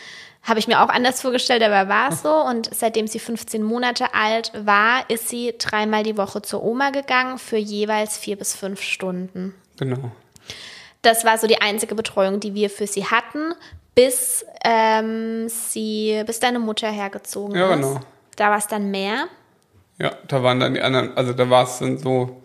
Habe 0.43 0.59
ich 0.59 0.67
mir 0.67 0.83
auch 0.83 0.89
anders 0.89 1.21
vorgestellt, 1.21 1.63
aber 1.63 1.89
war 1.89 2.09
es 2.09 2.21
so. 2.21 2.33
Und 2.33 2.69
seitdem 2.73 3.07
sie 3.07 3.19
15 3.19 3.63
Monate 3.63 4.13
alt 4.13 4.51
war, 4.53 5.09
ist 5.09 5.29
sie 5.29 5.55
dreimal 5.57 6.03
die 6.03 6.17
Woche 6.17 6.41
zur 6.41 6.63
Oma 6.63 6.91
gegangen 6.91 7.39
für 7.39 7.57
jeweils 7.57 8.17
vier 8.17 8.37
bis 8.37 8.55
fünf 8.55 8.81
Stunden. 8.81 9.55
genau. 9.77 10.11
Das 11.05 11.23
war 11.23 11.37
so 11.37 11.47
die 11.47 11.61
einzige 11.61 11.95
Betreuung, 11.95 12.39
die 12.39 12.53
wir 12.55 12.69
für 12.69 12.87
sie 12.87 13.05
hatten, 13.05 13.53
bis 13.93 14.45
ähm, 14.63 15.47
sie, 15.47 16.23
bis 16.25 16.39
deine 16.39 16.59
Mutter 16.59 16.89
hergezogen 16.89 17.55
Ja, 17.55 17.69
ist. 17.73 17.75
genau. 17.75 17.99
Da 18.35 18.49
war 18.49 18.57
es 18.57 18.67
dann 18.67 18.91
mehr. 18.91 19.27
Ja, 19.99 20.11
da 20.27 20.43
waren 20.43 20.59
dann 20.59 20.73
die 20.73 20.81
anderen, 20.81 21.15
also 21.15 21.31
da 21.31 21.49
war 21.49 21.63
es 21.63 21.79
dann 21.79 21.97
so, 21.97 22.41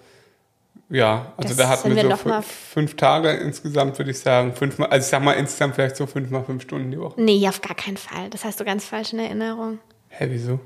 ja, 0.89 1.33
also 1.37 1.49
Das 1.49 1.57
da 1.57 1.69
hatten 1.69 1.97
wir 1.97 2.03
wir 2.09 2.17
so 2.17 2.43
fünf, 2.43 2.97
Tage 2.97 3.31
insgesamt, 3.31 3.99
würde 3.99 4.11
ich 4.11 4.19
sagen. 4.21 4.55
Fünfmal, 4.55 4.89
also 4.91 5.05
ich 5.05 5.11
sag 5.11 5.23
mal 5.23 5.33
insgesamt 5.33 5.75
vielleicht 5.75 5.97
so 5.97 6.07
fünfmal 6.07 6.45
fünf 6.45 6.63
Stunden 6.63 6.91
die 6.91 6.99
Woche. 7.01 7.21
Nee, 7.21 7.49
auf 7.49 7.61
gar 7.61 7.75
keinen 7.75 7.97
Fall. 7.97 8.29
Das 8.31 8.45
hast 8.45 8.61
du 8.61 8.65
ganz 8.65 8.85
falsch 8.85 9.13
in 9.13 9.19
Erinnerung. 9.21 9.79
Hä, 10.09 10.27
wieso? 10.31 10.61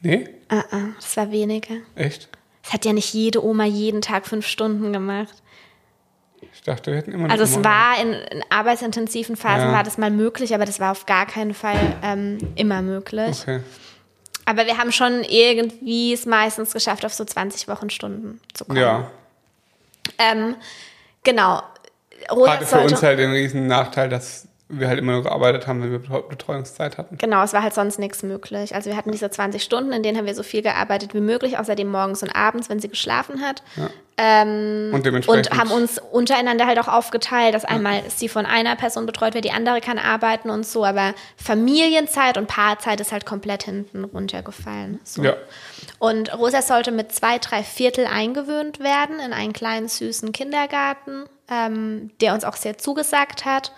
Nee? 0.00 0.28
Ah, 0.48 0.64
ah, 0.70 0.78
das 1.00 1.16
war 1.16 1.30
weniger. 1.30 1.74
Echt? 1.94 2.28
Es 2.64 2.72
hat 2.72 2.84
ja 2.84 2.92
nicht 2.92 3.14
jede 3.14 3.42
Oma 3.44 3.64
jeden 3.64 4.02
Tag 4.02 4.26
fünf 4.26 4.46
Stunden 4.46 4.92
gemacht. 4.92 5.42
Ich 6.52 6.62
dachte, 6.62 6.90
wir 6.90 6.98
hätten 6.98 7.12
immer 7.12 7.30
Also 7.30 7.44
noch 7.44 7.50
es 7.50 7.56
immer- 7.56 7.64
war 7.64 8.00
in, 8.00 8.12
in 8.12 8.44
arbeitsintensiven 8.50 9.36
Phasen 9.36 9.68
Ja. 9.68 9.72
war 9.72 9.82
das 9.84 9.98
mal 9.98 10.10
möglich, 10.10 10.54
aber 10.54 10.64
das 10.64 10.80
war 10.80 10.92
auf 10.92 11.06
gar 11.06 11.26
keinen 11.26 11.54
Fall 11.54 11.96
ähm, 12.02 12.38
immer 12.56 12.82
möglich. 12.82 13.40
Okay. 13.42 13.60
Aber 14.44 14.66
wir 14.66 14.78
haben 14.78 14.92
schon 14.92 15.24
irgendwie 15.24 16.12
es 16.12 16.24
meistens 16.26 16.72
geschafft, 16.72 17.04
auf 17.04 17.12
so 17.14 17.24
20 17.24 17.68
Wochenstunden 17.68 18.40
zu 18.54 18.64
kommen. 18.64 18.78
Ja. 18.78 19.10
Ähm, 20.18 20.56
genau. 21.22 21.62
Rosa 22.32 22.52
Hatte 22.52 22.66
für 22.66 22.80
uns 22.80 23.02
halt 23.02 23.18
den 23.18 23.30
riesen 23.30 23.66
Nachteil, 23.66 24.08
dass 24.08 24.47
wir 24.70 24.88
halt 24.88 24.98
immer 24.98 25.12
nur 25.12 25.22
gearbeitet 25.22 25.66
haben, 25.66 25.82
wenn 25.82 25.90
wir 25.92 25.98
Betreu- 26.00 26.28
Betreuungszeit 26.28 26.98
hatten. 26.98 27.16
Genau, 27.16 27.42
es 27.42 27.52
war 27.54 27.62
halt 27.62 27.72
sonst 27.72 27.98
nichts 27.98 28.22
möglich. 28.22 28.74
Also 28.74 28.90
wir 28.90 28.96
hatten 28.96 29.10
diese 29.10 29.30
20 29.30 29.62
Stunden, 29.62 29.92
in 29.92 30.02
denen 30.02 30.18
haben 30.18 30.26
wir 30.26 30.34
so 30.34 30.42
viel 30.42 30.60
gearbeitet 30.62 31.14
wie 31.14 31.20
möglich, 31.20 31.58
außerdem 31.58 31.90
morgens 31.90 32.22
und 32.22 32.30
abends, 32.36 32.68
wenn 32.68 32.78
sie 32.78 32.88
geschlafen 32.88 33.40
hat. 33.40 33.62
Ähm, 34.18 34.90
Und 34.92 35.06
dementsprechend. 35.06 35.50
und 35.52 35.58
haben 35.58 35.70
uns 35.70 35.98
untereinander 36.12 36.66
halt 36.66 36.78
auch 36.80 36.88
aufgeteilt, 36.88 37.54
dass 37.54 37.64
einmal 37.64 38.02
ist 38.06 38.18
sie 38.18 38.28
von 38.28 38.46
einer 38.46 38.74
Person 38.76 39.06
betreut 39.06 39.32
wird, 39.34 39.44
die 39.44 39.52
andere 39.52 39.80
kann 39.80 39.96
arbeiten 39.98 40.50
und 40.50 40.66
so, 40.66 40.84
aber 40.84 41.14
Familienzeit 41.36 42.36
und 42.36 42.46
Paarzeit 42.48 43.00
ist 43.00 43.12
halt 43.12 43.24
komplett 43.24 43.62
hinten 43.62 44.04
runtergefallen. 44.04 44.98
So. 45.04 45.22
Ja. 45.22 45.34
Und 45.98 46.36
Rosa 46.36 46.62
sollte 46.62 46.90
mit 46.90 47.12
zwei, 47.12 47.38
drei 47.38 47.62
Viertel 47.62 48.06
eingewöhnt 48.06 48.80
werden 48.80 49.18
in 49.20 49.32
einen 49.32 49.52
kleinen, 49.52 49.88
süßen 49.88 50.32
Kindergarten, 50.32 51.24
ähm, 51.50 52.10
der 52.20 52.34
uns 52.34 52.44
auch 52.44 52.56
sehr 52.56 52.76
zugesagt 52.76 53.44
hat. 53.44 53.72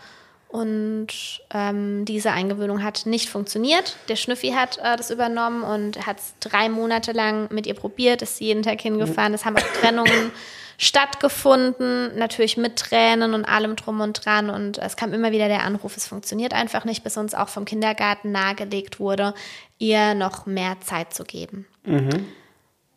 Und 0.50 1.42
ähm, 1.54 2.04
diese 2.04 2.32
Eingewöhnung 2.32 2.82
hat 2.82 3.06
nicht 3.06 3.28
funktioniert. 3.28 3.96
Der 4.08 4.16
Schnüffi 4.16 4.50
hat 4.50 4.78
äh, 4.78 4.96
das 4.96 5.12
übernommen 5.12 5.62
und 5.62 6.04
hat 6.08 6.18
es 6.18 6.34
drei 6.40 6.68
Monate 6.68 7.12
lang 7.12 7.46
mit 7.52 7.68
ihr 7.68 7.74
probiert, 7.74 8.20
ist 8.20 8.40
jeden 8.40 8.64
Tag 8.64 8.80
hingefahren. 8.80 9.32
Es 9.32 9.44
haben 9.44 9.56
auch 9.56 9.80
Trennungen 9.80 10.32
stattgefunden, 10.76 12.18
natürlich 12.18 12.56
mit 12.56 12.76
Tränen 12.76 13.34
und 13.34 13.44
allem 13.44 13.76
drum 13.76 14.00
und 14.00 14.24
dran. 14.24 14.50
Und 14.50 14.78
es 14.78 14.96
kam 14.96 15.12
immer 15.12 15.30
wieder 15.30 15.46
der 15.46 15.62
Anruf, 15.62 15.96
es 15.96 16.08
funktioniert 16.08 16.52
einfach 16.52 16.84
nicht, 16.84 17.04
bis 17.04 17.16
uns 17.16 17.32
auch 17.34 17.48
vom 17.48 17.64
Kindergarten 17.64 18.32
nahegelegt 18.32 18.98
wurde, 18.98 19.34
ihr 19.78 20.14
noch 20.14 20.46
mehr 20.46 20.80
Zeit 20.80 21.14
zu 21.14 21.22
geben. 21.22 21.66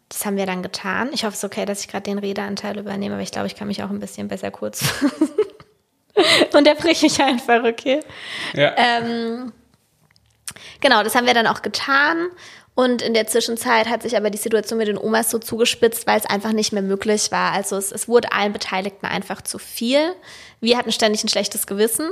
Das 0.10 0.26
haben 0.26 0.38
wir 0.38 0.48
dann 0.48 0.64
getan. 0.64 1.10
Ich 1.14 1.24
hoffe, 1.24 1.34
es 1.34 1.40
ist 1.40 1.44
okay, 1.44 1.66
dass 1.66 1.82
ich 1.82 1.88
gerade 1.88 2.04
den 2.04 2.18
Redeanteil 2.18 2.80
übernehme, 2.80 3.14
aber 3.14 3.24
ich 3.24 3.32
glaube, 3.32 3.46
ich 3.46 3.56
kann 3.56 3.68
mich 3.68 3.84
auch 3.84 3.92
ein 3.92 4.00
bisschen 4.00 4.28
besser 4.28 4.50
kurz 4.50 4.84
fassen. 4.84 5.30
Unterbrich 6.56 7.02
mich 7.02 7.22
einfach, 7.22 7.64
okay? 7.64 8.00
Ja. 8.54 8.74
Ähm, 8.78 9.52
genau, 10.82 11.04
das 11.04 11.16
haben 11.16 11.26
wir 11.26 11.34
dann 11.34 11.48
auch 11.48 11.62
getan. 11.62 12.28
Und 12.76 13.04
in 13.04 13.14
der 13.14 13.28
Zwischenzeit 13.28 13.88
hat 13.88 14.02
sich 14.02 14.18
aber 14.18 14.32
die 14.32 14.38
Situation 14.40 14.80
mit 14.80 14.88
den 14.88 14.98
Omas 14.98 15.30
so 15.30 15.38
zugespitzt, 15.38 16.08
weil 16.08 16.18
es 16.18 16.26
einfach 16.26 16.54
nicht 16.54 16.74
mehr 16.74 16.82
möglich 16.82 17.32
war. 17.32 17.52
Also 17.52 17.78
es, 17.78 17.92
es 17.92 18.08
wurde 18.08 18.32
allen 18.32 18.52
Beteiligten 18.52 19.06
einfach 19.06 19.44
zu 19.44 19.60
viel. 19.60 20.00
Wir 20.60 20.78
hatten 20.78 20.92
ständig 20.92 21.24
ein 21.24 21.28
schlechtes 21.28 21.68
Gewissen, 21.68 22.10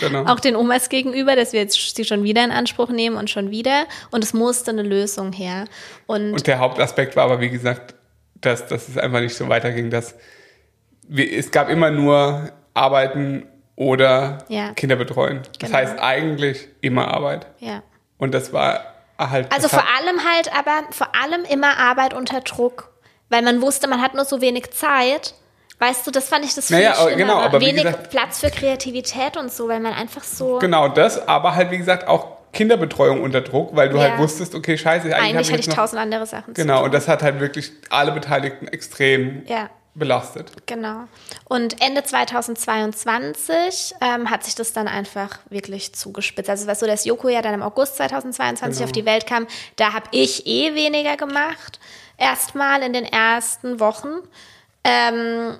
Genau. 0.00 0.24
auch 0.24 0.40
den 0.40 0.56
Omas 0.56 0.88
gegenüber, 0.88 1.36
dass 1.36 1.52
wir 1.52 1.60
jetzt 1.60 1.94
sie 1.94 2.04
schon 2.06 2.22
wieder 2.24 2.42
in 2.42 2.52
Anspruch 2.52 2.88
nehmen 2.88 3.16
und 3.16 3.28
schon 3.28 3.50
wieder. 3.50 3.84
Und 4.10 4.24
es 4.24 4.32
musste 4.32 4.70
eine 4.70 4.82
Lösung 4.82 5.32
her. 5.34 5.66
Und, 6.06 6.32
Und 6.32 6.46
der 6.46 6.58
Hauptaspekt 6.58 7.14
war 7.16 7.24
aber, 7.24 7.40
wie 7.40 7.50
gesagt, 7.50 7.94
dass, 8.40 8.66
dass 8.66 8.88
es 8.88 8.96
einfach 8.96 9.20
nicht 9.20 9.34
so 9.34 9.50
weiterging, 9.50 9.90
dass 9.90 10.14
wir, 11.06 11.30
es 11.30 11.50
gab 11.50 11.68
immer 11.68 11.90
nur 11.90 12.50
Arbeiten 12.72 13.46
oder 13.82 14.38
Ja. 14.48 14.72
Kinder 14.74 14.96
betreuen. 14.96 15.40
Das 15.58 15.70
Genau. 15.70 15.78
heißt 15.82 15.98
eigentlich 16.00 16.68
immer 16.80 17.08
Arbeit. 17.08 17.46
ja. 17.58 17.82
Und 18.18 18.32
das 18.34 18.52
war 18.52 18.80
halt. 19.18 19.52
Also 19.52 19.66
vor 19.68 19.82
allem 19.98 20.20
halt, 20.24 20.48
aber 20.56 20.84
vor 20.92 21.08
allem 21.20 21.44
immer 21.44 21.76
Arbeit 21.78 22.14
unter 22.14 22.40
Druck. 22.40 22.90
Weil 23.30 23.42
man 23.42 23.60
wusste, 23.62 23.88
man 23.88 24.00
hat 24.00 24.14
nur 24.14 24.24
so 24.24 24.40
wenig 24.40 24.70
Zeit. 24.70 25.34
Weißt 25.80 26.06
du, 26.06 26.12
das 26.12 26.28
fand 26.28 26.44
ich 26.44 26.54
das 26.54 26.68
viel 26.68 26.76
Naja, 26.76 26.92
aber 26.92 27.10
schlimmer. 27.10 27.16
genau, 27.32 27.38
aber 27.40 27.60
wenig 27.60 27.82
gesagt- 27.82 28.10
Platz 28.10 28.38
für 28.38 28.50
Kreativität 28.50 29.36
und 29.36 29.50
so, 29.50 29.66
weil 29.66 29.80
man 29.80 29.92
einfach 29.94 30.22
so. 30.22 30.58
Genau 30.60 30.86
das, 30.88 31.26
aber 31.26 31.56
halt, 31.56 31.72
wie 31.72 31.78
gesagt, 31.78 32.06
auch 32.06 32.36
Kinderbetreuung 32.52 33.22
unter 33.22 33.40
Druck, 33.40 33.74
weil 33.74 33.88
du 33.88 33.96
Ja. 33.96 34.02
halt 34.10 34.18
wusstest, 34.18 34.54
okay, 34.54 34.78
scheiße, 34.78 35.06
eigentlich, 35.06 35.18
Eigentlich 35.34 35.48
hab 35.48 35.58
hatte 35.58 35.68
ich 35.70 35.74
tausend 35.74 36.00
andere 36.00 36.26
Sachen 36.26 36.54
zu 36.54 36.60
Genau, 36.62 36.84
und 36.84 36.94
das 36.94 37.08
hat 37.08 37.22
halt 37.24 37.40
wirklich 37.40 37.72
alle 37.90 38.12
Beteiligten 38.12 38.68
extrem 38.68 39.42
Ja. 39.46 39.70
Belastet. 39.94 40.50
Genau. 40.66 41.04
Und 41.44 41.82
Ende 41.82 42.02
2022 42.02 43.94
ähm, 44.00 44.30
hat 44.30 44.44
sich 44.44 44.54
das 44.54 44.72
dann 44.72 44.88
einfach 44.88 45.38
wirklich 45.50 45.94
zugespitzt. 45.94 46.48
Also 46.48 46.66
was 46.66 46.80
so, 46.80 46.86
dass 46.86 47.04
Joko 47.04 47.28
ja 47.28 47.42
dann 47.42 47.54
im 47.54 47.62
August 47.62 47.96
2022 47.96 48.78
Genau. 48.78 48.84
auf 48.88 48.92
die 48.92 49.04
Welt 49.04 49.26
kam, 49.26 49.46
da 49.76 49.92
habe 49.92 50.06
ich 50.12 50.46
eh 50.46 50.74
weniger 50.74 51.16
gemacht. 51.16 51.78
Erstmal 52.16 52.82
in 52.82 52.92
den 52.92 53.04
ersten 53.04 53.80
Wochen. 53.80 54.08
Ähm, 54.84 55.58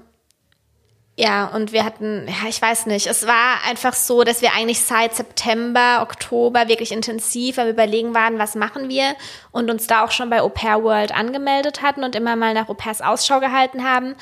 ja, 1.17 1.47
und 1.49 1.73
wir 1.73 1.85
hatten, 1.85 2.27
ja, 2.27 2.49
ich 2.49 2.61
weiß 2.61 2.87
nicht, 2.87 3.07
es 3.07 3.27
war 3.27 3.63
einfach 3.69 3.93
so, 3.95 4.25
dass 4.25 4.41
wir 4.41 4.55
eigentlich 4.55 4.81
seit 4.81 5.15
September, 5.15 6.01
Oktober 6.03 6.69
wirklich 6.69 6.91
intensiv 6.91 7.59
am 7.59 7.69
Überlegen 7.69 8.15
waren, 8.15 8.39
was 8.39 8.55
machen 8.55 8.89
wir 8.89 9.15
und 9.51 9.71
uns 9.71 9.87
da 9.87 10.05
auch 10.05 10.11
schon 10.11 10.31
bei 10.31 10.41
Au 10.41 10.49
Pair 10.49 10.83
World 10.83 11.13
angemeldet 11.15 11.83
hatten 11.83 12.03
und 12.03 12.15
immer 12.17 12.35
mal 12.37 12.55
nach 12.55 12.69
Au 12.69 12.75
Pairs 12.75 13.03
Ausschau 13.03 13.41
gehalten 13.41 13.85
haben. 13.85 14.15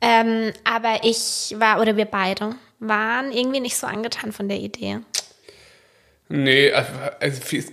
Ähm, 0.00 0.52
aber 0.64 1.00
ich 1.02 1.54
war, 1.58 1.80
oder 1.80 1.96
wir 1.96 2.04
beide, 2.04 2.54
waren 2.78 3.32
irgendwie 3.32 3.60
nicht 3.60 3.76
so 3.76 3.86
angetan 3.86 4.30
von 4.32 4.48
der 4.48 4.58
Idee. 4.58 5.00
Nee, 6.28 6.70
also, 6.72 6.90
also 7.20 7.40
viel- 7.40 7.64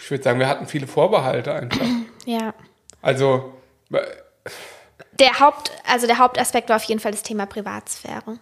ich 0.00 0.10
würde 0.10 0.22
sagen, 0.24 0.38
wir 0.38 0.48
hatten 0.48 0.66
viele 0.66 0.86
Vorbehalte 0.86 1.52
einfach. 1.54 1.86
Ja. 2.24 2.54
Also, 3.00 3.52
Der 5.18 5.40
Haupt, 5.40 5.70
also 5.86 6.06
der 6.06 6.18
Hauptaspekt 6.18 6.68
war 6.68 6.76
auf 6.76 6.84
jeden 6.84 7.00
Fall 7.00 7.12
das 7.12 7.22
Thema 7.22 7.46
Privatsphäre. 7.46 8.38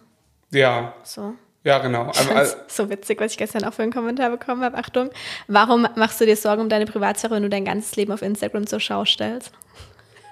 ja, 0.51 0.93
So. 1.03 1.33
ja, 1.63 1.79
genau. 1.79 2.09
Ich 2.11 2.17
fand's 2.17 2.53
also, 2.53 2.55
so 2.67 2.89
witzig, 2.89 3.19
was 3.19 3.33
ich 3.33 3.37
gestern 3.37 3.63
auch 3.65 3.73
für 3.73 3.83
einen 3.83 3.91
Kommentar 3.91 4.29
bekommen 4.29 4.63
habe. 4.63 4.77
Achtung, 4.77 5.09
warum 5.47 5.87
machst 5.95 6.21
du 6.21 6.25
dir 6.25 6.35
Sorgen 6.35 6.61
um 6.61 6.69
deine 6.69 6.85
Privatsphäre, 6.85 7.35
wenn 7.35 7.43
du 7.43 7.49
dein 7.49 7.65
ganzes 7.65 7.95
Leben 7.95 8.11
auf 8.11 8.21
Instagram 8.21 8.67
zur 8.67 8.79
Schau 8.79 9.03
stellst? 9.05 9.51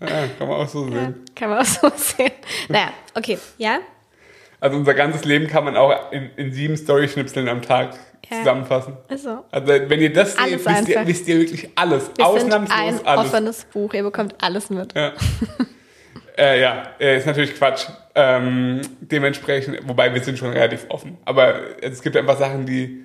ja, 0.00 0.26
kann 0.38 0.48
man 0.48 0.56
auch 0.60 0.68
so 0.68 0.84
sehen. 0.90 1.24
Kann 1.36 1.50
man 1.50 1.60
auch 1.60 1.64
so 1.64 1.90
sehen. 1.94 2.32
Naja, 2.68 2.90
okay, 3.14 3.38
ja? 3.58 3.78
Also 4.60 4.76
unser 4.76 4.94
ganzes 4.94 5.24
Leben 5.24 5.46
kann 5.46 5.64
man 5.64 5.76
auch 5.76 6.10
in, 6.10 6.30
in 6.36 6.52
sieben 6.52 6.76
Story-Schnipseln 6.76 7.48
am 7.48 7.62
Tag 7.62 7.96
Ja. 8.30 8.38
zusammenfassen. 8.38 8.96
Also, 9.08 9.44
Also 9.50 9.68
wenn 9.68 10.00
ihr 10.00 10.12
das 10.12 10.32
seht, 10.32 10.40
Alles 10.40 10.66
wisst 10.66 10.88
ihr, 10.88 11.06
wisst 11.06 11.28
ihr 11.28 11.38
wirklich 11.38 11.68
alles. 11.74 12.10
wir 12.16 12.26
Ausnahmslos 12.26 12.78
sind 12.78 13.06
ein 13.06 13.06
alles. 13.06 13.26
offenes 13.26 13.64
Buch, 13.64 13.94
ihr 13.94 14.02
bekommt 14.02 14.34
alles 14.40 14.70
mit. 14.70 14.94
Ja, 14.94 15.12
äh, 16.36 16.60
ja 16.60 16.82
äh, 17.00 17.16
ist 17.18 17.26
natürlich 17.26 17.54
Quatsch. 17.54 17.86
Ähm, 18.14 18.80
dementsprechend, 19.00 19.80
wobei 19.88 20.12
wir 20.12 20.22
sind 20.22 20.38
schon 20.38 20.50
relativ 20.50 20.86
offen. 20.88 21.16
Aber 21.24 21.54
es 21.80 22.02
gibt 22.02 22.16
einfach 22.16 22.38
Sachen, 22.38 22.66
die, 22.66 23.04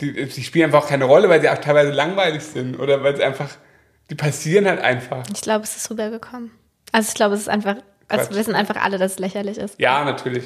die, 0.00 0.12
die 0.26 0.42
spielen 0.42 0.66
einfach 0.66 0.84
auch 0.84 0.88
keine 0.88 1.04
Rolle, 1.04 1.28
weil 1.28 1.40
sie 1.40 1.48
auch 1.48 1.58
teilweise 1.58 1.90
langweilig 1.90 2.42
sind 2.42 2.78
oder 2.78 3.02
weil 3.02 3.16
sie 3.16 3.24
einfach, 3.24 3.50
die 4.10 4.14
passieren 4.14 4.66
halt 4.66 4.80
einfach. 4.80 5.24
Ich 5.34 5.40
glaube, 5.40 5.64
es 5.64 5.76
ist 5.76 5.90
rübergekommen. 5.90 6.52
Also 6.92 7.08
ich 7.08 7.14
glaube, 7.14 7.34
es 7.34 7.40
ist 7.42 7.48
einfach, 7.48 7.76
also 8.08 8.24
Quatsch. 8.24 8.30
wir 8.30 8.36
wissen 8.36 8.54
einfach 8.54 8.76
alle, 8.82 8.96
dass 8.96 9.12
es 9.12 9.18
lächerlich 9.18 9.58
ist. 9.58 9.78
Ja, 9.78 10.04
natürlich. 10.04 10.44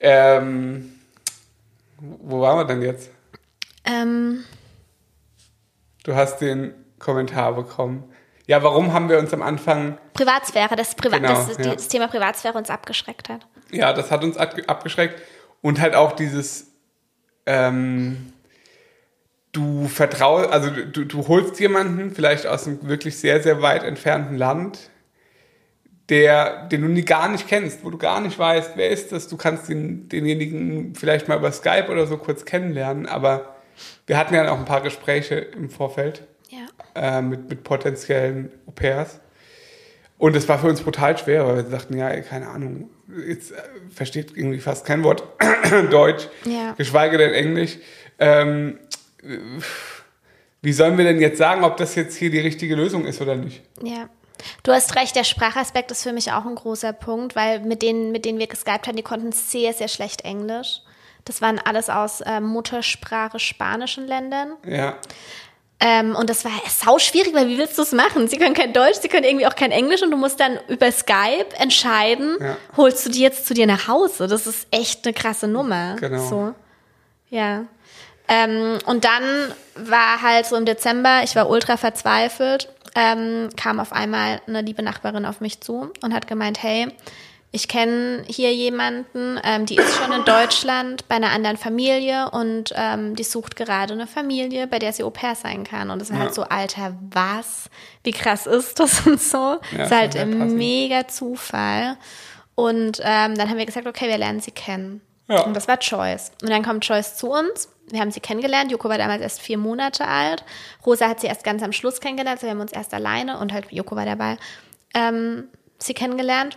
Ähm, 0.00 0.92
wo 1.98 2.40
waren 2.40 2.58
wir 2.58 2.64
denn 2.64 2.82
jetzt? 2.82 3.10
Ähm, 3.86 4.44
Du 6.04 6.14
hast 6.14 6.38
den 6.38 6.72
Kommentar 7.00 7.54
bekommen. 7.54 8.04
Ja, 8.46 8.62
warum 8.62 8.92
haben 8.92 9.08
wir 9.08 9.18
uns 9.18 9.32
am 9.34 9.42
Anfang 9.42 9.98
Privatsphäre, 10.14 10.76
das, 10.76 10.94
Priva 10.94 11.16
Genau, 11.18 11.30
das, 11.30 11.58
ja. 11.58 11.74
das 11.74 11.88
Thema 11.88 12.06
Privatsphäre 12.06 12.56
uns 12.56 12.70
abgeschreckt 12.70 13.28
hat. 13.28 13.44
Ja, 13.72 13.92
das 13.92 14.12
hat 14.12 14.22
uns 14.22 14.36
ab- 14.36 14.54
abgeschreckt. 14.68 15.20
Und 15.62 15.80
halt 15.80 15.96
auch 15.96 16.12
dieses, 16.12 16.68
ähm, 17.44 18.32
du 19.50 19.88
vertraust, 19.88 20.48
also 20.52 20.70
du, 20.70 21.04
du 21.04 21.26
holst 21.26 21.58
jemanden, 21.58 22.12
vielleicht 22.14 22.46
aus 22.46 22.68
einem 22.68 22.86
wirklich 22.86 23.18
sehr, 23.18 23.42
sehr 23.42 23.60
weit 23.62 23.82
entfernten 23.82 24.36
Land, 24.36 24.90
der, 26.08 26.68
den 26.68 26.82
du 26.82 26.88
nie 26.88 27.04
gar 27.04 27.28
nicht 27.28 27.48
kennst, 27.48 27.84
wo 27.84 27.90
du 27.90 27.98
gar 27.98 28.20
nicht 28.20 28.38
weißt, 28.38 28.72
wer 28.76 28.90
ist 28.90 29.10
das. 29.10 29.26
Du 29.26 29.36
kannst 29.36 29.68
den, 29.68 30.08
denjenigen 30.08 30.94
vielleicht 30.94 31.26
mal 31.26 31.36
über 31.38 31.50
Skype 31.50 31.88
oder 31.90 32.06
so 32.06 32.16
kurz 32.16 32.44
kennenlernen, 32.44 33.06
aber 33.06 33.55
wir 34.06 34.16
hatten 34.18 34.34
ja 34.34 34.50
auch 34.50 34.58
ein 34.58 34.64
paar 34.64 34.80
Gespräche 34.82 35.34
im 35.36 35.70
Vorfeld 35.70 36.22
Ja. 36.48 36.66
äh, 36.94 37.22
mit, 37.22 37.48
mit 37.48 37.64
potenziellen 37.64 38.50
Au 38.66 38.70
pairs. 38.72 39.20
Und 40.18 40.34
es 40.34 40.48
war 40.48 40.58
für 40.58 40.68
uns 40.68 40.80
brutal 40.80 41.18
schwer, 41.18 41.46
weil 41.46 41.56
wir 41.56 41.64
sagten, 41.70 41.96
ja, 41.98 42.18
keine 42.22 42.48
Ahnung, 42.48 42.88
jetzt 43.28 43.52
äh, 43.52 43.56
versteht 43.90 44.34
irgendwie 44.36 44.60
fast 44.60 44.86
kein 44.86 45.02
Wort 45.04 45.22
Deutsch, 45.90 46.28
Ja. 46.44 46.72
geschweige 46.72 47.18
denn 47.18 47.34
Englisch. 47.34 47.78
Ähm, 48.18 48.78
äh, 49.22 49.36
wie 50.62 50.72
sollen 50.72 50.96
wir 50.98 51.04
denn 51.04 51.20
jetzt 51.20 51.38
sagen, 51.38 51.64
ob 51.64 51.76
das 51.76 51.94
jetzt 51.94 52.16
hier 52.16 52.30
die 52.30 52.40
richtige 52.40 52.74
Lösung 52.74 53.04
ist 53.06 53.20
oder 53.20 53.36
nicht? 53.36 53.62
Ja. 53.82 54.08
Du 54.62 54.72
hast 54.72 54.96
recht, 54.96 55.16
der 55.16 55.24
Sprachaspekt 55.24 55.90
ist 55.90 56.02
für 56.02 56.12
mich 56.12 56.32
auch 56.32 56.44
ein 56.44 56.54
großer 56.54 56.92
Punkt, 56.92 57.36
weil 57.36 57.60
mit 57.60 57.82
denen, 57.82 58.10
mit 58.12 58.24
denen 58.24 58.38
wir 58.38 58.46
geskypt 58.46 58.86
haben, 58.86 58.96
die 58.96 59.02
konnten 59.02 59.32
sehr, 59.32 59.72
sehr 59.72 59.88
schlecht 59.88 60.22
Englisch. 60.24 60.80
Das 61.26 61.42
waren 61.42 61.58
alles 61.58 61.90
aus 61.90 62.22
äh, 62.22 62.40
Muttersprache 62.40 63.38
spanischen 63.38 64.06
Ländern. 64.06 64.52
Ja. 64.66 64.96
Ähm, 65.78 66.16
und 66.16 66.30
das 66.30 66.44
war 66.46 66.52
sau 66.70 66.98
schwierig, 66.98 67.34
weil 67.34 67.48
wie 67.48 67.58
willst 67.58 67.76
du 67.76 67.82
es 67.82 67.92
machen? 67.92 68.28
Sie 68.28 68.38
können 68.38 68.54
kein 68.54 68.72
Deutsch, 68.72 68.96
sie 69.02 69.08
können 69.08 69.24
irgendwie 69.24 69.46
auch 69.46 69.54
kein 69.54 69.72
Englisch 69.72 70.02
und 70.02 70.10
du 70.10 70.16
musst 70.16 70.40
dann 70.40 70.58
über 70.68 70.90
Skype 70.90 71.48
entscheiden, 71.58 72.38
Ja. 72.40 72.56
holst 72.78 73.04
du 73.04 73.10
die 73.10 73.20
jetzt 73.20 73.46
zu 73.46 73.52
dir 73.52 73.66
nach 73.66 73.86
Hause? 73.86 74.26
Das 74.26 74.46
ist 74.46 74.66
echt 74.70 75.04
eine 75.04 75.12
krasse 75.12 75.46
Nummer. 75.48 75.96
Genau. 76.00 76.26
So. 76.26 76.54
Ja. 77.28 77.64
Ähm, 78.28 78.78
und 78.86 79.04
dann 79.04 79.22
war 79.74 80.22
halt 80.22 80.46
so 80.46 80.56
im 80.56 80.64
Dezember, 80.64 81.20
ich 81.24 81.36
war 81.36 81.50
ultra 81.50 81.76
verzweifelt, 81.76 82.68
ähm, 82.94 83.50
kam 83.56 83.78
auf 83.78 83.92
einmal 83.92 84.40
eine 84.46 84.62
liebe 84.62 84.82
Nachbarin 84.82 85.26
auf 85.26 85.40
mich 85.42 85.60
zu 85.60 85.92
und 86.02 86.14
hat 86.14 86.26
gemeint, 86.26 86.62
hey, 86.62 86.88
ich 87.56 87.68
kenne 87.68 88.22
hier 88.26 88.52
jemanden, 88.54 89.40
ähm, 89.42 89.64
die 89.64 89.76
ist 89.76 89.96
schon 89.96 90.12
in 90.12 90.24
Deutschland 90.26 91.08
bei 91.08 91.14
einer 91.16 91.30
anderen 91.30 91.56
Familie 91.56 92.30
und 92.30 92.72
ähm, 92.76 93.16
die 93.16 93.24
sucht 93.24 93.56
gerade 93.56 93.94
eine 93.94 94.06
Familie, 94.06 94.66
bei 94.66 94.78
der 94.78 94.92
sie 94.92 95.02
Au 95.02 95.08
pair 95.10 95.34
sein 95.34 95.64
kann. 95.64 95.88
Und 95.90 96.02
es 96.02 96.10
war 96.10 96.18
Ja. 96.18 96.24
halt 96.24 96.34
so, 96.34 96.42
Alter, 96.42 96.94
was? 97.10 97.70
Wie 98.04 98.10
krass 98.12 98.46
ist 98.46 98.78
das 98.78 99.06
und 99.06 99.20
so? 99.22 99.36
Ja, 99.36 99.58
das 99.78 99.86
ist 99.90 99.96
halt 99.96 100.16
ein 100.16 100.54
mega 100.54 101.08
Zufall. 101.08 101.96
Und 102.54 103.00
ähm, 103.02 103.34
dann 103.36 103.48
haben 103.48 103.56
wir 103.56 103.64
gesagt, 103.66 103.86
okay, 103.86 104.06
wir 104.08 104.18
lernen 104.18 104.40
sie 104.40 104.50
kennen. 104.50 105.00
Ja. 105.28 105.40
Und 105.40 105.54
das 105.54 105.66
war 105.66 105.78
Joyce. 105.78 106.32
Und 106.42 106.50
dann 106.50 106.62
kommt 106.62 106.84
Joyce 106.86 107.16
zu 107.16 107.30
uns. 107.30 107.70
Wir 107.90 108.00
haben 108.00 108.10
sie 108.10 108.20
kennengelernt. 108.20 108.70
Joko 108.70 108.90
war 108.90 108.98
damals 108.98 109.22
erst 109.22 109.40
vier 109.40 109.56
Monate 109.56 110.06
alt. 110.06 110.44
Rosa 110.84 111.08
hat 111.08 111.20
sie 111.20 111.26
erst 111.26 111.42
ganz 111.42 111.62
am 111.62 111.72
Schluss 111.72 112.00
kennengelernt. 112.00 112.36
Also 112.36 112.46
wir 112.48 112.50
haben 112.50 112.60
uns 112.60 112.72
erst 112.72 112.92
alleine 112.92 113.38
und 113.38 113.52
halt 113.54 113.72
Joko 113.72 113.96
war 113.96 114.04
dabei, 114.04 114.36
ähm, 114.94 115.44
sie 115.78 115.94
kennengelernt. 115.94 116.56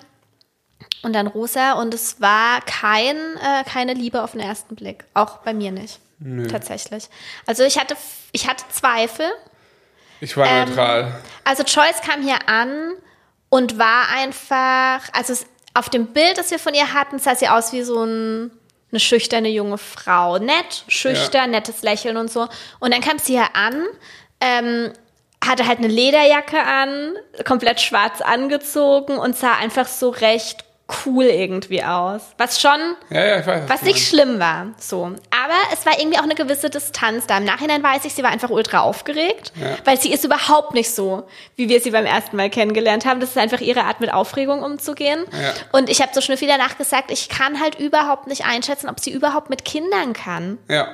Und 1.02 1.14
dann 1.14 1.28
Rosa. 1.28 1.74
Und 1.74 1.94
es 1.94 2.20
war 2.20 2.62
kein, 2.62 3.16
äh, 3.16 3.64
keine 3.72 3.94
Liebe 3.94 4.22
auf 4.22 4.32
den 4.32 4.42
ersten 4.42 4.76
Blick. 4.76 5.06
Auch 5.14 5.38
bei 5.40 5.54
mir 5.54 5.72
nicht. 5.72 6.00
Tatsächlich. 6.52 7.06
Also 7.46 7.64
ich 7.64 7.80
hatte, 7.80 7.96
ich 8.34 8.50
hatte 8.50 8.66
Zweifel. 8.70 9.26
Ich 10.20 10.36
war 10.36 10.46
Ähm, 10.46 10.68
neutral. 10.68 11.16
Also 11.46 11.64
Joyce 11.64 12.02
kam 12.02 12.22
hier 12.22 12.38
an 12.50 12.92
und 13.48 13.78
war 13.80 14.10
einfach, 14.10 15.02
also 15.14 15.32
es, 15.32 15.46
auf 15.74 15.88
dem 15.90 16.08
Bild, 16.08 16.38
das 16.38 16.52
wir 16.52 16.60
von 16.60 16.74
ihr 16.74 16.94
hatten, 16.94 17.20
sah 17.20 17.36
sie 17.36 17.48
aus 17.48 17.72
wie 17.72 17.84
so 17.84 18.04
ein, 18.04 18.52
eine 18.92 19.00
schüchterne 19.00 19.48
junge 19.48 19.78
Frau. 19.78 20.40
Nett, 20.40 20.84
schüchtern, 20.90 21.54
Ja. 21.54 21.60
nettes 21.60 21.84
Lächeln 21.84 22.18
und 22.18 22.30
so. 22.30 22.50
Und 22.82 22.94
dann 22.94 23.00
kam 23.00 23.18
sie 23.18 23.34
hier 23.38 23.56
an, 23.56 23.86
ähm, 24.42 24.92
hatte 25.42 25.66
halt 25.68 25.78
eine 25.78 25.88
Lederjacke 25.88 26.62
an, 26.62 27.14
komplett 27.46 27.80
schwarz 27.80 28.20
angezogen 28.20 29.18
und 29.18 29.38
sah 29.38 29.54
einfach 29.54 29.88
so 29.88 30.10
recht 30.10 30.66
cool 31.06 31.26
irgendwie 31.26 31.84
aus. 31.84 32.22
Was 32.38 32.60
schon 32.60 32.80
Ja, 33.10 33.26
ja, 33.26 33.46
weiß. 33.46 33.64
was 33.68 33.80
du 33.82 33.86
nicht 33.88 34.08
schlimm 34.08 34.40
war, 34.40 34.68
so. 34.78 35.04
Aber 35.04 35.54
es 35.74 35.86
war 35.86 36.00
irgendwie 36.00 36.18
auch 36.18 36.24
eine 36.24 36.36
gewisse 36.36 36.70
Distanz 36.70 37.28
da. 37.28 37.38
Im 37.38 37.46
Nachhinein 37.46 37.82
weiß 37.84 38.06
ich, 38.06 38.14
sie 38.14 38.24
war 38.24 38.30
einfach 38.32 38.50
ultra 38.50 38.80
aufgeregt, 38.82 39.52
Ja. 39.56 39.78
weil 39.86 40.00
sie 40.00 40.12
ist 40.12 40.24
überhaupt 40.26 40.74
nicht 40.74 40.94
so, 40.94 41.28
wie 41.56 41.70
wir 41.70 41.80
sie 41.82 41.92
beim 41.92 42.06
ersten 42.06 42.36
Mal 42.38 42.50
kennengelernt 42.50 43.06
haben. 43.06 43.20
Das 43.20 43.30
ist 43.32 43.38
einfach 43.38 43.62
ihre 43.62 43.84
Art, 43.84 44.00
mit 44.00 44.14
Aufregung 44.14 44.64
umzugehen. 44.64 45.26
Und 45.72 45.90
ich 45.90 46.02
habe 46.02 46.12
so 46.14 46.22
schnell 46.22 46.38
viel 46.38 46.48
danach 46.48 46.78
gesagt, 46.78 47.12
ich 47.12 47.30
kann 47.30 47.60
halt 47.62 47.80
überhaupt 47.80 48.28
nicht 48.28 48.46
einschätzen, 48.46 48.90
ob 48.90 49.00
sie 49.00 49.12
überhaupt 49.12 49.50
mit 49.50 49.66
Kindern 49.66 50.14
kann. 50.14 50.58
Ja. 50.70 50.88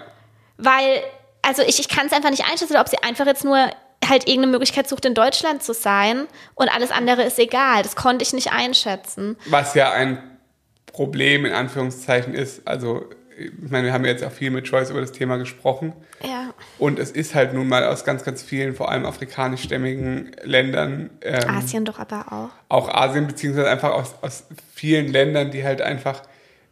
Weil, 0.57 1.01
also 1.41 1.61
ich, 1.61 1.79
ich 1.79 1.89
kann 1.89 2.07
es 2.07 2.13
einfach 2.13 2.29
nicht 2.29 2.45
einschätzen, 2.49 2.77
ob 2.77 2.87
sie 2.87 2.97
einfach 3.03 3.25
jetzt 3.25 3.43
nur 3.43 3.69
halt 4.09 4.27
irgendeine 4.27 4.51
Möglichkeit 4.51 4.87
sucht, 4.87 5.05
in 5.05 5.13
Deutschland 5.13 5.63
zu 5.63 5.73
sein 5.73 6.27
und 6.55 6.73
alles 6.73 6.91
andere 6.91 7.23
ist 7.23 7.39
egal. 7.39 7.83
Das 7.83 7.95
konnte 7.95 8.23
ich 8.23 8.33
nicht 8.33 8.51
einschätzen. 8.51 9.37
Was 9.47 9.73
ja 9.73 9.91
ein 9.91 10.21
Problem 10.95 11.45
in 11.45 11.51
Anführungszeichen 11.51 12.33
ist. 12.33 12.65
Also, 12.65 13.05
ich 13.37 13.69
meine, 13.69 13.87
wir 13.87 13.93
haben 13.93 14.05
jetzt 14.05 14.23
auch 14.23 14.31
viel 14.31 14.49
mit 14.49 14.65
Joyce 14.65 14.91
über 14.91 15.01
das 15.01 15.11
Thema 15.11 15.35
gesprochen. 15.35 15.91
Ja. 16.23 16.53
Und 16.79 16.99
es 16.99 17.11
ist 17.11 17.35
halt 17.35 17.53
nun 17.53 17.67
mal 17.67 17.85
aus 17.85 18.05
ganz, 18.05 18.23
ganz 18.23 18.41
vielen, 18.41 18.73
vor 18.75 18.89
allem 18.89 19.05
afrikanischstämmigen 19.05 20.31
Ländern, 20.43 21.09
ähm, 21.21 21.49
Asien 21.49 21.83
doch 21.83 21.99
aber 21.99 22.31
auch. 22.31 22.49
auch 22.69 22.87
Asien, 22.87 23.27
beziehungsweise 23.27 23.69
einfach 23.69 23.91
aus, 23.91 24.15
aus 24.21 24.45
vielen 24.73 25.09
Ländern, 25.09 25.51
die 25.51 25.65
halt 25.65 25.81
einfach 25.81 26.21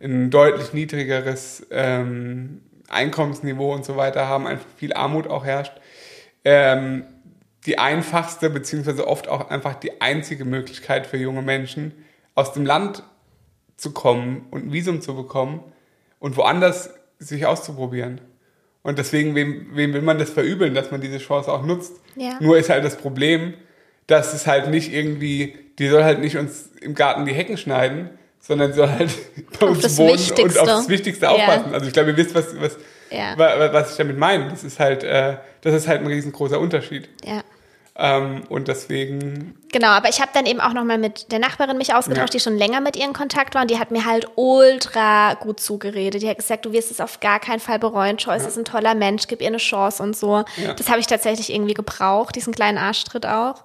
ein 0.01 0.31
deutlich 0.31 0.71
niedrigeres 0.73 1.67
ähm, 1.71 2.61
Einkommensniveau 2.88 3.73
und 3.73 3.84
so 3.84 3.97
weiter 3.97 4.27
haben, 4.27 4.47
einfach 4.47 4.67
viel 4.77 4.93
Armut 4.93 5.27
auch 5.27 5.43
herrscht. 5.43 5.73
Ähm, 6.45 7.03
die 7.66 7.78
einfachste, 7.78 8.49
beziehungsweise 8.49 9.07
oft 9.07 9.28
auch 9.28 9.49
einfach 9.49 9.76
die 9.76 10.01
einzige 10.01 10.45
Möglichkeit 10.45 11.07
für 11.07 11.18
junge 11.18 11.41
Menschen, 11.41 11.93
aus 12.36 12.53
dem 12.53 12.66
Land 12.66 13.03
zu 13.78 13.91
kommen 13.91 14.47
und 14.51 14.68
ein 14.68 14.74
Visum 14.74 15.01
zu 15.01 15.16
bekommen 15.16 15.64
und 16.20 16.38
woanders 16.38 16.89
sich 17.20 17.45
auszuprobieren. 17.45 18.22
Und 18.82 18.97
deswegen, 18.99 19.34
wem, 19.34 19.68
wem 19.74 19.93
will 19.93 20.01
man 20.01 20.18
das 20.18 20.30
verübeln, 20.30 20.74
dass 20.74 20.91
man 20.91 20.99
diese 20.99 21.18
Chance 21.18 21.51
auch 21.51 21.64
nutzt? 21.66 21.93
Ja. 22.16 22.38
Nur 22.41 22.57
ist 22.57 22.70
halt 22.70 22.84
das 22.84 22.97
Problem, 22.97 23.53
dass 24.07 24.34
es 24.34 24.45
halt 24.45 24.70
nicht 24.70 24.93
irgendwie, 24.93 25.55
die 25.80 25.88
soll 25.88 26.03
halt 26.03 26.20
nicht 26.20 26.38
uns 26.38 26.70
im 26.82 26.93
Garten 26.93 27.26
die 27.26 27.34
Hecken 27.34 27.57
schneiden, 27.57 28.09
sondern 28.39 28.74
soll 28.74 28.89
halt 28.89 29.11
bei 29.59 29.68
uns 29.68 29.82
das 29.82 29.97
wohnen 29.97 30.11
und 30.11 30.57
auf 30.59 30.68
das 30.68 30.89
Wichtigste 30.89 31.26
Ja. 31.26 31.32
aufpassen. 31.32 31.74
Also 31.74 31.88
ich 31.88 31.93
glaube, 31.93 32.11
ihr 32.11 32.18
wisst, 32.18 32.36
was, 32.36 32.59
was, 32.59 32.78
Ja. 33.14 33.38
wa- 33.38 33.72
was 33.74 33.91
ich 33.91 33.97
damit 33.97 34.18
meine. 34.18 34.49
Das 34.49 34.64
ist 34.64 34.80
halt, 34.80 35.03
äh, 35.03 35.38
das 35.61 35.74
ist 35.74 35.88
halt 35.88 36.01
ein 36.01 36.07
riesengroßer 36.07 36.59
Unterschied. 36.59 37.09
Ja. 37.26 37.41
Ähm, 37.95 38.41
und 38.49 38.68
deswegen, 38.70 39.55
Genau, 39.72 39.89
aber 39.89 40.09
ich 40.09 40.20
habe 40.20 40.32
dann 40.34 40.47
eben 40.47 40.59
auch 40.59 40.74
nochmal 40.74 40.97
mit 40.97 41.32
der 41.32 41.38
Nachbarin 41.38 41.78
mich 41.78 41.93
ausgetauscht, 41.93 42.34
Ja. 42.34 42.38
die 42.38 42.39
schon 42.39 42.57
länger 42.57 42.82
mit 42.82 42.95
ihr 42.95 43.05
in 43.05 43.14
Kontakt 43.14 43.53
war 43.53 43.61
und 43.61 43.70
die 43.70 43.78
hat 43.78 43.91
mir 43.91 44.03
halt 44.05 44.26
ultra 44.36 45.36
gut 45.36 45.59
zugeredet. 45.59 46.22
Die 46.24 46.28
hat 46.30 46.38
gesagt, 46.38 46.66
du 46.66 46.72
wirst 46.74 46.89
es 46.89 46.99
auf 46.99 47.20
gar 47.20 47.39
keinen 47.39 47.59
Fall 47.59 47.78
bereuen. 47.80 48.18
Joyce 48.18 48.47
ist 48.47 48.57
ein 48.57 48.66
toller 48.66 48.95
Mensch, 48.95 49.28
gib 49.28 49.41
ihr 49.41 49.47
eine 49.47 49.57
Chance 49.57 50.01
und 50.01 50.16
so. 50.18 50.43
Ja. 50.57 50.74
Das 50.74 50.89
habe 50.89 50.99
ich 50.99 51.07
tatsächlich 51.07 51.53
irgendwie 51.53 51.74
gebraucht, 51.76 52.36
diesen 52.36 52.53
kleinen 52.53 52.78
Arschtritt 52.80 53.26
auch. 53.28 53.64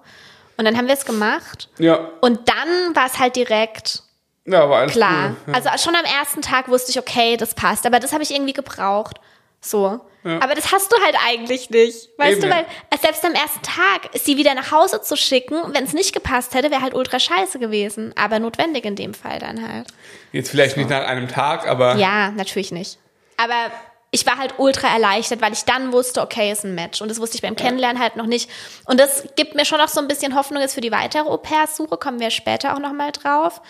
Und 0.57 0.65
dann 0.65 0.77
haben 0.77 0.87
wir 0.87 0.93
es 0.93 1.05
gemacht 1.05 1.69
ja, 1.79 2.09
und 2.21 2.41
dann 2.49 2.95
war 2.95 3.05
es 3.07 3.17
halt 3.17 3.35
direkt 3.35 4.03
ja, 4.45 4.67
war 4.69 4.79
alles 4.81 4.91
klar. 4.93 5.29
cool. 5.29 5.35
Ja. 5.47 5.53
Also 5.53 5.69
schon 5.83 5.95
am 5.95 6.05
ersten 6.05 6.41
Tag 6.41 6.67
wusste 6.69 6.91
ich, 6.91 6.99
okay, 6.99 7.37
das 7.37 7.53
passt, 7.55 7.85
aber 7.85 7.99
das 7.99 8.13
habe 8.13 8.23
ich 8.23 8.31
irgendwie 8.33 8.53
gebraucht. 8.53 9.19
So. 9.61 9.99
Aber 10.23 10.53
das 10.53 10.71
hast 10.73 10.91
du 10.91 10.97
halt 11.03 11.15
eigentlich 11.27 11.69
nicht. 11.69 12.09
Weißt 12.17 12.31
Eben, 12.33 12.41
du, 12.41 12.47
ja. 12.47 12.55
weil 12.57 12.65
äh, 12.89 12.97
selbst 13.01 13.23
am 13.23 13.33
ersten 13.33 13.61
Tag 13.61 14.09
sie 14.15 14.35
wieder 14.35 14.53
nach 14.53 14.71
Hause 14.71 15.01
zu 15.01 15.15
schicken, 15.15 15.55
wenn 15.73 15.85
es 15.85 15.93
nicht 15.93 16.13
gepasst 16.13 16.53
hätte, 16.53 16.71
wäre 16.71 16.81
halt 16.81 16.93
ultra 16.93 17.19
scheiße 17.19 17.57
gewesen. 17.57 18.13
Aber 18.17 18.39
notwendig 18.39 18.83
in 18.83 18.95
dem 18.95 19.13
Fall 19.13 19.39
dann 19.39 19.65
halt. 19.65 19.87
Jetzt 20.33 20.49
vielleicht 20.49 20.75
nicht 20.75 20.89
nach 20.89 21.05
einem 21.07 21.29
Tag, 21.29 21.67
aber 21.67 21.95
Ja, 21.95 22.31
natürlich 22.31 22.71
nicht. 22.71 22.99
Aber 23.37 23.71
ich 24.11 24.25
war 24.25 24.37
halt 24.37 24.55
ultra 24.57 24.89
erleichtert, 24.89 25.41
weil 25.41 25.53
ich 25.53 25.63
dann 25.63 25.93
wusste, 25.93 26.21
okay, 26.21 26.51
ist 26.51 26.65
ein 26.65 26.75
Match. 26.75 27.01
Und 27.01 27.09
das 27.09 27.21
wusste 27.21 27.35
ich 27.35 27.41
beim 27.41 27.55
Kennenlernen 27.55 28.01
halt 28.01 28.17
noch 28.17 28.25
nicht. 28.25 28.49
Und 28.85 28.99
das 28.99 29.23
gibt 29.37 29.55
mir 29.55 29.65
schon 29.65 29.77
noch 29.77 29.87
so 29.87 30.01
ein 30.01 30.07
bisschen 30.07 30.35
Hoffnung 30.35 30.61
jetzt 30.61 30.73
für 30.73 30.81
die 30.81 30.91
weitere 30.91 31.29
Au-pair-Suche, 31.29 31.95
kommen 31.97 32.19
wir 32.19 32.31
später 32.31 32.73
auch 32.73 32.79
nochmal 32.79 33.11
drauf. 33.13 33.61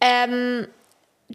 Ähm, 0.00 0.68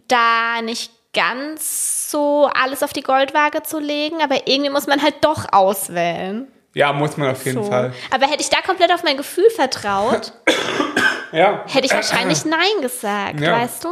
da 0.08 0.62
nicht 0.62 0.90
ganz 1.18 2.10
so 2.10 2.48
alles 2.54 2.82
auf 2.82 2.92
die 2.92 3.02
Goldwaage 3.02 3.62
zu 3.62 3.78
legen, 3.78 4.22
aber 4.22 4.46
irgendwie 4.46 4.70
muss 4.70 4.86
man 4.86 5.02
halt 5.02 5.16
doch 5.22 5.46
auswählen. 5.52 6.46
ja, 6.74 6.92
muss 6.92 7.16
man 7.16 7.30
auf 7.30 7.44
jeden 7.44 7.64
So. 7.64 7.70
Fall. 7.70 7.92
Aber 8.10 8.26
hätte 8.26 8.40
ich 8.40 8.50
da 8.50 8.60
komplett 8.62 8.92
auf 8.92 9.02
mein 9.02 9.16
Gefühl 9.16 9.50
vertraut, 9.50 10.32
Ja, 11.32 11.64
hätte 11.66 11.86
ich 11.86 11.92
wahrscheinlich 11.92 12.44
Nein 12.46 12.80
gesagt, 12.80 13.40
Ja. 13.40 13.52
weißt 13.60 13.84
du? 13.84 13.88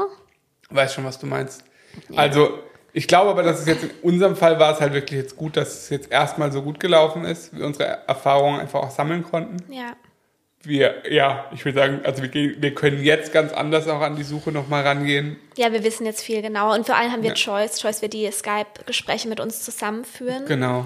weiß 0.70 0.94
schon, 0.94 1.04
was 1.04 1.18
du 1.18 1.26
meinst. 1.26 1.62
Also, 2.16 2.58
ich 2.92 3.06
glaube 3.08 3.30
aber, 3.30 3.42
dass 3.42 3.60
es 3.60 3.66
jetzt 3.66 3.84
in 3.84 3.90
unserem 4.02 4.36
Fall 4.36 4.58
war 4.58 4.72
es 4.72 4.80
halt 4.80 4.92
wirklich 4.94 5.20
jetzt 5.20 5.36
gut, 5.36 5.56
dass 5.56 5.68
es 5.74 5.90
jetzt 5.90 6.10
erstmal 6.10 6.50
so 6.50 6.62
gut 6.62 6.80
gelaufen 6.80 7.24
ist, 7.24 7.54
wir 7.56 7.66
unsere 7.66 8.06
Erfahrungen 8.08 8.58
einfach 8.60 8.80
auch 8.80 8.90
sammeln 8.90 9.22
konnten. 9.22 9.70
Ja. 9.72 9.92
Wir, 10.66 11.02
ja, 11.10 11.48
ich 11.54 11.64
würde 11.64 11.78
sagen, 11.78 12.00
also 12.04 12.22
wir, 12.22 12.28
gehen, 12.28 12.56
wir 12.58 12.74
können 12.74 13.02
jetzt 13.02 13.32
ganz 13.32 13.52
anders 13.52 13.86
auch 13.88 14.00
an 14.00 14.16
die 14.16 14.24
Suche 14.24 14.50
nochmal 14.50 14.82
rangehen. 14.82 15.36
Ja, 15.56 15.72
wir 15.72 15.84
wissen 15.84 16.04
jetzt 16.06 16.22
viel 16.22 16.42
genauer. 16.42 16.74
Und 16.74 16.86
vor 16.86 16.96
allem 16.96 17.12
haben 17.12 17.22
wir 17.22 17.34
Choice. 17.34 17.80
Choice 17.80 18.02
wird 18.02 18.12
die 18.14 18.30
Skype-Gespräche 18.30 19.28
mit 19.28 19.38
uns 19.40 19.62
zusammenführen. 19.62 20.44
Genau. 20.46 20.84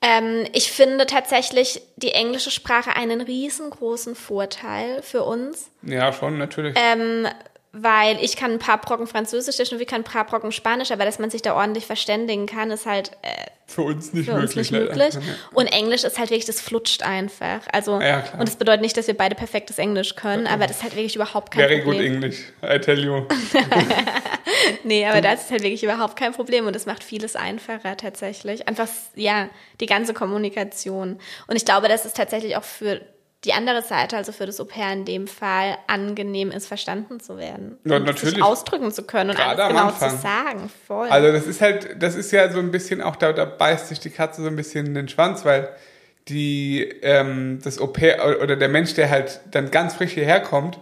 Ähm, 0.00 0.46
ich 0.52 0.70
finde 0.70 1.06
tatsächlich 1.06 1.82
die 1.96 2.12
englische 2.12 2.52
Sprache 2.52 2.94
einen 2.94 3.20
riesengroßen 3.20 4.14
Vorteil 4.14 5.02
für 5.02 5.24
uns, 5.24 5.70
Ja, 5.82 6.12
schon, 6.12 6.38
natürlich. 6.38 6.76
ähm, 6.78 7.26
weil 7.72 8.22
ich 8.22 8.36
kann 8.36 8.52
ein 8.52 8.58
paar 8.58 8.80
Brocken 8.80 9.06
Französisch, 9.06 9.56
der 9.56 9.64
Schnuffi 9.64 9.84
kann 9.84 10.00
ein 10.00 10.04
paar 10.04 10.24
Brocken 10.24 10.52
Spanisch, 10.52 10.90
aber 10.90 11.04
dass 11.04 11.18
man 11.18 11.30
sich 11.30 11.42
da 11.42 11.54
ordentlich 11.54 11.86
verständigen 11.86 12.46
kann, 12.46 12.70
ist 12.70 12.86
halt 12.86 13.12
äh, 13.22 13.28
für 13.66 13.82
uns 13.82 14.14
nicht 14.14 14.26
für 14.26 14.32
möglich. 14.32 14.56
uns 14.56 14.70
nicht 14.70 14.72
möglich. 14.72 15.14
Ja. 15.14 15.20
Und 15.52 15.66
Englisch 15.66 16.04
ist 16.04 16.18
halt 16.18 16.30
wirklich, 16.30 16.46
das 16.46 16.60
flutscht 16.60 17.02
einfach. 17.02 17.60
Also, 17.72 18.00
Ja, 18.00 18.24
und 18.38 18.48
das 18.48 18.56
bedeutet 18.56 18.80
nicht, 18.80 18.96
dass 18.96 19.06
wir 19.06 19.16
beide 19.16 19.34
perfektes 19.34 19.78
Englisch 19.78 20.16
können, 20.16 20.46
aber 20.46 20.66
das 20.66 20.78
ist 20.78 20.82
halt 20.82 20.96
wirklich 20.96 21.14
überhaupt 21.16 21.50
kein 21.52 21.64
Very 21.64 21.76
good 21.80 21.92
Problem. 21.92 22.14
English, 22.14 22.38
I 22.62 22.78
tell 22.78 22.98
you. 22.98 23.26
Nee, 24.84 25.06
aber 25.06 25.20
das 25.20 25.44
ist 25.44 25.50
halt 25.50 25.62
wirklich 25.62 25.82
überhaupt 25.84 26.16
kein 26.16 26.32
Problem 26.32 26.66
und 26.66 26.74
das 26.74 26.86
macht 26.86 27.04
vieles 27.04 27.36
einfacher 27.36 27.96
tatsächlich. 27.96 28.66
Einfach, 28.66 28.88
ja, 29.14 29.48
die 29.80 29.86
ganze 29.86 30.14
Kommunikation. 30.14 31.18
Und 31.46 31.56
ich 31.56 31.64
glaube, 31.64 31.88
dass 31.88 32.04
es 32.04 32.12
tatsächlich 32.12 32.56
auch 32.56 32.64
für 32.64 33.00
die 33.44 33.52
andere 33.52 33.82
Seite, 33.82 34.16
also 34.16 34.32
für 34.32 34.46
das 34.46 34.60
Au-pair 34.60 34.92
in 34.92 35.04
dem 35.04 35.28
Fall, 35.28 35.78
angenehm 35.86 36.50
ist, 36.50 36.66
verstanden 36.66 37.20
zu 37.20 37.36
werden. 37.36 37.78
Ja, 37.84 37.96
und 37.96 38.04
natürlich. 38.04 38.34
Sich 38.34 38.42
ausdrücken 38.42 38.90
zu 38.90 39.04
können 39.04 39.30
und 39.30 39.38
alles 39.38 39.68
genau 39.68 39.86
Anfang. 39.86 40.10
zu 40.10 40.16
sagen. 40.16 40.70
Voll. 40.86 41.08
Also 41.08 41.30
das 41.30 41.46
ist 41.46 41.60
halt, 41.60 42.02
das 42.02 42.16
ist 42.16 42.32
ja 42.32 42.50
so 42.50 42.58
ein 42.58 42.72
bisschen 42.72 43.00
auch, 43.00 43.14
da, 43.14 43.32
da 43.32 43.44
beißt 43.44 43.88
sich 43.88 44.00
die 44.00 44.10
Katze 44.10 44.42
so 44.42 44.48
ein 44.48 44.56
bisschen 44.56 44.86
in 44.86 44.94
den 44.94 45.08
Schwanz, 45.08 45.44
weil 45.44 45.68
die, 46.28 46.82
ähm, 47.02 47.60
das 47.62 47.78
Au-pair 47.78 48.40
oder 48.42 48.56
der 48.56 48.68
Mensch, 48.68 48.94
der 48.94 49.08
halt 49.08 49.40
dann 49.50 49.70
ganz 49.70 49.94
frisch 49.94 50.12
hierher 50.12 50.40
kommt, 50.40 50.80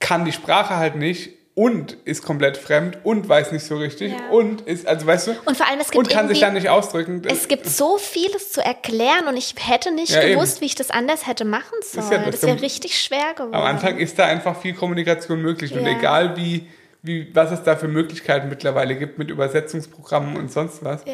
kann 0.00 0.24
die 0.24 0.32
Sprache 0.32 0.76
halt 0.76 0.96
nicht 0.96 1.30
und 1.60 1.92
ist 2.06 2.24
komplett 2.24 2.56
fremd 2.56 2.96
und 3.04 3.28
weiß 3.28 3.52
nicht 3.52 3.64
so 3.66 3.76
richtig 3.76 4.12
Ja. 4.12 4.30
und 4.30 4.62
ist, 4.62 4.86
also 4.86 5.06
weißt 5.06 5.26
du, 5.26 5.32
Und 5.44 5.58
vor 5.58 5.68
allem, 5.68 5.78
es 5.78 5.90
gibt 5.90 5.98
und 5.98 6.08
kann 6.08 6.26
sich 6.26 6.40
dann 6.40 6.54
nicht 6.54 6.70
ausdrücken. 6.70 7.20
es 7.28 7.48
gibt 7.48 7.66
so 7.66 7.98
vieles 7.98 8.50
zu 8.52 8.64
erklären 8.64 9.26
und 9.28 9.36
ich 9.36 9.54
hätte 9.58 9.92
nicht 9.92 10.10
Ja, 10.10 10.26
gewusst, 10.26 10.54
eben. 10.56 10.62
wie 10.62 10.66
ich 10.66 10.74
das 10.74 10.90
anders 10.90 11.26
hätte 11.26 11.44
machen 11.44 11.76
sollen. 11.82 12.10
ja 12.10 12.18
das 12.24 12.40
das 12.40 12.42
wäre 12.44 12.62
richtig 12.62 12.98
schwer 12.98 13.34
geworden. 13.34 13.52
Am 13.54 13.64
Anfang 13.64 13.98
ist 13.98 14.18
da 14.18 14.24
einfach 14.24 14.58
viel 14.58 14.72
Kommunikation 14.72 15.42
möglich 15.42 15.74
und 15.76 15.86
egal 15.86 16.34
wie, 16.38 16.66
wie, 17.02 17.28
was 17.34 17.50
es 17.50 17.62
da 17.62 17.76
für 17.76 17.88
Möglichkeiten 17.88 18.48
mittlerweile 18.48 18.96
gibt 18.96 19.18
mit 19.18 19.28
Übersetzungsprogrammen 19.28 20.38
und 20.38 20.50
sonst 20.50 20.82
was, 20.82 21.04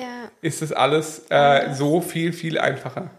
ist 0.42 0.62
das 0.62 0.70
alles 0.70 1.24
äh, 1.28 1.74
so 1.74 2.00
viel, 2.00 2.32
viel 2.32 2.56
einfacher. 2.60 3.10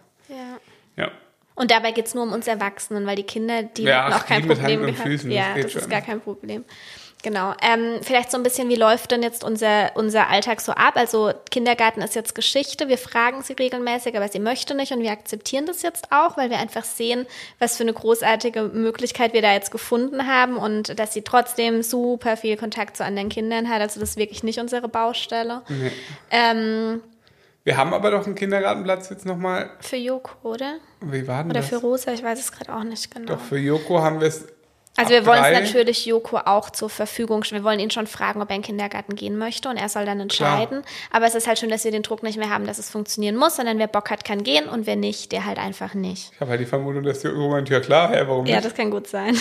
Und 1.59 1.71
dabei 1.71 1.91
geht 1.91 2.05
es 2.05 2.13
nur 2.13 2.23
um 2.23 2.34
uns 2.34 2.45
Erwachsenen, 2.45 3.07
weil 3.07 3.15
die 3.15 3.23
Kinder, 3.23 3.63
die 3.63 3.82
Ja, 3.82 4.09
auch 4.15 4.28
kein 4.28 4.43
die 4.43 4.47
mit 4.49 4.57
Problem 4.59 4.82
und 4.82 4.88
gehabt. 4.91 5.01
Füßen, 5.07 5.28
das 5.32 5.36
ja, 5.39 5.53
geht 5.55 5.65
das 5.65 5.73
ist 5.75 5.89
gar 5.89 6.01
kein 6.01 6.21
Problem. 6.21 6.63
Genau. 7.24 7.53
Ähm, 7.61 7.99
vielleicht 8.03 8.30
so 8.32 8.38
ein 8.38 8.43
bisschen, 8.43 8.70
wie 8.70 8.76
läuft 8.76 9.11
denn 9.11 9.24
jetzt 9.24 9.43
unser, 9.43 9.91
unser 9.95 10.30
Alltag 10.30 10.61
so 10.61 10.72
ab? 10.74 10.93
Also 10.95 11.34
Kindergarten 11.49 12.01
ist 12.01 12.13
jetzt 12.15 12.36
Geschichte. 12.36 12.88
Wir 12.89 12.97
fragen 12.99 13.41
sie 13.41 13.53
regelmäßig, 13.53 14.15
aber 14.15 14.28
sie 14.30 14.39
möchte 14.39 14.76
nicht 14.76 14.91
und 14.91 15.01
wir 15.01 15.11
akzeptieren 15.11 15.65
das 15.65 15.82
jetzt 15.82 16.11
auch, 16.11 16.38
weil 16.38 16.51
wir 16.51 16.59
einfach 16.59 16.84
sehen, 16.84 17.26
was 17.59 17.76
für 17.76 17.84
eine 17.84 17.93
großartige 17.93 18.63
Möglichkeit 18.72 19.34
wir 19.34 19.41
da 19.41 19.51
jetzt 19.51 19.72
gefunden 19.72 20.28
haben 20.28 20.57
und 20.57 20.97
dass 20.99 21.13
sie 21.13 21.24
trotzdem 21.24 21.82
super 21.82 22.38
viel 22.38 22.55
Kontakt 22.55 22.95
zu 22.95 23.03
anderen 23.03 23.30
Kindern 23.30 23.68
hat. 23.68 23.82
Also 23.82 23.99
das 23.99 24.11
ist 24.11 24.18
wirklich 24.18 24.43
nicht 24.43 24.59
unsere 24.59 24.88
Baustelle. 24.88 25.63
Ähm, 26.30 27.01
Wir 27.63 27.78
haben 27.78 27.93
aber 27.93 28.11
doch 28.11 28.26
einen 28.26 28.36
Kindergartenplatz 28.36 29.09
jetzt 29.09 29.26
nochmal. 29.26 29.72
für 29.82 29.97
Joko, 29.97 30.49
oder? 30.51 30.76
Wie 31.01 31.28
war 31.28 31.43
denn 31.43 31.51
Oder 31.51 31.61
das? 31.61 31.70
für 31.70 31.78
Rosa, 31.78 32.13
ich 32.13 32.24
weiß 32.24 32.39
es 32.39 32.51
gerade 32.51 32.74
auch 32.76 32.84
nicht 32.84 33.13
genau. 33.13 33.34
Doch, 33.34 33.41
für 33.41 33.57
Joko 33.57 34.01
haben 34.01 34.22
wir 34.22 34.28
es. 34.28 34.45
Also 34.98 35.12
wir 35.12 35.26
wollen 35.28 35.43
es 35.43 35.60
natürlich 35.60 36.06
Joko 36.06 36.38
auch 36.38 36.72
zur 36.72 36.89
Verfügung 36.89 37.43
stellen. 37.43 37.62
Wir 37.62 37.70
wollen 37.70 37.80
ihn 37.80 37.91
schon 37.91 38.08
fragen, 38.08 38.41
ob 38.41 38.50
er 38.50 38.56
in 38.56 38.62
den 38.62 38.66
Kindergarten 38.66 39.16
gehen 39.16 39.38
möchte 39.38 39.70
und 39.70 39.78
er 39.78 39.89
soll 39.89 40.06
dann 40.06 40.20
entscheiden. 40.20 40.82
Aber 41.12 41.26
es 41.28 41.36
ist 41.36 41.48
halt 41.48 41.60
schön, 41.60 41.70
dass 41.70 41.84
wir 41.84 41.91
den 41.91 42.02
Druck 42.02 42.24
nicht 42.24 42.38
mehr 42.38 42.50
haben, 42.50 42.66
dass 42.66 42.80
es 42.80 42.89
funktionieren 42.89 43.36
muss, 43.36 43.58
sondern 43.58 43.78
wer 43.78 43.88
Bock 43.88 44.10
hat, 44.10 44.26
kann 44.26 44.43
gehen 44.43 44.68
und 44.68 44.88
wer 44.88 44.95
nicht, 44.95 45.32
der 45.32 45.45
halt 45.45 45.60
einfach 45.60 45.93
nicht. 45.93 46.32
Ich 46.34 46.41
habe 46.41 46.52
halt 46.52 46.62
die 46.62 46.66
Vermutung, 46.66 47.04
dass 47.04 47.22
Joko 47.22 47.50
meint, 47.50 47.70
ja 47.70 47.80
klar, 47.80 48.10
hä, 48.10 48.24
warum 48.26 48.45
Ja, 48.48 48.56
nicht? 48.56 48.66
das 48.66 48.74
kann 48.74 48.89
gut 48.89 49.08
sein. 49.08 49.39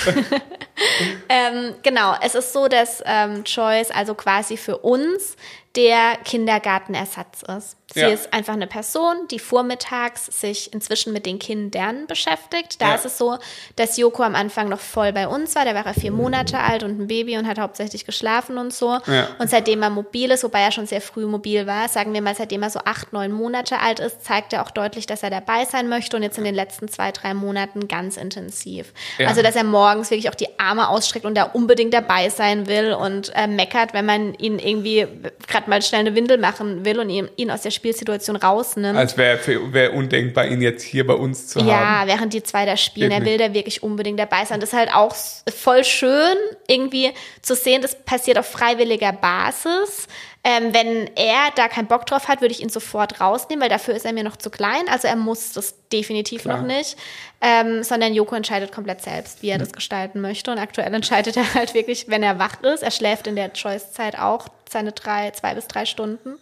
ähm, 1.29 1.75
genau, 1.83 2.15
es 2.23 2.35
ist 2.35 2.53
so, 2.53 2.69
dass 2.69 3.03
ähm, 3.07 3.43
Joyce 3.45 3.91
also 3.91 4.15
quasi 4.15 4.57
für 4.57 4.79
uns 4.79 5.37
der 5.75 6.17
Kindergartenersatz 6.25 7.43
ist. 7.57 7.77
Sie 7.95 8.01
Ja. 8.01 8.09
ist 8.09 8.33
einfach 8.33 8.55
eine 8.55 8.67
Person, 8.67 9.29
die 9.31 9.39
vormittags 9.39 10.27
sich 10.27 10.73
inzwischen 10.73 11.13
mit 11.13 11.25
den 11.25 11.39
Kindern 11.39 12.07
beschäftigt. 12.09 12.81
Da 12.83 12.89
Ja. 12.89 12.95
ist 12.97 13.05
es 13.07 13.17
so, 13.17 13.39
dass 13.77 13.97
Joko 13.97 14.25
am 14.25 14.35
Anfang 14.35 14.69
noch 14.69 14.81
voll 14.81 15.13
bei 15.13 15.29
uns 15.29 15.55
war. 15.55 15.65
Da 15.65 15.73
war 15.75 15.87
er 15.87 15.95
vier 15.95 16.11
Monate 16.11 16.59
alt 16.59 16.83
und 16.83 16.99
ein 17.01 17.07
Baby 17.07 17.39
und 17.39 17.47
hat 17.47 17.61
hauptsächlich 17.61 18.05
geschlafen 18.05 18.59
und 18.59 18.75
so. 18.75 18.99
Ja. 19.07 19.29
Und 19.39 19.51
seitdem 19.51 19.83
er 19.83 19.91
mobil 19.91 20.33
ist, 20.33 20.43
wobei 20.43 20.63
er 20.63 20.73
schon 20.73 20.87
sehr 20.87 21.01
früh 21.01 21.27
mobil 21.27 21.67
war, 21.69 21.89
sagen 21.89 22.13
wir 22.13 22.23
mal, 22.23 22.35
seitdem 22.35 22.65
er 22.65 22.71
so 22.71 22.81
acht, 22.85 23.13
neun 23.13 23.31
Monate 23.31 23.79
alt 23.79 24.01
ist, 24.01 24.25
zeigt 24.25 24.53
er 24.53 24.63
auch 24.65 24.73
deutlich, 24.73 25.07
dass 25.07 25.23
er 25.23 25.31
dabei 25.31 25.65
sein 25.65 25.89
möchte 25.89 26.17
und 26.17 26.25
jetzt 26.25 26.39
in 26.39 26.45
den 26.45 26.57
letzten 26.57 26.89
zwei, 26.89 27.13
drei 27.13 27.35
Monaten 27.35 27.87
ganz 27.87 28.17
intensiv. 28.17 28.93
Also, 29.25 29.43
dass 29.43 29.55
er 29.55 29.65
morgens 29.65 30.11
wirklich 30.11 30.29
auch 30.29 30.35
die 30.35 30.59
Arme 30.59 30.89
ausstreckt 30.89 31.25
und 31.25 31.37
da 31.37 31.45
unbedingt 31.45 31.95
dabei 31.95 32.31
sein 32.31 32.67
will 32.67 32.95
und 32.95 33.31
äh, 33.37 33.47
meckert, 33.47 33.95
wenn 33.95 34.07
man 34.07 34.35
ihn 34.35 34.59
irgendwie 34.59 35.07
gerade 35.47 35.71
mal 35.71 35.81
schnell 35.83 36.01
eine 36.01 36.17
Windel 36.17 36.39
machen 36.39 36.85
will 36.85 36.99
und 36.99 37.11
ihn, 37.11 37.29
ihn 37.37 37.51
aus 37.53 37.63
der 37.63 37.76
Spielsituation 37.77 38.37
rausnimmt. 38.37 38.99
Als 38.99 39.17
wäre 39.17 39.39
wär 39.73 39.95
undenkbar, 39.95 40.47
ihn 40.47 40.61
jetzt 40.61 40.83
hier 40.83 41.07
bei 41.07 41.15
uns 41.15 41.49
zu 41.49 41.61
haben. 41.61 41.69
Ja, 41.69 42.03
während 42.07 42.33
die 42.33 42.43
zwei 42.43 42.67
da 42.67 42.77
spielen, 42.77 43.11
Geht 43.11 43.21
er 43.21 43.25
will 43.25 43.39
da 43.39 43.55
wirklich 43.55 43.83
unbedingt 43.83 44.19
dabei 44.19 44.45
sein. 44.45 44.61
Das 44.61 44.71
ist 44.71 44.79
halt 44.79 44.93
auch 44.93 45.15
voll 45.55 45.85
schön, 45.85 46.37
irgendwie 46.67 47.13
zu 47.43 47.55
sehen, 47.55 47.83
das 47.83 47.95
passiert 48.05 48.39
auf 48.39 48.47
freiwilliger 48.47 49.13
Basis. 49.13 50.09
Ähm, 50.49 50.73
wenn 50.73 51.11
er 51.17 51.51
da 51.57 51.67
keinen 51.67 51.89
Bock 51.89 52.07
drauf 52.07 52.29
hat, 52.29 52.41
würde 52.41 52.53
ich 52.53 52.63
ihn 52.63 52.69
sofort 52.69 53.21
rausnehmen, 53.21 53.61
weil 53.61 53.69
dafür 53.69 53.97
ist 53.97 54.07
er 54.07 54.13
mir 54.13 54.23
noch 54.23 54.37
zu 54.37 54.49
klein. 54.49 54.89
Also 54.89 55.09
er 55.09 55.17
muss 55.17 55.53
das 55.55 55.75
definitiv 55.93 56.43
Klar. 56.43 56.59
noch 56.59 56.67
nicht. 56.67 56.97
Ähm, 57.41 57.83
sondern 57.83 58.15
Joko 58.15 58.37
entscheidet 58.37 58.71
komplett 58.71 59.03
selbst, 59.03 59.43
wie 59.43 59.49
er 59.49 59.59
das 59.59 59.73
gestalten 59.73 60.21
möchte. 60.21 60.53
Und 60.53 60.59
aktuell 60.59 60.95
entscheidet 60.95 61.37
er 61.37 61.55
halt 61.55 61.75
wirklich, 61.75 62.09
wenn 62.09 62.23
er 62.23 62.39
wach 62.39 62.63
ist. 62.63 62.85
Er 62.85 62.93
schläft 62.93 63.27
in 63.27 63.35
der 63.35 63.53
Choice-Zeit 63.53 64.17
auch 64.21 64.47
seine 64.71 64.93
drei, 64.93 65.33
zwei 65.33 65.55
bis 65.55 65.67
drei 65.67 65.85
Stunden. 65.85 66.39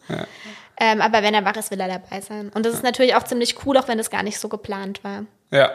Ähm, 0.79 1.01
aber 1.01 1.22
wenn 1.22 1.35
er 1.35 1.45
wach 1.45 1.57
ist, 1.57 1.70
will 1.70 1.81
er 1.81 1.89
dabei 1.89 2.20
sein. 2.20 2.51
Und 2.55 2.66
das 2.66 2.75
ist 2.75 2.83
natürlich 2.83 3.14
auch 3.14 3.22
ziemlich 3.22 3.64
cool, 3.64 3.77
auch 3.77 3.89
wenn 3.89 3.99
das 3.99 4.11
gar 4.11 4.22
nicht 4.22 4.39
so 4.39 4.49
geplant 4.49 5.05
war. 5.05 5.25
Ja. 5.51 5.70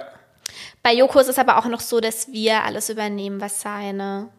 Bei 0.84 0.94
Joko 0.94 1.20
ist 1.20 1.30
es 1.30 1.40
aber 1.40 1.58
auch 1.58 1.66
noch 1.66 1.80
so, 1.80 2.00
dass 2.00 2.32
wir 2.32 2.64
alles 2.64 2.90
übernehmen, 2.90 3.40
was 3.40 3.62
seine 3.62 4.30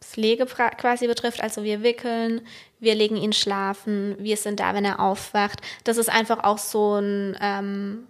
Pflege 0.00 0.46
quasi 0.46 1.06
betrifft. 1.06 1.42
Also 1.42 1.62
wir 1.62 1.82
wickeln, 1.82 2.46
wir 2.80 2.94
legen 2.94 3.16
ihn 3.16 3.32
schlafen, 3.32 4.16
wir 4.18 4.36
sind 4.36 4.60
da, 4.60 4.74
wenn 4.74 4.84
er 4.84 5.00
aufwacht. 5.00 5.60
Das 5.84 5.96
ist 5.96 6.10
einfach 6.10 6.44
auch 6.44 6.58
so 6.58 6.96
ein 6.96 7.36
ähm, 7.40 8.06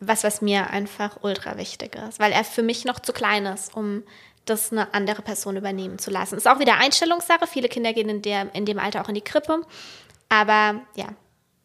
was, 0.00 0.24
was 0.24 0.40
mir 0.40 0.70
einfach 0.70 1.18
ultra 1.22 1.56
wichtig 1.56 1.94
ist, 2.08 2.18
weil 2.18 2.32
er 2.32 2.44
für 2.44 2.62
mich 2.62 2.84
noch 2.84 3.00
zu 3.00 3.12
klein 3.12 3.46
ist, 3.46 3.76
um 3.76 4.02
das 4.46 4.72
eine 4.72 4.92
andere 4.94 5.22
Person 5.22 5.56
übernehmen 5.56 5.98
zu 5.98 6.10
lassen. 6.10 6.36
Ist 6.36 6.48
auch 6.48 6.58
wieder 6.58 6.78
Einstellungssache. 6.78 7.46
Viele 7.46 7.68
Kinder 7.68 7.92
gehen 7.92 8.08
in, 8.08 8.22
der, 8.22 8.52
in 8.54 8.64
dem 8.64 8.78
Alter 8.78 9.02
auch 9.02 9.08
in 9.08 9.14
die 9.14 9.20
Krippe. 9.20 9.60
Aber 10.28 10.80
ja, 10.96 11.08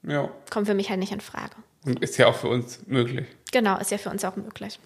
Ja. 0.07 0.29
kommt 0.51 0.67
für 0.67 0.73
mich 0.73 0.89
halt 0.89 0.99
nicht 0.99 1.11
in 1.11 1.21
Frage. 1.21 1.55
Und 1.85 2.01
ist 2.01 2.17
ja 2.17 2.27
auch 2.27 2.35
für 2.35 2.47
uns 2.47 2.79
möglich. 2.87 3.27
Genau, 3.51 3.77
ist 3.77 3.91
ja 3.91 3.97
für 3.97 4.09
uns 4.09 4.23
auch 4.25 4.35
möglich. 4.35 4.79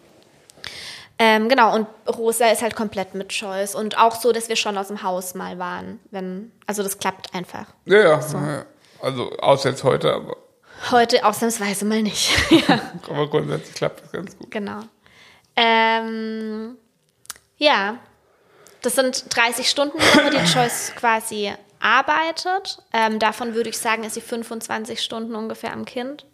Ähm, 1.17 1.49
genau, 1.49 1.76
und 1.76 1.88
Rosa 2.07 2.47
ist 2.47 2.61
halt 2.61 2.76
komplett 2.76 3.13
mit 3.13 3.30
Choice 3.30 3.76
und 3.76 3.97
auch 3.97 4.15
so, 4.15 4.32
dass 4.32 4.47
wir 4.47 4.55
schon 4.55 4.78
aus 4.78 4.88
dem 4.88 5.03
Haus 5.03 5.36
mal 5.36 5.59
waren. 5.59 5.99
Wenn, 6.11 6.51
also 6.65 6.82
das 6.82 6.97
klappt 6.97 7.34
einfach. 7.36 7.65
Ja, 7.86 7.99
ja. 7.99 8.20
ja. 8.20 8.65
Also 9.01 9.32
außer 9.39 9.70
jetzt 9.70 9.84
heute, 9.84 10.13
aber, 10.13 10.38
Heute 10.91 11.26
ausnahmsweise 11.26 11.86
mal 11.86 12.01
nicht. 12.01 12.32
ja, 12.51 12.80
aber 13.09 13.30
grundsätzlich 13.30 13.76
klappt 13.76 14.03
das 14.03 14.11
ganz 14.11 14.38
gut. 14.38 14.49
genau. 14.49 14.82
Ähm, 15.55 16.78
ja, 17.57 17.97
das 18.82 18.95
sind 18.95 19.26
30 19.36 19.70
Stunden 19.70 19.97
die 19.97 20.17
Woche, 20.17 20.30
die 20.30 20.51
Choice 20.51 20.93
quasi 20.95 21.53
arbeitet. 21.80 22.80
Ähm, 22.93 23.19
davon 23.19 23.53
würde 23.55 23.69
ich 23.69 23.77
sagen, 23.77 24.03
ist 24.03 24.13
sie 24.15 24.21
25 24.21 25.01
Stunden 25.01 25.36
ungefähr 25.36 25.73
am 25.73 25.86
Kind. 25.86 26.25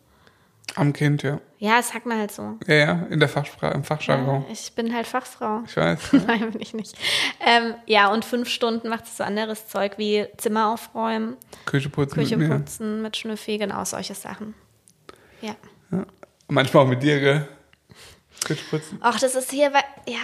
Am 0.76 0.94
Kind, 0.94 1.22
ja. 1.24 1.40
Ja, 1.60 1.78
das 1.78 1.90
sagt 1.90 2.06
man 2.08 2.18
halt 2.18 2.32
so. 2.32 2.58
Ja, 2.68 2.74
ja, 2.76 2.92
in 3.10 3.20
der 3.20 3.30
Fachsprache, 3.30 3.74
im 3.76 3.84
Fachjargon. 3.84 4.46
Ich 4.52 4.74
bin 4.74 4.94
halt 4.94 5.06
Fachfrau. 5.06 5.62
Ich 5.68 5.78
weiß. 5.78 6.14
Nein, 6.28 6.52
bin 6.52 6.60
ich 6.62 6.74
nicht. 6.74 6.96
Ähm, 7.40 7.76
ja, 7.86 8.12
und 8.12 8.26
fünf 8.26 8.50
Stunden 8.50 8.90
macht 8.90 9.06
sie 9.06 9.16
so 9.16 9.24
anderes 9.24 9.68
Zeug 9.68 9.98
wie 9.98 10.26
Zimmer 10.38 10.74
aufräumen, 10.74 11.38
Küche 11.66 11.90
putzen 11.90 12.16
Küche 12.16 12.36
mit 12.38 12.50
putzen 12.50 13.02
mit 13.04 13.16
Schnüffi, 13.16 13.58
genau 13.60 13.84
solche 13.86 14.16
Sachen. 14.16 14.56
Ja. 15.42 15.56
Ja. 15.92 16.06
Manchmal 16.48 16.84
auch 16.86 16.90
mit 16.90 17.04
dir, 17.04 17.20
gell? 17.20 17.48
Küche 18.44 18.64
putzen. 18.70 18.98
Ach, 19.02 19.20
das 19.20 19.36
ist 19.36 19.52
hier, 19.52 19.72
wa- 19.72 19.84
ja. 20.08 20.18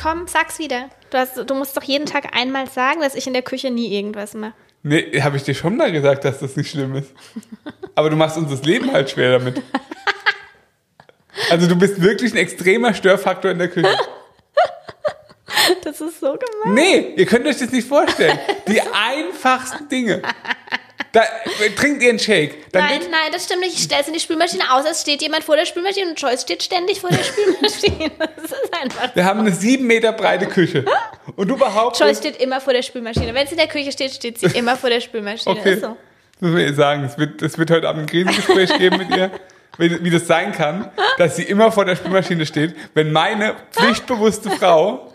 Komm, 0.00 0.26
sag's 0.26 0.58
wieder. 0.58 0.88
Du, 1.10 1.18
hast, 1.18 1.36
du 1.36 1.54
musst 1.54 1.76
doch 1.76 1.82
jeden 1.82 2.06
Tag 2.06 2.34
einmal 2.34 2.68
sagen, 2.68 3.00
dass 3.00 3.14
ich 3.14 3.26
in 3.26 3.32
der 3.32 3.42
Küche 3.42 3.70
nie 3.70 3.94
irgendwas 3.94 4.34
mache. 4.34 4.54
Nee, 4.82 5.20
habe 5.20 5.36
ich 5.36 5.42
dir 5.42 5.54
schon 5.54 5.76
mal 5.76 5.92
gesagt, 5.92 6.24
dass 6.24 6.38
das 6.38 6.56
nicht 6.56 6.70
schlimm 6.70 6.94
ist. 6.94 7.12
Aber 7.94 8.08
du 8.08 8.16
machst 8.16 8.38
uns 8.38 8.50
das 8.50 8.62
Leben 8.62 8.92
halt 8.92 9.10
schwer 9.10 9.38
damit. 9.38 9.62
Also 11.50 11.66
du 11.66 11.76
bist 11.76 12.00
wirklich 12.00 12.32
ein 12.32 12.38
extremer 12.38 12.94
Störfaktor 12.94 13.50
in 13.50 13.58
der 13.58 13.68
Küche. 13.68 13.94
Das 15.84 16.00
ist 16.00 16.20
so 16.20 16.36
gemein. 16.36 16.74
Nee, 16.74 17.14
ihr 17.16 17.26
könnt 17.26 17.46
euch 17.46 17.58
das 17.58 17.70
nicht 17.70 17.86
vorstellen. 17.86 18.38
Die 18.68 18.80
einfachsten 18.80 19.88
Dinge. 19.88 20.22
Da 21.12 21.22
trinkt 21.76 22.02
ihr 22.02 22.10
einen 22.10 22.18
Shake. 22.18 22.70
Dann 22.72 22.84
Nein, 22.84 23.00
nein, 23.10 23.32
das 23.32 23.44
stimmt 23.44 23.60
nicht. 23.60 23.74
Ich 23.74 23.82
stelle 23.84 24.02
es 24.02 24.06
in 24.06 24.14
die 24.14 24.20
Spülmaschine 24.20 24.72
aus, 24.72 24.86
als 24.86 25.00
steht 25.02 25.22
jemand 25.22 25.42
vor 25.42 25.56
der 25.56 25.66
Spülmaschine 25.66 26.08
und 26.10 26.20
Joyce 26.20 26.42
steht 26.42 26.62
ständig 26.62 27.00
vor 27.00 27.10
der 27.10 27.24
Spülmaschine. 27.24 28.10
Das 28.36 28.52
ist 28.52 28.80
einfach. 28.80 29.14
wir 29.14 29.24
haben 29.24 29.40
eine 29.40 29.52
sieben 29.52 29.86
Meter 29.86 30.12
breite 30.12 30.46
Küche. 30.46 30.84
Und 31.36 31.48
du 31.48 31.56
behauptest. 31.56 32.00
Joyce 32.00 32.18
steht 32.18 32.40
immer 32.40 32.60
vor 32.60 32.72
der 32.72 32.82
Spülmaschine. 32.82 33.34
Wenn 33.34 33.46
sie 33.46 33.52
in 33.52 33.58
der 33.58 33.68
Küche 33.68 33.92
steht, 33.92 34.12
steht 34.12 34.38
sie 34.38 34.46
immer 34.58 34.76
vor 34.76 34.90
der 34.90 35.00
Spülmaschine. 35.00 35.58
Okay. 35.58 35.74
Ist 35.74 35.80
so. 35.82 35.96
Das 36.32 36.40
muss 36.40 36.50
man 36.52 36.60
ihr 36.60 36.74
sagen. 36.74 37.04
Es 37.04 37.18
wird, 37.18 37.42
es 37.42 37.58
wird 37.58 37.70
heute 37.70 37.88
Abend 37.88 38.02
ein 38.02 38.06
Krisengespräch 38.06 38.76
geben 38.78 38.98
mit 38.98 39.16
ihr, 39.16 39.30
wie 39.78 40.10
das 40.10 40.26
sein 40.26 40.52
kann, 40.52 40.90
dass 41.18 41.36
sie 41.36 41.42
immer 41.42 41.72
vor 41.72 41.84
der 41.84 41.96
Spülmaschine 41.96 42.46
steht, 42.46 42.74
wenn 42.94 43.12
meine 43.12 43.56
pflichtbewusste 43.72 44.50
Frau 44.50 45.12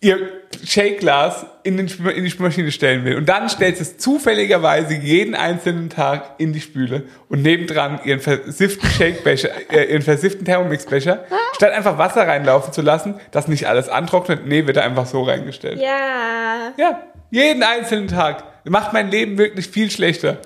ihr 0.00 0.42
Shake-Glas 0.64 1.46
in, 1.64 1.76
den 1.76 1.88
in 1.88 2.24
die 2.24 2.30
Spülmaschine 2.30 2.70
stellen 2.70 3.04
will. 3.04 3.16
Und 3.16 3.28
dann 3.28 3.48
stellt 3.48 3.80
es 3.80 3.98
zufälligerweise 3.98 4.94
jeden 4.94 5.34
einzelnen 5.34 5.90
Tag 5.90 6.34
in 6.38 6.52
die 6.52 6.60
Spüle 6.60 7.04
und 7.28 7.42
nebendran 7.42 8.00
ihren 8.04 8.20
versifften 8.20 8.88
Shakebecher, 8.88 9.50
äh, 9.70 9.90
ihren 9.90 10.02
versifften 10.02 10.44
Thermomixbecher, 10.44 11.24
statt 11.54 11.72
einfach 11.72 11.98
Wasser 11.98 12.26
reinlaufen 12.26 12.72
zu 12.72 12.82
lassen, 12.82 13.20
das 13.30 13.48
nicht 13.48 13.66
alles 13.66 13.88
antrocknet, 13.88 14.46
nee, 14.46 14.66
wird 14.66 14.76
er 14.76 14.84
einfach 14.84 15.06
so 15.06 15.22
reingestellt. 15.22 15.80
Ja. 15.80 16.72
Ja, 16.76 17.02
jeden 17.30 17.62
einzelnen 17.62 18.08
Tag. 18.08 18.44
Macht 18.64 18.92
mein 18.92 19.10
Leben 19.10 19.38
wirklich 19.38 19.68
viel 19.68 19.90
schlechter. 19.90 20.38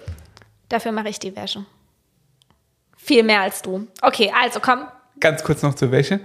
Dafür 0.68 0.92
mache 0.92 1.08
ich 1.08 1.18
die 1.18 1.34
Wäsche. 1.36 1.66
Viel 2.96 3.22
mehr 3.22 3.40
als 3.40 3.62
du. 3.62 3.88
Okay, 4.00 4.32
also 4.40 4.60
komm. 4.60 4.86
Ganz 5.20 5.42
kurz 5.42 5.62
noch 5.62 5.74
zur 5.74 5.90
Wäsche. 5.90 6.20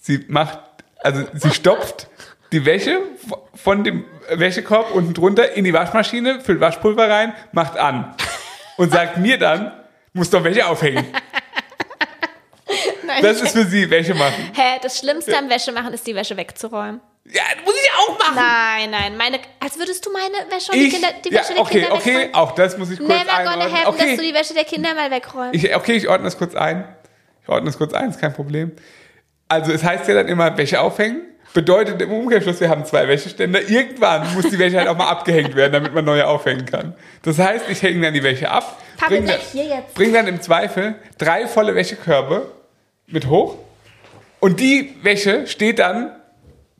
Sie 0.00 0.24
macht, 0.28 0.58
also 1.02 1.24
sie 1.34 1.50
stopft 1.50 2.08
die 2.54 2.64
Wäsche 2.64 3.00
von 3.54 3.82
dem 3.82 4.04
Wäschekorb 4.30 4.94
unten 4.94 5.12
drunter 5.12 5.52
in 5.54 5.64
die 5.64 5.72
Waschmaschine, 5.72 6.40
füllt 6.40 6.60
Waschpulver 6.60 7.10
rein, 7.10 7.34
macht 7.50 7.76
an 7.76 8.14
und 8.76 8.92
sagt 8.92 9.16
mir 9.16 9.38
dann, 9.38 9.72
muss 10.12 10.30
doch 10.30 10.44
Wäsche 10.44 10.64
aufhängen. 10.66 11.04
Nein, 13.06 13.22
Das 13.22 13.40
ist 13.42 13.52
für 13.52 13.64
sie 13.64 13.90
Wäsche 13.90 14.14
machen. 14.14 14.52
Hä, 14.54 14.78
das 14.80 14.98
Schlimmste 15.00 15.36
am 15.36 15.50
Wäschemachen 15.50 15.92
ist, 15.92 16.06
die 16.06 16.14
Wäsche 16.14 16.36
wegzuräumen. 16.36 17.00
Ja, 17.26 17.42
muss 17.64 17.74
ich 17.74 17.90
auch 17.98 18.18
machen. 18.18 18.36
Nein, 18.36 18.90
nein, 18.90 19.16
meine, 19.16 19.40
als 19.58 19.76
würdest 19.78 20.06
du 20.06 20.12
meine 20.12 20.50
Wäsche 20.50 20.70
und 20.72 20.78
die, 20.78 20.88
Kinder, 20.90 21.08
die 21.24 21.30
ja, 21.32 21.40
Wäsche 21.40 21.54
der 21.54 21.62
okay, 21.62 21.80
Kinder 21.80 21.94
okay, 21.94 22.14
wegräumen? 22.14 22.34
auch 22.34 22.52
das 22.52 22.78
muss 22.78 22.90
ich 22.90 22.98
kurz 22.98 23.08
Never 23.10 23.44
gonna 23.44 23.64
happen, 23.64 23.98
dass 23.98 24.06
du 24.06 24.12
Okay, 24.14 24.16
die 24.28 24.34
Wäsche 24.34 24.54
der 24.54 24.64
Kinder 24.64 24.94
mal 24.94 25.10
wegräumst. 25.10 25.54
ich, 25.54 25.74
okay, 25.74 25.94
ich 25.94 26.08
ordne 26.08 26.26
das 26.26 26.38
kurz 26.38 26.54
ein. 26.54 26.86
Ich 27.42 27.48
ordne 27.48 27.66
das 27.66 27.78
kurz 27.78 27.92
ein, 27.94 28.10
ist 28.10 28.20
kein 28.20 28.32
Problem. 28.32 28.72
Also 29.48 29.72
es 29.72 29.82
heißt 29.82 30.06
ja 30.06 30.14
dann 30.14 30.28
immer 30.28 30.56
Wäsche 30.56 30.80
aufhängen. 30.80 31.22
Bedeutet 31.54 32.02
im 32.02 32.12
Umkehrschluss, 32.12 32.60
wir 32.60 32.68
haben 32.68 32.84
zwei 32.84 33.08
Wäscheständer. 33.08 33.62
Irgendwann 33.68 34.34
muss 34.34 34.50
die 34.50 34.58
Wäsche 34.58 34.76
halt 34.76 34.88
auch 34.88 34.96
mal 34.96 35.08
abgehängt 35.08 35.54
werden, 35.54 35.72
damit 35.72 35.94
man 35.94 36.04
neue 36.04 36.26
aufhängen 36.26 36.66
kann. 36.66 36.94
Das 37.22 37.38
heißt, 37.38 37.66
ich 37.70 37.80
hänge 37.80 38.02
dann 38.02 38.12
die 38.12 38.22
Wäsche 38.24 38.50
ab, 38.50 38.76
Papi, 38.98 39.14
bring 39.14 39.26
dann, 39.26 39.36
bleib 39.36 39.50
hier 39.52 39.64
jetzt. 39.64 39.94
bring 39.94 40.12
dann 40.12 40.26
im 40.26 40.42
Zweifel 40.42 40.96
drei 41.16 41.46
volle 41.46 41.74
Wäschekörbe 41.76 42.50
mit 43.06 43.28
hoch. 43.28 43.56
Und 44.40 44.58
die 44.60 44.96
Wäsche 45.02 45.46
steht 45.46 45.78
dann, 45.78 46.10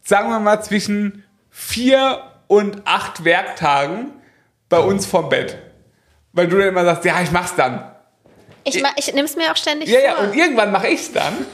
sagen 0.03 0.29
wir 0.29 0.41
mal, 0.41 0.61
zwischen 0.61 1.25
vier 1.51 2.21
und 2.49 2.83
acht 2.85 3.25
Werktagen 3.25 4.11
bei 4.69 4.79
uns 4.81 5.07
vorm 5.07 5.29
Bett. 5.29 5.57
Weil 6.33 6.49
du 6.49 6.59
dann 6.59 6.69
immer 6.69 6.85
sagst, 6.85 7.05
ja, 7.05 7.21
ich 7.23 7.31
mach's 7.31 7.55
dann. 7.55 7.91
Ich, 8.65 8.83
ma- 8.83 8.91
ich 8.97 9.15
nimm's 9.15 9.37
mir 9.37 9.53
auch 9.53 9.57
ständig 9.57 9.89
Ja, 9.89 10.01
ja, 10.01 10.15
vor. 10.17 10.25
und 10.25 10.37
irgendwann 10.37 10.73
mache 10.73 10.89
ich's 10.89 11.13
dann 11.13 11.33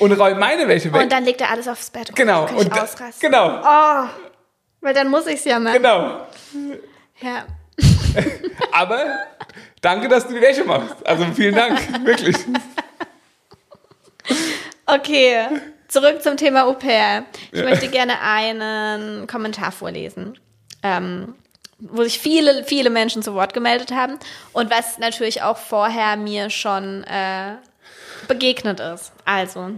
und 0.00 0.12
räume 0.12 0.38
meine 0.38 0.66
Wäsche 0.68 0.92
weg. 0.92 1.02
Und 1.02 1.12
dann 1.12 1.24
legt 1.24 1.40
er 1.40 1.50
alles 1.50 1.68
aufs 1.68 1.90
Bett. 1.90 2.08
Oh, 2.10 2.14
genau. 2.14 2.46
Kann 2.46 2.56
ich 2.58 2.64
Und 2.64 2.76
da, 2.76 2.88
genau. 3.20 3.60
Oh, 3.64 4.08
weil 4.80 4.94
dann 4.94 5.08
muss 5.08 5.26
ich's 5.26 5.44
ja 5.44 5.58
machen. 5.58 5.76
Genau. 5.76 6.26
Ja. 7.20 7.46
Aber 8.72 9.04
danke, 9.80 10.08
dass 10.08 10.26
du 10.26 10.34
die 10.34 10.40
Wäsche 10.40 10.64
machst. 10.64 10.94
Also 11.06 11.24
vielen 11.34 11.54
Dank, 11.54 11.78
wirklich. 12.04 12.36
Okay, 14.86 15.46
zurück 15.88 16.22
zum 16.22 16.36
Thema 16.36 16.66
Au 16.66 16.72
pair. 16.74 17.24
Ich 17.52 17.58
Ja. 17.60 17.64
möchte 17.64 17.88
gerne 17.88 18.20
einen 18.20 19.26
Kommentar 19.26 19.72
vorlesen, 19.72 20.38
ähm, 20.82 21.34
wo 21.78 22.02
sich 22.02 22.18
viele, 22.18 22.64
viele 22.64 22.90
Menschen 22.90 23.22
zu 23.22 23.34
Wort 23.34 23.54
gemeldet 23.54 23.92
haben 23.92 24.18
und 24.52 24.70
was 24.70 24.98
natürlich 24.98 25.42
auch 25.42 25.56
vorher 25.56 26.16
mir 26.16 26.50
schon 26.50 27.04
äh, 27.04 27.54
begegnet 28.28 28.80
ist. 28.80 29.12
Also, 29.24 29.72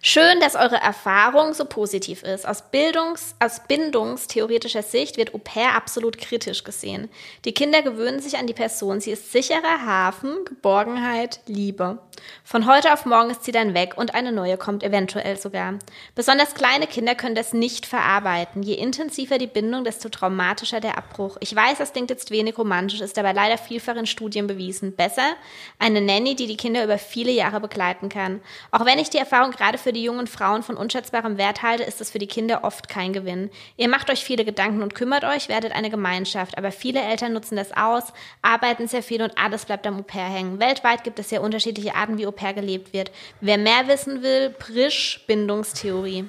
Schön, 0.00 0.38
dass 0.40 0.54
eure 0.54 0.76
Erfahrung 0.76 1.54
so 1.54 1.64
positiv 1.64 2.22
ist. 2.22 2.46
Aus, 2.46 2.70
Bildungs-, 2.70 3.34
aus 3.40 3.62
bindungstheoretischer 3.66 4.84
Sicht 4.84 5.16
wird 5.16 5.34
Au 5.34 5.38
pair 5.38 5.74
absolut 5.74 6.18
kritisch 6.18 6.62
gesehen. 6.62 7.08
Die 7.44 7.52
Kinder 7.52 7.82
gewöhnen 7.82 8.20
sich 8.20 8.38
an 8.38 8.46
die 8.46 8.54
Person. 8.54 9.00
Sie 9.00 9.10
ist 9.10 9.32
sicherer 9.32 9.84
Hafen, 9.84 10.44
Geborgenheit, 10.44 11.40
Liebe. 11.46 11.98
Von 12.44 12.66
heute 12.66 12.92
auf 12.92 13.06
morgen 13.06 13.30
ist 13.30 13.44
sie 13.44 13.52
dann 13.52 13.74
weg 13.74 13.94
und 13.96 14.14
eine 14.14 14.32
neue 14.32 14.56
kommt 14.56 14.82
eventuell 14.82 15.36
sogar. 15.36 15.74
Besonders 16.14 16.54
kleine 16.54 16.86
Kinder 16.86 17.14
können 17.14 17.34
das 17.34 17.52
nicht 17.52 17.86
verarbeiten. 17.86 18.62
Je 18.62 18.74
intensiver 18.74 19.38
die 19.38 19.46
Bindung, 19.46 19.84
desto 19.84 20.08
traumatischer 20.08 20.80
der 20.80 20.98
Abbruch. 20.98 21.36
Ich 21.40 21.54
weiß, 21.54 21.78
das 21.78 21.92
klingt 21.92 22.10
jetzt 22.10 22.30
wenig 22.30 22.58
romantisch, 22.58 23.00
ist 23.00 23.18
aber 23.18 23.32
leider 23.32 23.58
vielfach 23.58 23.96
in 23.96 24.06
Studien 24.06 24.46
bewiesen. 24.46 24.94
Besser 24.94 25.34
eine 25.78 26.00
Nanny, 26.00 26.34
die 26.34 26.46
die 26.46 26.56
Kinder 26.56 26.84
über 26.84 26.98
viele 26.98 27.32
Jahre 27.32 27.60
begleiten 27.60 28.08
kann. 28.08 28.40
Auch 28.70 28.84
wenn 28.84 28.98
ich 28.98 29.10
die 29.10 29.18
Erfahrung 29.18 29.50
gerade 29.50 29.78
für 29.78 29.87
die 29.92 30.02
jungen 30.02 30.26
Frauen 30.26 30.62
von 30.62 30.76
unschätzbarem 30.76 31.38
Wert 31.38 31.62
halte, 31.62 31.82
ist 31.82 32.00
es 32.00 32.10
für 32.10 32.18
die 32.18 32.26
Kinder 32.26 32.64
oft 32.64 32.88
kein 32.88 33.12
Gewinn. 33.12 33.50
Ihr 33.76 33.88
macht 33.88 34.10
euch 34.10 34.24
viele 34.24 34.44
Gedanken 34.44 34.82
und 34.82 34.94
kümmert 34.94 35.24
euch, 35.24 35.48
werdet 35.48 35.72
eine 35.72 35.90
Gemeinschaft, 35.90 36.58
aber 36.58 36.72
viele 36.72 37.00
Eltern 37.00 37.32
nutzen 37.32 37.56
das 37.56 37.76
aus, 37.76 38.04
arbeiten 38.42 38.88
sehr 38.88 39.02
viel 39.02 39.22
und 39.22 39.36
alles 39.38 39.64
bleibt 39.64 39.86
am 39.86 39.98
Au 39.98 40.02
pair 40.02 40.28
hängen. 40.28 40.60
Weltweit 40.60 41.04
gibt 41.04 41.18
es 41.18 41.28
sehr 41.28 41.42
unterschiedliche 41.42 41.94
Arten, 41.94 42.18
wie 42.18 42.26
Au 42.26 42.32
pair 42.32 42.54
gelebt 42.54 42.92
wird. 42.92 43.10
Wer 43.40 43.58
mehr 43.58 43.88
wissen 43.88 44.22
will, 44.22 44.50
Prisch 44.50 45.24
Bindungstheorie. 45.26 46.28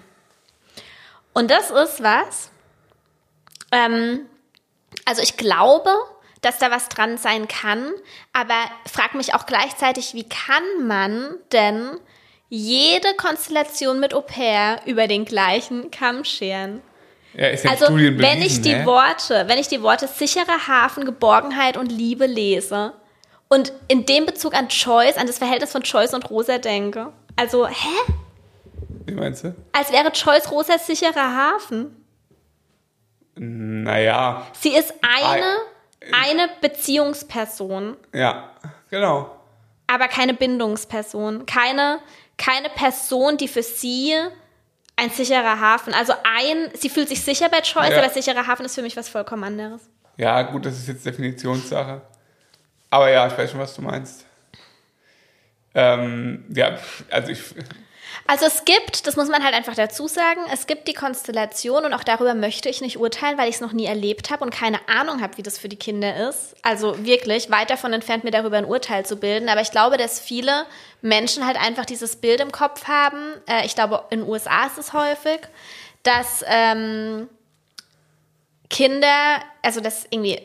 Und 1.34 1.52
das 1.52 1.72
ist 1.72 2.04
was, 2.04 2.52
ähm, 3.72 4.26
also 5.06 5.22
ich 5.22 5.38
glaube, 5.38 5.92
dass 6.42 6.58
da 6.58 6.72
was 6.72 6.90
dran 6.90 7.18
sein 7.18 7.48
kann, 7.48 7.92
aber 8.34 8.56
frag 8.86 9.14
mich 9.14 9.34
auch 9.34 9.46
gleichzeitig, 9.46 10.14
wie 10.14 10.28
kann 10.28 10.64
man 10.88 11.36
denn 11.52 12.00
jede 12.50 13.14
Konstellation 13.16 14.00
mit 14.00 14.14
Au 14.14 14.22
pair 14.22 14.82
über 14.86 15.08
den 15.08 15.26
gleichen 15.26 15.92
Kamm 15.92 16.24
scheren? 16.26 16.82
Ja, 17.34 17.48
ist 17.48 17.64
ja 17.64 17.72
Also, 17.72 17.86
Studien 17.86 18.18
wenn 18.20 18.40
bewiesen, 18.40 18.58
ich 18.58 18.62
die 18.62 18.76
ne? 18.76 18.86
Worte, 18.86 19.46
wenn 19.48 19.60
ich 19.60 19.68
die 19.68 19.82
Worte 19.84 20.08
sicherer 20.08 20.68
Hafen, 20.68 21.06
Geborgenheit 21.06 21.78
und 21.78 21.92
Liebe 21.92 22.26
lese 22.26 22.94
und 23.48 23.72
in 23.88 24.06
dem 24.06 24.26
Bezug 24.26 24.56
an 24.56 24.68
Choice, 24.70 25.18
an 25.18 25.28
das 25.28 25.38
Verhältnis 25.38 25.72
von 25.72 25.84
Choice 25.84 26.14
und 26.14 26.30
Rosa 26.30 26.58
denke, 26.58 27.14
also, 27.36 27.68
hä? 27.68 28.14
Wie 29.06 29.14
meinst 29.14 29.44
du? 29.44 29.56
Als 29.72 29.92
wäre 29.92 30.12
Choice 30.12 30.52
Rosas 30.52 30.86
sicherer 30.88 31.36
Hafen. 31.36 31.96
Naja, 33.36 34.46
Sie 34.60 34.76
ist 34.76 34.94
eine, 35.02 35.58
eine 36.12 36.50
Beziehungsperson, 36.60 37.96
ja, 38.14 38.50
genau. 38.90 39.32
aber 39.88 40.10
keine 40.10 40.34
Bindungsperson. 40.34 41.46
Keine, 41.46 42.00
keine 42.40 42.70
Person, 42.70 43.38
die 43.38 43.48
für 43.48 43.62
sie 43.62 44.16
ein 44.96 45.12
sicherer 45.12 45.60
Hafen, 45.60 45.94
also 45.94 46.14
ein, 46.24 46.72
sie 46.74 46.90
fühlt 46.90 47.08
sich 47.08 47.22
sicher 47.24 47.48
bei 47.50 47.62
Choice, 47.62 47.92
Ja. 47.92 48.00
aber 48.00 48.10
sicherer 48.10 48.48
Hafen 48.48 48.66
ist 48.66 48.74
für 48.76 48.82
mich 48.82 48.98
was 48.98 49.08
vollkommen 49.08 49.44
anderes. 49.44 49.82
Ja, 50.18 50.42
gut, 50.42 50.66
das 50.66 50.78
ist 50.78 50.88
jetzt 50.88 51.06
Definitionssache. 51.06 52.02
Aber 52.90 53.10
ja, 53.12 53.28
ich 53.28 53.38
weiß 53.38 53.52
schon, 53.52 53.60
was 53.60 53.76
du 53.76 53.82
meinst. 53.84 54.26
Ähm, 55.76 56.46
ja, 56.50 56.78
also 57.12 57.32
ich, 57.32 57.40
Also 58.28 58.46
es 58.46 58.64
gibt, 58.66 59.08
das 59.08 59.16
muss 59.16 59.28
man 59.28 59.44
halt 59.44 59.56
einfach 59.56 59.76
dazu 59.76 60.08
sagen, 60.08 60.42
es 60.54 60.68
gibt 60.68 60.88
die 60.88 60.94
Konstellation 60.94 61.86
und 61.86 61.94
auch 61.94 62.04
darüber 62.04 62.34
möchte 62.34 62.70
ich 62.70 62.82
nicht 62.82 62.98
urteilen, 62.98 63.38
weil 63.38 63.50
ich 63.50 63.56
es 63.56 63.62
noch 63.62 63.74
nie 63.74 63.86
erlebt 63.86 64.30
habe 64.30 64.44
und 64.44 64.52
keine 64.52 64.80
Ahnung 64.88 65.22
habe, 65.22 65.38
wie 65.38 65.44
das 65.44 65.58
für 65.58 65.70
die 65.70 65.78
Kinder 65.78 66.30
ist. 66.30 66.56
Also 66.62 67.06
wirklich 67.06 67.50
weit 67.50 67.70
davon 67.70 67.94
entfernt, 67.94 68.24
mir 68.24 68.32
darüber 68.32 68.58
ein 68.58 68.66
Urteil 68.66 69.06
zu 69.06 69.16
bilden. 69.18 69.50
Aber 69.50 69.62
ich 69.62 69.72
glaube, 69.72 69.98
dass 69.98 70.20
viele 70.20 70.66
Menschen 71.02 71.46
halt 71.46 71.58
einfach 71.60 71.86
dieses 71.86 72.18
Bild 72.18 72.40
im 72.40 72.52
Kopf 72.52 72.88
haben. 72.88 73.34
Äh, 73.48 73.66
ich 73.66 73.76
glaube, 73.76 74.04
in 74.10 74.20
den 74.20 74.30
USA 74.30 74.68
ist 74.68 74.78
es 74.78 74.94
häufig, 74.94 75.40
dass 76.04 76.44
ähm, 76.48 77.30
Kinder, 78.70 79.42
also 79.64 79.82
dass 79.82 80.06
irgendwie 80.10 80.40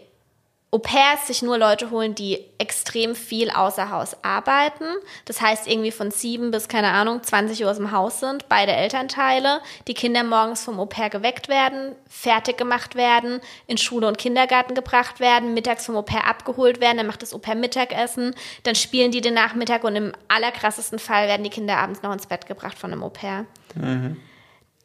Au 0.75 0.79
pairs 0.79 1.29
sich 1.29 1.41
nur 1.41 1.57
Leute 1.57 1.93
holen, 1.93 2.17
die 2.17 2.41
extrem 2.59 3.15
viel 3.15 3.49
außer 3.49 3.91
Haus 3.91 4.17
arbeiten. 4.25 4.87
Das 5.25 5.41
heißt, 5.41 5.69
irgendwie 5.69 5.93
von 5.93 6.11
sieben 6.11 6.51
bis, 6.51 6.67
keine 6.67 6.89
Ahnung, 6.89 7.23
20 7.23 7.63
Uhr 7.63 7.71
aus 7.71 7.77
dem 7.77 7.93
Haus 7.93 8.19
sind, 8.19 8.49
beide 8.49 8.73
Elternteile. 8.73 9.61
Die 9.87 9.95
Kinder 9.95 10.25
morgens 10.25 10.65
vom 10.65 10.81
Au 10.81 10.87
pair 10.87 11.11
geweckt 11.11 11.47
werden, 11.47 11.95
fertig 12.09 12.57
gemacht 12.57 12.97
werden, 12.97 13.41
in 13.69 13.79
Schule 13.79 14.09
und 14.09 14.19
Kindergarten 14.19 14.75
gebracht 14.75 15.21
werden, 15.21 15.55
mittags 15.55 15.87
vom 15.87 15.95
Au 15.95 16.03
pair 16.03 16.27
abgeholt 16.27 16.81
werden, 16.81 16.97
dann 16.97 17.07
macht 17.07 17.23
das 17.23 17.35
Au 17.35 17.39
pair 17.39 17.55
Mittagessen, 17.55 18.35
dann 18.65 18.75
spielen 18.75 19.13
die 19.13 19.21
den 19.21 19.35
Nachmittag 19.35 19.85
und 19.85 19.95
im 19.95 20.13
allerkrassesten 20.27 20.99
Fall 20.99 21.29
werden 21.29 21.45
die 21.45 21.51
Kinder 21.51 21.77
abends 21.77 22.03
noch 22.03 22.13
ins 22.13 22.27
Bett 22.27 22.47
gebracht 22.47 22.77
von 22.77 22.91
einem 22.91 23.05
Au 23.05 23.11
pair 23.11 23.47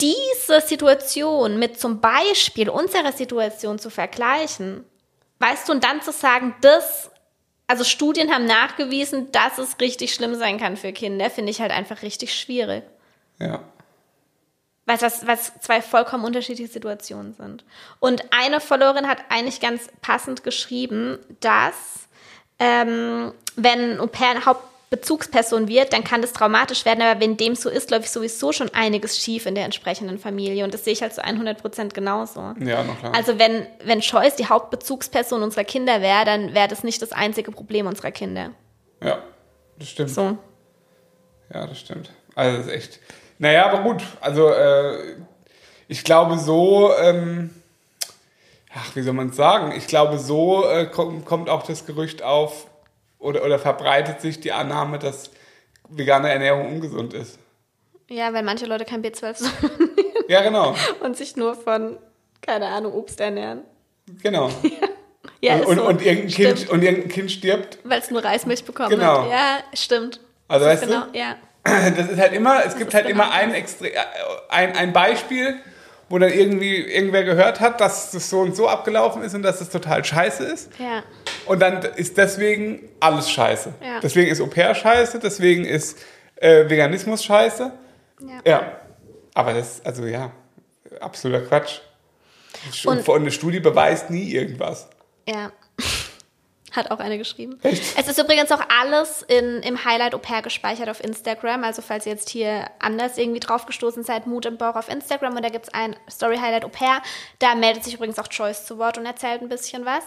diese 0.01 0.61
Situation 0.61 1.59
mit 1.59 1.79
zum 1.79 1.99
Beispiel 1.99 2.69
unserer 2.69 3.11
Situation 3.11 3.79
zu 3.79 3.89
vergleichen, 3.89 4.85
weißt 5.39 5.67
du, 5.67 5.73
und 5.73 5.83
dann 5.83 6.01
zu 6.01 6.11
sagen, 6.11 6.55
das, 6.61 7.09
also 7.67 7.83
Studien 7.83 8.31
haben 8.33 8.45
nachgewiesen, 8.45 9.31
dass 9.31 9.57
es 9.57 9.79
richtig 9.79 10.13
schlimm 10.13 10.35
sein 10.35 10.59
kann 10.59 10.77
für 10.77 10.93
Kinder, 10.93 11.29
finde 11.29 11.51
ich 11.51 11.61
halt 11.61 11.71
einfach 11.71 12.01
richtig 12.01 12.33
schwierig. 12.37 12.83
ja. 13.39 13.61
Weißt 14.85 15.03
du, 15.03 15.27
was, 15.27 15.53
zwei 15.59 15.83
vollkommen 15.83 16.25
unterschiedliche 16.25 16.71
Situationen 16.71 17.35
sind. 17.35 17.63
Und 17.99 18.23
eine 18.31 18.59
Followerin 18.59 19.07
hat 19.07 19.19
eigentlich 19.29 19.59
ganz 19.59 19.87
passend 20.01 20.43
geschrieben, 20.43 21.19
dass 21.41 21.75
ähm, 22.57 23.31
wenn 23.55 23.99
Au 23.99 24.07
pair 24.07 24.47
haupt, 24.47 24.63
Bezugsperson 24.89 25.67
wird, 25.67 25.93
dann 25.93 26.03
kann 26.03 26.21
das 26.21 26.33
traumatisch 26.33 26.83
werden. 26.83 27.01
Aber 27.03 27.19
wenn 27.19 27.37
dem 27.37 27.55
so 27.55 27.69
ist, 27.69 27.91
läuft 27.91 28.09
sowieso 28.09 28.51
schon 28.51 28.69
einiges 28.73 29.19
schief 29.19 29.45
in 29.45 29.53
der 29.53 29.65
entsprechenden 29.65 30.17
Familie. 30.17 30.63
Und 30.63 30.73
das 30.73 30.83
sehe 30.83 30.93
ich 30.93 31.01
halt 31.01 31.13
zu 31.13 31.23
100 31.23 31.61
Prozent 31.61 31.93
genauso. 31.93 32.39
Ja, 32.59 32.83
na 32.83 32.95
klar. 32.95 33.13
Also 33.13 33.37
wenn, 33.37 33.67
wenn 33.83 33.99
Joyce 33.99 34.35
die 34.35 34.47
Hauptbezugsperson 34.47 35.43
unserer 35.43 35.63
Kinder 35.63 36.01
wäre, 36.01 36.25
dann 36.25 36.55
wäre 36.55 36.67
das 36.67 36.83
nicht 36.83 37.01
das 37.01 37.11
einzige 37.11 37.51
Problem 37.51 37.85
unserer 37.85 38.11
Kinder. 38.11 38.51
ja, 39.01 39.21
das 39.77 39.89
stimmt. 39.89 40.09
So. 40.09 40.37
Ja, 41.53 41.67
das 41.67 41.79
stimmt. 41.79 42.11
Also 42.35 42.57
das 42.57 42.67
ist 42.67 42.73
echt. 42.73 42.99
Naja, 43.37 43.65
aber 43.71 43.83
gut. 43.83 44.03
Also 44.21 44.49
äh, 44.49 45.15
ich 45.87 46.03
glaube 46.03 46.37
so, 46.37 46.93
ähm, 46.95 47.51
ach, 48.73 48.95
wie 48.95 49.01
soll 49.01 49.13
man 49.13 49.29
es 49.29 49.35
sagen? 49.35 49.71
Ich 49.71 49.87
glaube 49.87 50.17
so 50.17 50.67
äh, 50.67 50.85
kommt 50.87 51.49
auch 51.49 51.63
das 51.63 51.85
Gerücht 51.85 52.23
auf 52.23 52.67
oder, 53.19 53.43
oder 53.45 53.59
verbreitet 53.59 54.21
sich 54.21 54.39
die 54.39 54.51
Annahme, 54.51 54.97
dass 54.99 55.29
vegane 55.89 56.29
Ernährung 56.31 56.67
ungesund 56.73 57.13
ist. 57.13 57.37
Ja, 58.09 58.33
weil 58.33 58.43
manche 58.43 58.65
Leute 58.65 58.85
kein 58.85 59.03
B12 59.03 59.33
so 59.37 59.49
Ja, 60.27 60.41
genau. 60.41 60.75
und 61.01 61.15
sich 61.17 61.35
nur 61.35 61.53
von, 61.55 61.97
keine 62.41 62.67
Ahnung, 62.67 62.93
Obst 62.93 63.19
ernähren. 63.19 63.61
Genau. 64.23 64.49
Ja, 65.41 65.55
und, 65.55 65.65
und, 65.67 65.77
so. 65.77 65.87
und, 65.87 66.01
irgendein 66.05 66.29
Stimmt. 66.31 66.55
kind, 66.57 66.69
und 66.69 66.81
irgendein 66.83 67.09
Kind 67.09 67.31
stirbt. 67.31 67.77
Weil 67.85 67.99
es 67.99 68.11
nur 68.11 68.21
Reismilch 68.23 68.65
bekommen 68.65 68.89
Genau. 68.89 69.23
hat. 69.23 69.29
Ja, 69.29 69.57
stimmt. 69.73 70.19
Also 70.49 70.65
Das 70.65 70.81
weißt 70.81 70.91
genau, 70.91 71.05
du, 71.13 71.17
ja. 71.17 71.35
das 71.63 72.09
ist 72.09 72.19
halt 72.19 72.33
immer, 72.33 72.65
es 72.65 72.75
gibt 72.75 72.89
ist 72.89 72.93
halt 72.95 73.07
genau 73.07 73.23
immer 73.23 73.31
ein, 73.33 73.53
Extre 73.53 73.93
äh, 73.93 73.97
ein, 74.49 74.75
ein 74.75 74.91
Beispiel, 74.91 75.55
wo 76.09 76.17
dann 76.17 76.31
irgendwie 76.31 76.77
irgendwer 76.77 77.23
gehört 77.23 77.59
hat, 77.59 77.79
dass 77.81 78.11
das 78.11 78.29
so 78.29 78.39
und 78.39 78.55
so 78.55 78.67
abgelaufen 78.67 79.21
ist 79.21 79.35
und 79.35 79.43
dass 79.43 79.59
das 79.59 79.69
total 79.69 80.03
scheiße 80.03 80.43
ist. 80.43 80.69
Ja. 80.79 81.03
Und 81.45 81.59
dann 81.61 81.81
ist 81.95 82.17
deswegen 82.17 82.89
alles 82.99 83.29
scheiße. 83.29 83.73
Ja. 83.83 83.99
Deswegen 84.01 84.29
ist 84.31 84.41
Au-pair 84.41 84.73
scheiße, 84.75 85.19
deswegen 85.19 85.65
ist 85.65 85.97
äh, 86.37 86.69
Veganismus 86.69 87.23
scheiße. 87.23 87.71
Ja. 88.21 88.41
Ja. 88.51 88.71
Aber 89.35 89.53
das, 89.53 89.81
also 89.85 90.05
ja, 90.05 90.31
absoluter 90.99 91.41
Quatsch. 91.45 91.79
Und- 92.85 93.07
Und 93.07 93.21
eine 93.21 93.31
Studie 93.31 93.59
beweist 93.59 94.09
nie 94.09 94.31
irgendwas. 94.33 94.89
Ja. 95.27 95.51
Hat 96.79 96.91
auch 96.91 96.99
eine 96.99 97.17
geschrieben. 97.17 97.59
Echt? 97.61 97.97
Es 97.97 98.07
ist 98.07 98.17
übrigens 98.17 98.51
auch 98.53 98.61
alles 98.81 99.21
in, 99.23 99.61
im 99.63 99.83
Highlight 99.83 100.15
Au 100.15 100.17
pair 100.17 100.41
gespeichert 100.41 100.87
auf 100.87 101.03
Instagram. 101.03 101.65
Also 101.65 101.81
falls 101.81 102.05
ihr 102.05 102.13
jetzt 102.13 102.29
hier 102.29 102.69
anders 102.79 103.17
irgendwie 103.17 103.41
draufgestoßen 103.41 104.03
seid, 104.03 104.27
Mut 104.27 104.45
im 104.45 104.57
Bauch 104.57 104.75
auf 104.75 104.87
Instagram 104.87 105.35
und 105.35 105.43
da 105.43 105.49
gibt 105.49 105.67
es 105.67 105.73
ein 105.73 105.97
Story 106.09 106.37
Highlight 106.37 106.63
Au 106.63 106.69
pair. 106.69 107.01
Da 107.39 107.55
meldet 107.55 107.83
sich 107.83 107.95
übrigens 107.95 108.17
auch 108.17 108.27
Joyce 108.31 108.65
zu 108.65 108.77
Wort 108.77 108.97
und 108.97 109.05
erzählt 109.05 109.41
ein 109.41 109.49
bisschen 109.49 109.83
was. 109.85 110.03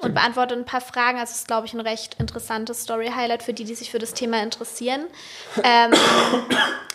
Und 0.00 0.14
beantwortet 0.14 0.56
ein 0.58 0.64
paar 0.64 0.80
Fragen. 0.80 1.18
Also 1.18 1.32
es 1.32 1.38
ist, 1.38 1.48
glaube 1.48 1.66
ich, 1.66 1.74
ein 1.74 1.80
recht 1.80 2.14
interessantes 2.20 2.82
Story-Highlight 2.82 3.42
für 3.42 3.52
die, 3.52 3.64
die 3.64 3.74
sich 3.74 3.90
für 3.90 3.98
das 3.98 4.14
Thema 4.14 4.40
interessieren. 4.42 5.04
ähm, 5.64 5.92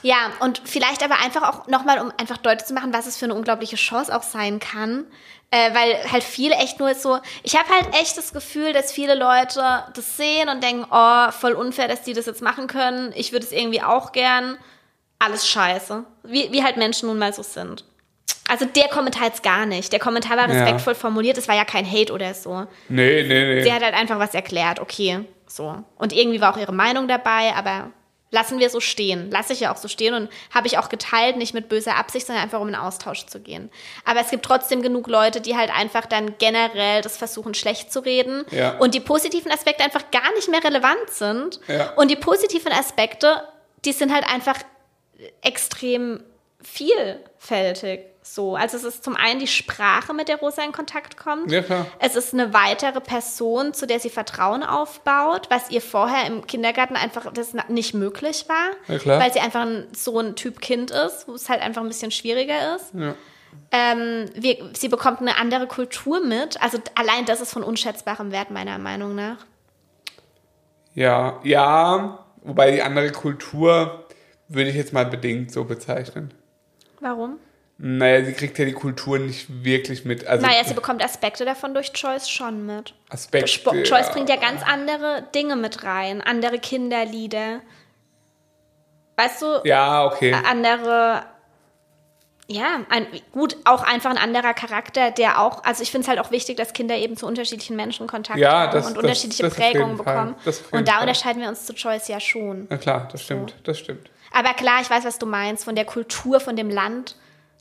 ja, 0.01 0.32
und 0.39 0.62
vielleicht 0.64 1.04
aber 1.04 1.20
einfach 1.20 1.43
auch 1.43 1.68
nochmal, 1.68 1.99
um 1.99 2.14
einfach 2.18 2.38
deutlich 2.38 2.66
zu 2.66 2.74
machen, 2.74 2.93
was 2.93 3.06
es 3.06 3.18
für 3.18 3.26
eine 3.26 3.36
unglaubliche 3.36 3.76
Chance 3.76 4.16
auch 4.16 4.24
sein 4.24 4.60
kann. 4.60 5.06
Äh, 5.51 5.76
weil 5.76 6.12
halt 6.12 6.24
viele 6.24 6.56
echt 6.56 6.80
nur 6.80 6.95
so, 6.95 7.20
ich 7.43 7.56
habe 7.56 7.70
halt 7.70 7.93
echt 8.01 8.18
das 8.18 8.34
Gefühl, 8.34 8.74
dass 8.74 8.91
viele 8.91 9.14
Leute 9.14 9.84
das 9.93 10.18
sehen 10.18 10.49
und 10.49 10.64
denken, 10.64 10.88
oh, 10.89 11.32
voll 11.32 11.54
unfair, 11.54 11.88
dass 11.88 12.01
die 12.01 12.14
das 12.14 12.26
jetzt 12.26 12.41
machen 12.41 12.66
können. 12.66 13.14
Ich 13.16 13.34
würde 13.34 13.45
es 13.45 13.51
irgendwie 13.51 13.84
auch 13.84 14.14
gern. 14.14 14.58
Alles 15.20 15.47
scheiße. 15.47 16.06
Wie, 16.24 16.51
wie 16.51 16.64
halt 16.64 16.78
Menschen 16.78 17.08
nun 17.08 17.20
mal 17.20 17.34
so 17.34 17.43
sind. 17.43 17.86
Also 18.47 18.65
der 18.65 18.88
Kommentar 18.89 19.26
jetzt 19.28 19.41
gar 19.41 19.65
nicht. 19.65 19.91
Der 19.91 19.99
Kommentar 19.99 20.38
war 20.38 20.47
Ja. 20.49 20.53
respektvoll 20.63 20.95
formuliert. 20.95 21.38
Es 21.38 21.47
war 21.47 21.55
ja 21.55 21.65
kein 21.65 21.89
Hate 21.89 22.13
oder 22.13 22.34
so. 22.34 22.67
Nee, 22.89 23.24
nee, 23.24 23.55
nee. 23.55 23.63
Sie 23.63 23.74
hat 23.74 23.82
halt 23.82 23.95
einfach 23.95 24.19
was 24.19 24.34
erklärt, 24.36 24.80
okay, 24.80 25.21
so. 25.47 25.76
Und 25.97 26.13
irgendwie 26.13 26.39
war 26.41 26.53
auch 26.53 26.59
ihre 26.59 26.74
Meinung 26.74 27.07
dabei, 27.07 27.53
aber 27.55 27.89
lassen 28.32 28.59
wir 28.59 28.69
so 28.69 28.80
stehen. 28.80 29.30
Lasse 29.32 29.53
ich 29.53 29.59
ja 29.61 29.71
auch 29.71 29.78
so 29.78 29.88
stehen 29.88 30.13
und 30.13 30.30
habe 30.53 30.67
ich 30.67 30.78
auch 30.78 30.89
geteilt, 30.89 31.38
nicht 31.38 31.53
mit 31.53 31.69
böser 31.69 31.95
Absicht, 31.95 32.26
sondern 32.28 32.43
einfach 32.43 32.59
um 32.59 32.67
in 32.67 32.76
Austausch 32.76 33.26
zu 33.28 33.39
gehen. 33.39 33.69
Aber 34.05 34.19
es 34.21 34.30
gibt 34.30 34.43
trotzdem 34.45 34.82
genug 34.82 35.07
Leute, 35.07 35.39
die 35.39 35.55
halt 35.55 35.71
einfach 35.76 36.05
dann 36.05 36.36
generell 36.39 37.01
das 37.01 37.17
versuchen, 37.17 37.53
schlecht 37.53 37.93
zu 37.93 37.99
reden 38.01 38.43
Ja. 38.51 38.78
und 38.78 38.93
die 38.95 38.99
positiven 38.99 39.51
Aspekte 39.51 39.84
einfach 39.84 40.09
gar 40.11 40.32
nicht 40.34 40.49
mehr 40.49 40.63
relevant 40.63 41.09
sind. 41.09 41.59
Ja. 41.67 41.93
Und 41.95 42.09
die 42.11 42.15
positiven 42.15 42.71
Aspekte, 42.71 43.43
die 43.86 43.93
sind 43.93 44.13
halt 44.13 44.26
einfach 44.28 44.57
extrem 45.41 46.24
vielfältig. 46.61 48.01
So, 48.26 48.55
also 48.55 48.78
es 48.78 48.84
ist 48.86 49.03
zum 49.03 49.15
einen 49.17 49.39
die 49.41 49.47
Sprache, 49.47 50.13
mit 50.13 50.30
der 50.30 50.38
Rosa 50.38 50.63
in 50.63 50.71
Kontakt 50.71 51.17
kommt. 51.17 51.51
Ja, 51.51 51.61
klar. 51.61 51.86
Es 51.99 52.15
ist 52.15 52.34
eine 52.34 52.53
weitere 52.53 53.01
Person, 53.01 53.74
zu 53.74 53.86
der 53.86 53.99
sie 53.99 54.09
Vertrauen 54.09 54.63
aufbaut, 54.63 55.47
was 55.49 55.69
ihr 55.69 55.82
vorher 55.82 56.26
im 56.26 56.47
Kindergarten 56.47 56.95
einfach 56.95 57.32
das 57.34 57.53
nicht 57.67 57.93
möglich 57.93 58.45
war, 58.47 58.71
Ja, 58.88 58.97
klar. 58.97 59.19
weil 59.19 59.34
sie 59.34 59.41
einfach 59.41 59.61
ein, 59.61 59.88
so 59.93 60.17
ein 60.19 60.36
Typ 60.38 60.61
Kind 60.61 60.89
ist, 60.91 61.28
wo 61.28 61.34
es 61.34 61.49
halt 61.49 61.61
einfach 61.61 61.82
ein 61.82 61.88
bisschen 61.89 62.11
schwieriger 62.11 62.76
ist. 62.78 62.93
Ja. 62.93 63.13
Ähm, 63.71 64.30
wir, 64.36 64.69
sie 64.74 64.88
bekommt 64.88 65.19
eine 65.19 65.38
andere 65.38 65.67
Kultur 65.67 66.21
mit. 66.26 66.61
Also 66.63 66.80
allein 66.95 67.26
das 67.26 67.41
ist 67.41 67.51
von 67.51 67.61
unschätzbarem 67.63 68.32
Wert 68.32 68.51
meiner 68.51 68.78
Meinung 68.78 69.15
nach. 69.15 69.38
Ja, 70.95 71.39
ja, 71.43 72.26
wobei 72.43 72.71
die 72.71 72.82
andere 72.82 73.11
Kultur 73.11 74.05
würde 74.47 74.69
ich 74.69 74.76
jetzt 74.76 74.93
mal 74.93 75.05
bedingt 75.05 75.51
so 75.51 75.65
bezeichnen. 75.65 76.34
Warum? 76.99 77.38
Naja, 77.78 78.24
sie 78.24 78.34
kriegt 78.34 78.57
ja 78.59 78.65
die 78.65 78.74
Kultur 78.74 79.17
nicht 79.19 79.63
wirklich 79.63 80.05
mit. 80.05 80.26
Also 80.28 80.45
Naja, 80.45 80.63
sie 80.63 80.74
bekommt 80.76 81.03
Aspekte 81.03 81.43
davon 81.43 81.74
durch 81.74 81.91
Joyce 81.93 82.30
schon 82.30 82.65
mit. 82.65 82.93
Aspekte. 83.09 83.47
Sp 83.49 83.84
Joyce 83.84 84.11
bringt 84.11 84.30
ja 84.30 84.36
ganz 84.38 84.61
andere 84.63 85.24
Dinge 85.34 85.55
mit 85.55 85.84
rein, 85.84 86.21
andere 86.21 86.59
Kinderlieder. 86.59 87.61
Weißt 89.15 89.41
du, 89.41 89.61
Ja, 89.63 90.05
okay. 90.05 90.34
andere, 90.34 91.24
ja, 92.47 92.82
ein, 92.89 93.05
gut, 93.32 93.57
auch 93.65 93.84
einfach 93.84 94.09
ein 94.11 94.17
anderer 94.17 94.53
Charakter, 94.53 95.11
der 95.11 95.39
auch, 95.41 95.63
also 95.63 95.84
ich 95.84 95.91
finde 95.91 96.03
es 96.05 96.07
halt 96.09 96.19
auch 96.19 96.32
wichtig, 96.32 96.57
dass 96.57 96.74
Kinder 96.74 96.95
eben 96.95 97.15
zu 97.17 97.28
unterschiedlichen 97.28 97.76
Menschen 97.76 98.07
Kontakt 98.07 98.39
Ja, 98.39 98.51
haben 98.67 98.71
das- 98.71 98.88
und 98.88 98.95
das- 98.95 99.03
unterschiedliche 99.03 99.43
das 99.43 99.53
Prägungen 99.55 99.97
bekommen. 99.97 100.36
Und 100.71 100.88
da 100.88 100.93
Fall. 100.93 101.01
unterscheiden 101.01 101.41
wir 101.41 101.49
uns 101.49 101.65
zu 101.65 101.74
Joyce 101.74 102.07
ja 102.07 102.19
schon. 102.19 102.67
Na 102.69 102.78
klar, 102.78 103.07
das 103.11 103.21
stimmt, 103.24 103.55
das 103.63 103.78
stimmt. 103.80 104.09
Aber 104.32 104.53
klar, 104.53 104.80
ich 104.82 104.89
weiß, 104.89 105.05
was 105.05 105.19
du 105.19 105.26
meinst, 105.26 105.63
von 105.65 105.76
der 105.76 105.86
Kultur, 105.86 106.39
von 106.39 106.55
dem 106.55 106.69
Land. 106.69 107.15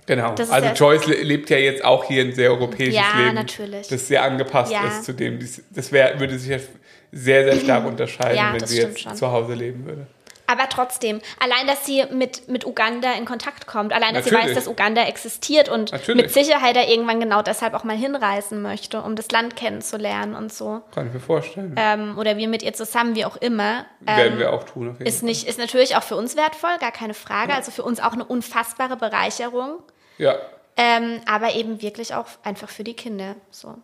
Genau. 0.07 0.31
Also 0.31 0.53
ja- 0.53 0.73
Joyce 0.73 1.07
le- 1.07 1.23
lebt 1.23 1.49
ja 1.51 1.59
jetzt 1.59 1.85
auch 1.85 2.05
hier 2.05 2.25
ein 2.25 2.33
sehr 2.33 2.51
europäisches 2.51 2.95
Ja, 2.97 3.19
Leben. 3.21 3.35
natürlich. 3.35 3.87
Das 3.89 4.09
sehr 4.09 4.23
angepasst 4.23 4.73
Ja. 4.73 4.87
ist 4.89 5.05
zu 5.05 5.13
dem. 5.13 5.39
Das 5.71 5.93
wär, 5.93 6.19
würde 6.19 6.39
sich 6.39 6.51
ja 6.51 6.59
sehr, 7.13 7.45
sehr 7.45 7.61
stark 7.61 7.87
unterscheiden, 7.87 8.37
Ja, 8.37 8.53
wenn 8.53 8.67
sie 8.67 8.81
jetzt 8.81 9.01
schon. 9.01 9.15
zu 9.15 9.31
Hause 9.31 9.55
leben 9.55 9.87
würde. 9.87 10.07
Aber 10.49 10.69
trotzdem, 10.69 11.21
allein, 11.39 11.67
dass 11.67 11.87
sie 11.87 12.05
mit, 12.13 12.49
mit 12.49 12.67
Uganda 12.67 13.13
in 13.17 13.25
Kontakt 13.25 13.67
kommt, 13.67 13.93
allein, 13.93 14.13
dass 14.13 14.25
sie 14.25 14.33
Natürlich. 14.33 14.57
weiß, 14.57 14.65
dass 14.65 14.69
Uganda 14.71 15.05
existiert 15.07 15.71
und 15.71 15.93
Natürlich. 15.93 16.25
mit 16.25 16.33
Sicherheit 16.35 16.77
da 16.77 16.83
irgendwann 16.83 17.21
genau 17.21 17.41
deshalb 17.41 17.73
auch 17.73 17.85
mal 17.85 17.97
hinreisen 17.97 18.61
möchte, 18.61 19.01
um 19.01 19.17
das 19.17 19.31
Land 19.31 19.57
kennenzulernen 19.57 20.35
und 20.35 20.53
so. 20.53 20.83
Kann 20.95 21.07
ich 21.07 21.15
mir 21.15 21.21
vorstellen. 21.21 21.75
Ähm, 21.79 22.19
oder 22.19 22.37
wir 22.37 22.49
mit 22.49 22.63
ihr 22.63 22.75
zusammen, 22.75 23.15
wie 23.15 23.25
auch 23.25 23.37
immer. 23.37 23.87
Werden 24.01 24.35
Ähm, 24.35 24.39
wir 24.41 24.53
auch 24.53 24.65
tun, 24.65 24.89
auf 24.91 24.95
jeden 24.99 25.07
ist, 25.07 25.21
Fall. 25.21 25.29
nicht, 25.29 25.47
ist 25.49 25.59
natürlich 25.59 25.97
auch 25.97 26.03
für 26.03 26.17
uns 26.17 26.37
wertvoll, 26.37 26.77
gar 26.81 26.93
keine 26.93 27.15
Frage. 27.15 27.55
Also 27.55 27.71
für 27.71 27.85
uns 27.85 28.01
auch 28.01 28.13
eine 28.13 28.25
unfassbare 28.25 28.97
Bereicherung. 28.97 29.79
Ja, 30.19 30.37
Ähm, 30.77 31.21
aber 31.27 31.55
eben 31.55 31.83
wirklich 31.83 32.15
auch 32.15 32.27
einfach 32.45 32.69
für 32.71 32.85
die 32.85 32.95
Kinder. 32.95 33.37
So. 33.51 33.75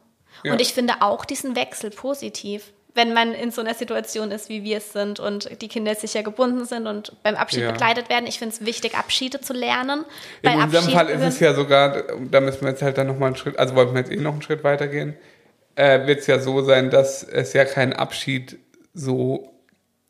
Ja. 0.43 0.53
Und 0.53 0.61
ich 0.61 0.73
finde 0.73 0.95
auch 1.01 1.25
diesen 1.27 1.55
Wechsel 1.55 1.91
positiv, 1.91 2.73
wenn 2.95 3.13
man 3.13 3.35
in 3.35 3.51
so 3.51 3.61
einer 3.61 3.75
Situation 3.75 4.31
ist, 4.31 4.49
wie 4.49 4.65
wir 4.65 4.79
es 4.79 4.93
sind 4.93 5.21
und 5.21 5.61
die 5.61 5.69
Kinder 5.69 5.95
sicher 5.95 6.23
gebunden 6.23 6.65
sind 6.65 6.87
und 6.87 7.13
beim 7.23 7.37
Abschied 7.37 7.63
Ja. 7.63 7.73
begleitet 7.73 8.09
werden. 8.09 8.27
Ich 8.27 8.39
finde 8.39 8.55
es 8.55 8.65
wichtig, 8.65 8.95
Abschiede 8.97 9.41
zu 9.41 9.53
lernen. 9.53 10.05
In 10.43 10.53
unserem 10.53 10.75
Abschied 10.85 10.95
Fall 10.95 11.09
ist 11.11 11.23
es 11.23 11.41
ja 11.41 11.53
sogar, 11.55 12.03
da 12.31 12.41
müssen 12.41 12.63
wir 12.63 12.71
jetzt 12.71 12.83
halt 12.83 12.97
dann 12.99 13.07
nochmal 13.07 13.29
einen 13.29 13.37
Schritt, 13.37 13.59
also 13.59 13.75
wollten 13.75 13.93
wir 13.95 14.01
jetzt 14.01 14.11
eh 14.11 14.17
noch 14.17 14.33
einen 14.33 14.43
Schritt 14.43 14.65
weitergehen, 14.65 15.17
äh, 15.77 16.07
wird 16.07 16.21
es 16.21 16.27
ja 16.27 16.39
so 16.41 16.63
sein, 16.63 16.91
dass 16.91 17.23
es 17.23 17.53
ja 17.53 17.65
keinen 17.65 17.93
Abschied 17.93 18.59
so 18.95 19.53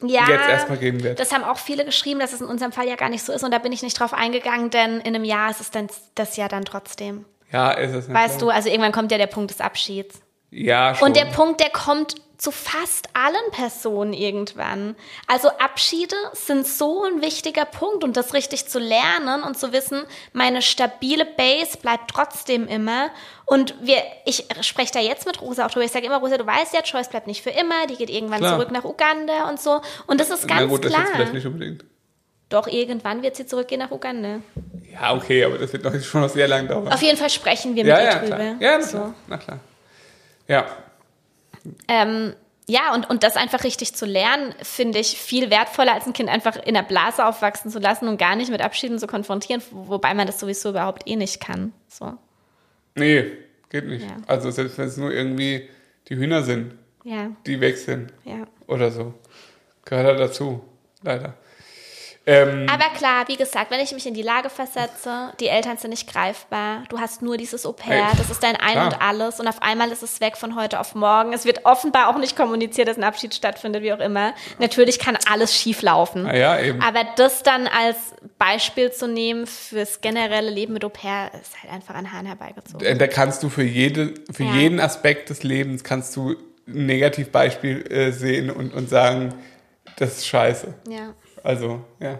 ja, 0.02 0.28
jetzt 0.28 0.48
erstmal 0.48 0.78
geben 0.78 1.02
wird. 1.02 1.18
Das 1.18 1.32
haben 1.32 1.44
auch 1.44 1.58
viele 1.58 1.84
geschrieben, 1.84 2.20
dass 2.20 2.32
es 2.32 2.40
in 2.40 2.46
unserem 2.46 2.72
Fall 2.72 2.86
ja 2.86 2.96
gar 2.96 3.08
nicht 3.08 3.24
so 3.24 3.32
ist 3.32 3.42
und 3.42 3.52
da 3.52 3.58
bin 3.58 3.72
ich 3.72 3.82
nicht 3.82 3.98
drauf 3.98 4.14
eingegangen, 4.14 4.70
denn 4.70 5.00
in 5.00 5.14
einem 5.14 5.24
Jahr 5.24 5.50
ist 5.50 5.60
es 5.60 5.70
dann 5.70 5.88
das 6.14 6.36
ja 6.36 6.48
dann 6.48 6.64
trotzdem. 6.64 7.24
Ja, 7.52 7.70
ist 7.72 7.94
es. 7.94 8.08
na 8.08 8.14
Weißt 8.14 8.38
klar. 8.38 8.50
du, 8.50 8.54
also 8.56 8.68
irgendwann 8.68 8.92
kommt 8.92 9.10
ja 9.10 9.18
der 9.18 9.26
Punkt 9.26 9.50
des 9.50 9.60
Abschieds. 9.60 10.20
Ja, 10.50 10.94
schon. 10.94 11.08
Und 11.08 11.16
der 11.16 11.26
Punkt, 11.26 11.60
der 11.60 11.70
kommt 11.70 12.14
zu 12.38 12.52
fast 12.52 13.08
allen 13.14 13.50
Personen 13.50 14.12
irgendwann. 14.12 14.94
Also 15.26 15.48
Abschiede 15.48 16.14
sind 16.34 16.66
so 16.66 17.04
ein 17.04 17.20
wichtiger 17.20 17.64
Punkt 17.64 18.04
und 18.04 18.16
das 18.16 18.32
richtig 18.32 18.68
zu 18.68 18.78
lernen 18.78 19.42
und 19.42 19.58
zu 19.58 19.72
wissen, 19.72 20.04
meine 20.32 20.62
stabile 20.62 21.26
Base 21.26 21.78
bleibt 21.78 22.10
trotzdem 22.10 22.68
immer. 22.68 23.10
Und 23.44 23.74
wir, 23.82 23.96
ich 24.24 24.46
spreche 24.60 24.92
da 24.92 25.00
jetzt 25.00 25.26
mit 25.26 25.42
Rosa 25.42 25.66
auch 25.66 25.70
drüber. 25.70 25.84
Ich 25.84 25.90
sage 25.90 26.06
immer, 26.06 26.18
Rosa, 26.18 26.38
du 26.38 26.46
weißt 26.46 26.74
ja, 26.74 26.80
Joyce 26.80 27.08
bleibt 27.08 27.26
nicht 27.26 27.42
für 27.42 27.50
immer, 27.50 27.88
die 27.88 27.96
geht 27.96 28.08
irgendwann 28.08 28.38
Klar. 28.38 28.54
zurück 28.54 28.70
nach 28.70 28.84
Uganda 28.84 29.48
und 29.48 29.60
so. 29.60 29.80
Und 30.06 30.20
das 30.20 30.30
ist 30.30 30.46
ganz 30.46 30.60
Na 30.62 30.66
gut, 30.66 30.84
das 30.84 30.92
klar. 30.92 31.04
jetzt 31.06 31.14
vielleicht 31.16 31.34
nicht 31.34 31.46
unbedingt. 31.46 31.84
Doch, 32.50 32.68
irgendwann 32.68 33.22
wird 33.22 33.34
sie 33.34 33.46
zurückgehen 33.46 33.80
nach 33.80 33.90
Uganda. 33.90 34.40
Ja, 34.92 35.12
okay, 35.14 35.44
aber 35.44 35.58
das 35.58 35.72
wird 35.72 35.82
noch 35.82 36.00
schon 36.00 36.22
noch 36.22 36.30
sehr 36.30 36.46
lang 36.46 36.68
dauern. 36.68 36.88
Auf 36.88 37.02
jeden 37.02 37.18
Fall 37.18 37.30
sprechen 37.30 37.74
wir 37.74 37.82
mit 37.84 37.90
ja, 37.90 37.98
ihr 37.98 38.04
ja, 38.04 38.18
drüber. 38.20 38.36
klar. 38.36 38.56
Ja, 38.60 38.78
na 38.78 38.82
so. 38.82 38.96
klar. 38.98 39.14
Na 39.26 39.36
klar. 39.36 39.60
Ja, 40.46 40.66
Ähm, 41.88 42.34
ja, 42.70 42.94
und, 42.94 43.08
und 43.08 43.22
das 43.22 43.36
einfach 43.36 43.64
richtig 43.64 43.94
zu 43.94 44.04
lernen, 44.04 44.54
finde 44.62 44.98
ich 44.98 45.18
viel 45.18 45.50
wertvoller, 45.50 45.94
als 45.94 46.06
ein 46.06 46.12
Kind 46.12 46.28
einfach 46.28 46.56
in 46.56 46.74
der 46.74 46.82
Blase 46.82 47.24
aufwachsen 47.24 47.70
zu 47.70 47.78
lassen 47.78 48.08
und 48.08 48.18
gar 48.18 48.36
nicht 48.36 48.50
mit 48.50 48.60
Abschieden 48.60 48.98
zu 48.98 49.06
konfrontieren, 49.06 49.62
wo- 49.70 49.88
wobei 49.88 50.12
man 50.12 50.26
das 50.26 50.38
sowieso 50.38 50.70
überhaupt 50.70 51.08
eh 51.08 51.16
nicht 51.16 51.40
kann. 51.40 51.72
So. 51.88 52.12
Nee, 52.94 53.24
geht 53.70 53.86
nicht. 53.86 54.04
Ja. 54.04 54.16
Also 54.26 54.50
selbst 54.50 54.76
wenn 54.76 54.86
es 54.88 54.96
nur 54.98 55.10
irgendwie 55.12 55.68
die 56.08 56.16
Hühner 56.16 56.42
sind, 56.42 56.74
Ja, 57.04 57.30
die 57.46 57.60
weg 57.60 57.78
sind 57.78 58.12
ja. 58.24 58.46
oder 58.66 58.90
so. 58.90 59.14
Gehört 59.86 60.06
halt 60.06 60.20
dazu, 60.20 60.62
leider. 61.02 61.34
Ähm, 62.28 62.66
Aber 62.70 62.84
klar, 62.94 63.24
wie 63.28 63.36
gesagt, 63.36 63.70
wenn 63.70 63.80
ich 63.80 63.92
mich 63.92 64.06
in 64.06 64.12
die 64.14 64.22
Lage 64.22 64.50
versetze, 64.50 65.32
die 65.40 65.48
Eltern 65.48 65.78
sind 65.78 65.90
nicht 65.90 66.12
greifbar, 66.12 66.82
du 66.90 66.98
hast 67.00 67.22
nur 67.22 67.38
dieses 67.38 67.64
Au-pair, 67.64 68.08
das 68.18 68.28
ist 68.28 68.42
dein 68.42 68.54
Ein 68.56 68.72
klar. 68.72 68.86
und 68.88 69.00
Alles 69.00 69.40
und 69.40 69.48
auf 69.48 69.62
einmal 69.62 69.90
ist 69.90 70.02
es 70.02 70.20
weg 70.20 70.36
von 70.36 70.54
heute 70.54 70.78
auf 70.78 70.94
morgen. 70.94 71.32
Es 71.32 71.44
wird 71.46 71.64
offenbar 71.64 72.08
auch 72.08 72.18
nicht 72.18 72.36
kommuniziert, 72.36 72.86
dass 72.88 72.98
ein 72.98 73.04
Abschied 73.04 73.34
stattfindet, 73.34 73.82
wie 73.82 73.92
auch 73.94 73.98
immer. 74.00 74.34
Natürlich 74.58 74.98
kann 74.98 75.16
alles 75.30 75.54
schief 75.56 75.80
laufen. 75.82 76.24
na 76.24 76.36
ja, 76.36 76.60
eben. 76.60 76.82
Aber 76.82 77.00
das 77.16 77.42
dann 77.42 77.66
als 77.66 77.96
Beispiel 78.38 78.92
zu 78.92 79.08
nehmen 79.08 79.46
fürs 79.46 80.00
generelle 80.02 80.50
Leben 80.50 80.74
mit 80.74 80.84
Au-pair 80.84 81.30
ist 81.40 81.62
halt 81.62 81.72
einfach 81.72 81.94
an 81.94 82.12
Haaren 82.12 82.26
herbeigezogen. 82.26 82.86
Äh, 82.86 82.96
Da 82.96 83.06
kannst 83.06 83.42
du 83.42 83.48
für, 83.48 83.62
jede, 83.64 84.12
für 84.30 84.44
Ja. 84.44 84.54
jeden 84.54 84.80
Aspekt 84.80 85.30
des 85.30 85.42
Lebens 85.44 85.82
kannst 85.82 86.14
du 86.14 86.32
ein 86.66 86.86
Negativbeispiel 86.86 87.90
äh, 87.90 88.12
sehen 88.12 88.50
und, 88.50 88.74
und 88.74 88.90
sagen, 88.90 89.32
das 89.96 90.18
ist 90.18 90.26
scheiße. 90.28 90.74
Ja. 90.88 91.14
Also, 91.42 91.80
ja. 92.00 92.18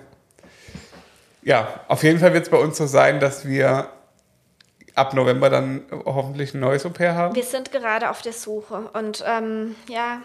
Ja, 1.43 1.81
auf 1.89 2.03
jeden 2.03 2.19
Fall 2.19 2.35
wird 2.35 2.45
es 2.45 2.51
bei 2.51 2.59
uns 2.59 2.77
so 2.77 2.87
sein, 2.87 3.21
dass 3.21 3.47
wir 3.47 3.91
ab 4.95 5.15
November 5.15 5.49
dann 5.49 5.83
hoffentlich 6.05 6.55
ein 6.55 6.61
neues 6.61 6.85
Au-pair 6.85 7.15
haben. 7.15 7.35
Wir 7.35 7.45
sind 7.45 7.71
gerade 7.73 8.11
auf 8.11 8.21
der 8.23 8.33
Suche 8.33 8.91
und 8.93 9.25
ähm, 9.27 9.77
ja. 9.89 10.21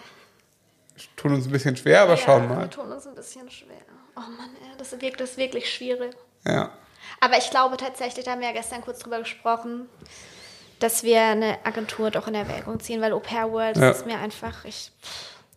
Tun 1.16 1.34
uns 1.34 1.46
ein 1.46 1.52
bisschen 1.52 1.78
schwer, 1.78 2.02
aber 2.02 2.18
schauen 2.18 2.44
ja, 2.44 2.50
mal. 2.50 2.62
Wir 2.62 2.70
tun 2.70 2.92
uns 2.92 3.08
ein 3.08 3.16
bisschen 3.16 3.50
schwer. 3.50 3.78
Oh 4.16 4.20
Mann, 4.20 4.50
ey, 4.62 4.78
das 4.78 4.88
ist 4.88 4.94
wirklich, 4.94 5.16
das 5.16 5.32
ist 5.32 5.38
wirklich 5.38 5.72
schwierig. 5.72 6.16
Ja. 6.46 6.72
Aber 7.20 7.38
ich 7.38 7.50
glaube 7.50 7.78
tatsächlich, 7.78 8.26
da 8.26 8.32
haben 8.32 8.42
wir 8.42 8.48
ja 8.50 8.54
gestern 8.54 8.82
kurz 8.82 9.00
drüber 9.00 9.20
gesprochen, 9.20 9.88
dass 10.80 11.04
wir 11.04 11.22
eine 11.22 11.58
Agentur 11.64 12.12
doch 12.12 12.28
in 12.28 12.36
Erwägung 12.36 12.80
ziehen, 12.80 13.02
weil 13.02 13.14
Au 13.14 13.20
Pair 13.20 13.52
World 13.52 13.78
Ja. 13.78 13.92
ist 13.92 14.06
mir 14.06 14.18
einfach, 14.20 14.66
ich, 14.66 14.92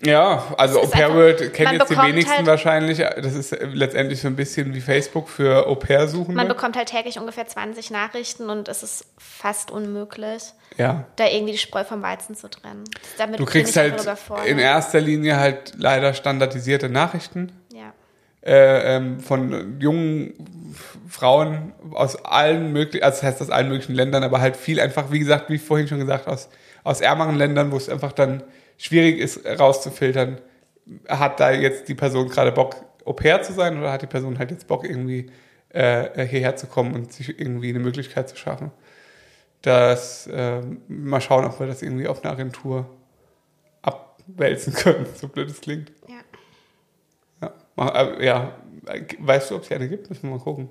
Ja, 0.05 0.55
also 0.59 0.81
Au 0.83 0.87
pair 0.87 1.07
einfach- 1.07 1.17
World 1.17 1.55
kennen 1.55 1.79
jetzt 1.79 1.91
die 1.91 1.97
wenigsten 1.97 2.37
halt- 2.37 2.47
wahrscheinlich. 2.47 2.99
Das 2.99 3.35
ist 3.35 3.57
letztendlich 3.73 4.21
so 4.21 4.29
ein 4.29 4.37
bisschen 4.37 4.75
wie 4.75 4.83
Facebook 4.83 5.29
für 5.31 5.67
Au 5.67 5.75
pair 5.75 6.07
suchende. 6.07 6.37
man 6.37 6.49
bekommt 6.49 6.77
halt 6.77 6.89
täglich 6.89 7.19
ungefähr 7.19 7.47
20 7.47 7.91
Nachrichten 7.91 8.51
und 8.51 8.69
es 8.69 8.83
ist 8.83 9.07
fast 9.17 9.71
unmöglich, 9.71 10.43
ja. 10.77 11.05
da 11.17 11.27
irgendwie 11.27 11.53
die 11.53 11.59
Spreu 11.59 11.83
vom 11.85 12.03
Weizen 12.03 12.35
zu 12.35 12.49
trennen. 12.51 12.85
Damit 13.17 13.41
Du 13.41 13.47
kriegst 13.47 13.75
halt 13.77 13.99
überfordert. 14.01 14.47
in 14.47 14.59
erster 14.59 15.01
Linie 15.01 15.39
halt 15.39 15.73
leider 15.79 16.13
standardisierte 16.13 16.91
Nachrichten 16.91 17.53
Ja. 17.73 17.95
äh, 18.43 18.97
ähm, 18.97 19.21
von 19.21 19.81
jungen 19.81 20.35
Frauen 21.09 21.73
aus 21.95 22.23
allen 22.23 22.71
möglichen, 22.73 23.03
also 23.03 23.17
das 23.17 23.23
heißt 23.23 23.41
aus 23.43 23.51
allen 23.51 23.69
möglichen 23.71 23.95
Ländern, 23.95 24.25
aber 24.25 24.43
halt 24.43 24.59
viel 24.59 24.79
einfach, 24.79 25.11
wie 25.11 25.21
gesagt, 25.21 25.49
wie 25.49 25.57
vorhin 25.57 25.89
schon 25.89 26.01
gesagt, 26.01 26.29
aus, 26.29 26.51
aus 26.85 27.01
ärmeren 27.01 27.37
Ländern, 27.37 27.73
wo 27.73 27.79
es 27.79 27.89
einfach 27.89 28.13
dann 28.13 28.43
schwierig 28.77 29.19
ist, 29.19 29.45
rauszufiltern, 29.47 30.41
hat 31.09 31.41
da 31.41 31.51
jetzt 31.51 31.89
die 31.89 31.95
Person 31.95 32.29
gerade 32.29 32.53
Bock, 32.53 32.77
Au 33.05 33.13
pair 33.13 33.43
zu 33.43 33.53
sein 33.53 33.79
oder 33.79 33.93
hat 33.93 34.03
die 34.03 34.09
Person 34.09 34.39
halt 34.39 34.51
jetzt 34.51 34.67
Bock, 34.67 34.85
irgendwie 34.85 35.31
äh, 35.69 36.27
hierher 36.27 36.57
zu 36.57 36.67
kommen 36.67 36.95
und 36.95 37.13
sich 37.13 37.39
irgendwie 37.39 37.69
eine 37.69 37.79
Möglichkeit 37.79 38.29
zu 38.29 38.37
schaffen. 38.37 38.73
Das, 39.63 40.27
äh, 40.27 40.61
mal 40.89 41.21
schauen, 41.21 41.45
ob 41.45 41.61
wir 41.61 41.67
das 41.67 41.83
irgendwie 41.83 42.09
auf 42.09 42.25
eine 42.25 42.33
Agentur 42.33 42.89
abwälzen 43.83 44.73
können, 44.73 45.07
so 45.15 45.29
blöd 45.29 45.51
es 45.51 45.61
klingt. 45.61 45.93
ja. 46.09 46.17
Ja, 47.77 47.89
äh, 48.03 48.25
ja. 48.25 48.57
weißt 49.19 49.51
du, 49.51 49.57
ob 49.57 49.63
es 49.63 49.69
hier 49.69 49.77
eine 49.77 49.89
gibt? 49.89 50.09
Müssen 50.09 50.25
wir 50.25 50.37
mal 50.37 50.43
gucken. 50.43 50.69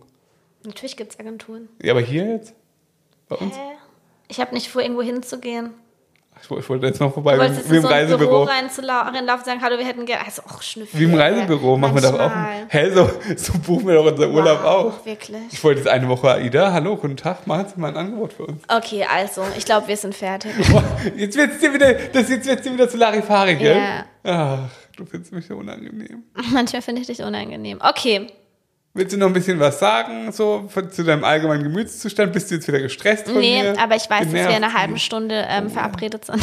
Natürlich 0.65 0.97
gibt 0.97 1.13
es 1.13 1.19
Agenturen. 1.19 1.69
Ja, 1.81 1.93
aber 1.93 2.01
hier 2.01 2.27
jetzt? 2.27 2.55
Bei 3.27 3.35
uns? 3.35 3.55
Hä? 3.55 3.61
Ich 4.27 4.39
habe 4.39 4.53
nicht 4.53 4.69
vor, 4.69 4.81
irgendwo 4.81 5.03
hinzugehen. 5.03 5.73
Ach, 6.38 6.57
Ich 6.57 6.69
wollte- 6.69 6.86
jetzt 6.88 6.99
noch 6.99 7.13
vorbei, 7.13 7.39
wie 7.39 7.45
in 7.45 7.53
im 7.53 7.55
so 7.55 7.63
ein 7.63 7.69
Büro 7.69 7.88
Reisebüro. 7.88 8.43
reinzulaufen 8.43 9.15
und 9.15 9.45
sagen, 9.45 9.61
hallo, 9.61 9.77
wir 9.77 9.86
hätten 9.86 10.05
gerne, 10.05 10.25
also 10.25 10.41
auch 10.43 10.61
Schnüffel. 10.61 10.99
Wie 10.99 11.05
im 11.05 11.13
Reisebüro 11.15 11.77
machen 11.77 11.95
wir 11.95 12.01
doch 12.01 12.13
auch. 12.13 12.29
Manchmal. 12.29 12.65
Hä, 12.69 12.89
so, 12.91 13.09
so 13.36 13.53
buchen 13.59 13.88
wir 13.88 13.95
doch 13.95 14.05
unser 14.11 14.29
Urlaub 14.29 14.59
wow, 14.63 14.69
auch. 14.99 15.05
Wirklich. 15.05 15.38
Ich 15.51 15.63
wollte 15.63 15.79
jetzt 15.79 15.89
eine 15.89 16.07
Woche 16.07 16.29
AIDA. 16.31 16.71
Hallo, 16.73 16.97
guten 16.97 17.17
Tag, 17.17 17.47
machen 17.47 17.65
Sie 17.73 17.79
mal 17.79 17.88
ein 17.89 17.97
Angebot 17.97 18.33
für 18.33 18.45
uns. 18.45 18.61
Okay, 18.67 19.05
also, 19.11 19.43
ich 19.57 19.65
glaube, 19.65 19.88
wir 19.88 19.97
sind 19.97 20.13
fertig. 20.13 20.51
Boah, 20.71 20.83
jetzt 21.15 21.38
wird 21.38 21.53
es 21.53 21.59
dir 21.59 21.73
wieder, 21.73 21.93
das 21.93 22.29
jetzt 22.29 22.45
wird's 22.47 22.61
dir 22.63 22.73
wieder 22.73 22.89
zu 22.89 22.97
Larifari, 22.97 23.55
gell? 23.55 23.77
Ja. 23.77 24.05
Ach, 24.23 24.69
du 24.97 25.05
findest 25.05 25.31
mich 25.33 25.45
so 25.47 25.55
unangenehm. 25.55 26.23
Manchmal 26.51 26.81
finde 26.81 27.01
ich 27.01 27.07
dich 27.07 27.21
unangenehm. 27.21 27.79
Okay, 27.81 28.27
Willst 28.97 29.13
du 29.13 29.17
noch 29.17 29.27
ein 29.27 29.33
bisschen 29.33 29.59
was 29.59 29.77
sagen, 29.77 30.31
so 30.31 30.69
zu 30.89 31.03
deinem 31.03 31.23
allgemeinen 31.25 31.63
Gemütszustand? 31.63 32.31
Bist 32.31 32.49
du 32.49 32.55
jetzt 32.55 32.67
wieder 32.67 32.79
gestresst 32.79 33.27
von 33.29 33.39
nee, 33.39 33.61
mir? 33.61 33.77
aber 33.79 33.95
ich 33.97 34.09
weiß, 34.09 34.23
dass 34.23 34.31
wir 34.33 34.39
in 34.41 34.45
einer 34.47 34.55
Genervt? 34.55 34.77
halben 34.77 34.97
Stunde 34.99 35.45
ähm, 35.49 35.69
verabredet 35.69 36.23
sind. 36.25 36.41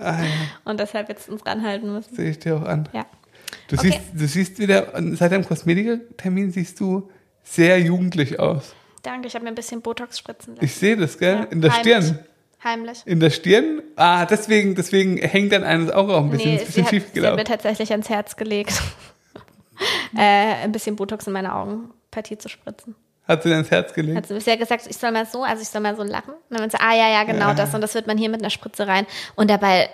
Ah, 0.00 0.22
ja, 0.22 0.26
Und 0.64 0.80
deshalb 0.80 1.08
jetzt 1.10 1.28
uns 1.28 1.44
ranhalten 1.46 1.92
müssen. 1.92 2.14
sehe 2.16 2.30
ich 2.30 2.38
dir 2.38 2.56
auch 2.56 2.62
an. 2.64 2.88
Ja. 2.94 3.04
Du, 3.68 3.76
Okay. 3.76 3.90
siehst, 3.90 4.00
du 4.20 4.26
siehst 4.26 4.58
wieder, 4.58 4.86
seit 5.16 5.32
deinem 5.32 5.46
Kosmetiktermin 5.46 6.50
siehst 6.50 6.80
du 6.80 7.10
sehr 7.44 7.78
jugendlich 7.78 8.40
aus. 8.40 8.74
Danke, 9.02 9.28
ich 9.28 9.34
habe 9.34 9.44
mir 9.44 9.50
ein 9.50 9.54
bisschen 9.54 9.82
Botox 9.82 10.18
spritzen 10.18 10.54
lassen. 10.54 10.64
Ich 10.64 10.74
sehe 10.74 10.96
das, 10.96 11.18
gell? 11.18 11.34
Ja, 11.36 11.44
In 11.44 11.60
der 11.60 11.72
heimlich. 11.76 11.94
Stirn. 12.04 12.18
Heimlich. 12.64 13.02
In 13.04 13.20
der 13.20 13.30
Stirn? 13.30 13.82
Ah, 13.96 14.24
deswegen, 14.24 14.74
deswegen 14.76 15.16
hängt 15.18 15.52
dann 15.52 15.64
eines 15.64 15.90
Auge 15.90 16.14
auch 16.14 16.22
ein 16.24 16.30
bisschen, 16.30 16.52
Nee, 16.52 16.56
ist 16.56 16.62
ein 16.62 16.66
bisschen 16.68 16.84
hat, 16.84 16.90
schief 16.90 17.02
sie 17.02 17.08
hat 17.08 17.14
mir 17.16 17.20
gelaufen. 17.22 17.44
tatsächlich 17.44 17.90
ans 17.90 18.08
Herz 18.08 18.36
gelegt, 18.36 18.80
äh, 20.16 20.20
ein 20.64 20.72
bisschen 20.72 20.96
Botox 20.96 21.26
in 21.26 21.32
meine 21.32 21.54
Augenpartie 21.54 22.38
zu 22.38 22.48
spritzen. 22.48 22.94
Hat 23.28 23.42
sie 23.44 23.50
dir 23.50 23.58
ins 23.58 23.70
Herz 23.70 23.92
gelegt? 23.94 24.16
Hat 24.16 24.26
sie 24.26 24.34
bisher 24.34 24.56
gesagt, 24.56 24.86
ich 24.88 24.96
soll 24.96 25.12
mal 25.12 25.26
so, 25.26 25.44
also 25.44 25.62
ich 25.62 25.68
soll 25.68 25.80
mal 25.80 25.94
so 25.96 26.02
lachen. 26.02 26.34
Und 26.34 26.40
dann 26.50 26.60
meinte 26.60 26.76
sie, 26.76 26.82
ah 26.82 26.94
ja, 26.94 27.08
ja, 27.08 27.24
genau 27.24 27.48
Ja. 27.48 27.54
das. 27.54 27.72
Und 27.74 27.80
das 27.80 27.94
wird 27.94 28.06
man 28.06 28.18
hier 28.18 28.28
mit 28.28 28.40
einer 28.40 28.50
Spritze 28.50 28.86
rein. 28.88 29.06
Und 29.36 29.48
dabei, 29.48 29.88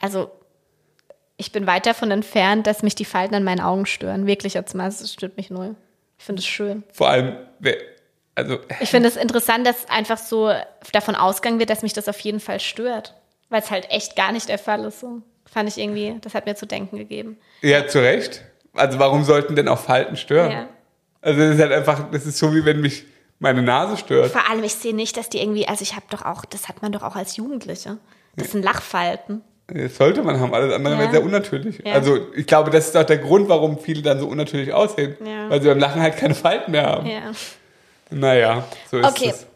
also 0.00 0.30
ich 1.36 1.52
bin 1.52 1.66
weit 1.66 1.86
davon 1.86 2.10
entfernt, 2.10 2.66
dass 2.66 2.82
mich 2.82 2.94
die 2.94 3.04
Falten 3.04 3.34
an 3.34 3.44
meinen 3.44 3.60
Augen 3.60 3.86
stören. 3.86 4.26
Wirklich 4.26 4.54
jetzt 4.54 4.74
mal, 4.74 4.88
es 4.88 5.12
stört 5.12 5.36
mich 5.36 5.50
null. 5.50 5.74
Ich 6.18 6.24
finde 6.24 6.40
es 6.40 6.46
schön. 6.46 6.82
Vor 6.92 7.08
allem, 7.08 7.36
also, 8.34 8.58
Ich 8.80 8.90
finde 8.90 9.08
es 9.08 9.16
interessant, 9.16 9.66
dass 9.66 9.88
einfach 9.88 10.18
so 10.18 10.52
davon 10.92 11.14
ausgegangen 11.16 11.58
wird, 11.58 11.70
dass 11.70 11.82
mich 11.82 11.92
das 11.92 12.08
auf 12.08 12.18
jeden 12.20 12.40
Fall 12.40 12.60
stört. 12.60 13.14
Weil 13.50 13.62
es 13.62 13.70
halt 13.70 13.90
echt 13.90 14.14
gar 14.14 14.30
nicht 14.32 14.48
der 14.48 14.58
Fall 14.58 14.84
ist. 14.84 15.00
So. 15.00 15.22
Fand 15.44 15.68
ich 15.68 15.78
irgendwie, 15.78 16.16
das 16.20 16.34
hat 16.34 16.46
mir 16.46 16.54
zu 16.54 16.66
denken 16.66 16.98
gegeben. 16.98 17.38
ja, 17.62 17.86
zu 17.86 18.00
Recht. 18.00 18.42
Also, 18.74 18.98
warum 18.98 19.24
sollten 19.24 19.56
denn 19.56 19.68
auch 19.68 19.78
Falten 19.78 20.16
stören? 20.16 20.50
Ja. 20.52 20.66
Also, 21.20 21.40
das 21.40 21.54
ist 21.54 21.60
halt 21.60 21.72
einfach, 21.72 22.10
das 22.10 22.26
ist 22.26 22.38
so, 22.38 22.54
wie 22.54 22.64
wenn 22.64 22.80
mich 22.80 23.04
meine 23.40 23.62
Nase 23.62 23.96
stört. 23.96 24.30
Vor 24.32 24.48
allem, 24.50 24.62
ich 24.64 24.74
sehe 24.74 24.94
nicht, 24.94 25.16
dass 25.16 25.28
die 25.28 25.38
irgendwie, 25.40 25.66
also 25.68 25.82
ich 25.82 25.94
habe 25.94 26.06
doch 26.10 26.24
auch, 26.24 26.44
das 26.44 26.68
hat 26.68 26.82
man 26.82 26.92
doch 26.92 27.02
auch 27.02 27.16
als 27.16 27.36
Jugendliche. 27.36 27.98
Das 28.36 28.52
sind 28.52 28.64
Lachfalten. 28.64 29.42
Das 29.68 29.96
sollte 29.96 30.22
man 30.22 30.40
haben, 30.40 30.54
alles 30.54 30.72
andere 30.74 30.94
Ja. 30.94 31.00
wäre 31.00 31.10
sehr 31.10 31.22
unnatürlich. 31.22 31.82
Ja. 31.84 31.92
Also, 31.94 32.18
ich 32.34 32.46
glaube, 32.46 32.70
das 32.70 32.86
ist 32.88 32.96
auch 32.96 33.04
der 33.04 33.18
Grund, 33.18 33.48
warum 33.48 33.78
viele 33.78 34.02
dann 34.02 34.18
so 34.18 34.26
unnatürlich 34.26 34.72
aussehen. 34.72 35.16
Ja. 35.24 35.50
Weil 35.50 35.60
sie 35.60 35.68
beim 35.68 35.78
Lachen 35.78 36.00
halt 36.00 36.16
keine 36.16 36.34
Falten 36.34 36.70
mehr 36.72 36.86
haben. 36.86 37.06
Ja. 37.06 37.20
Naja, 38.10 38.64
so 38.90 38.98
ist 38.98 39.06
Okay. 39.06 39.30
es. 39.34 39.46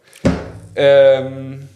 Ähm, 0.77 1.69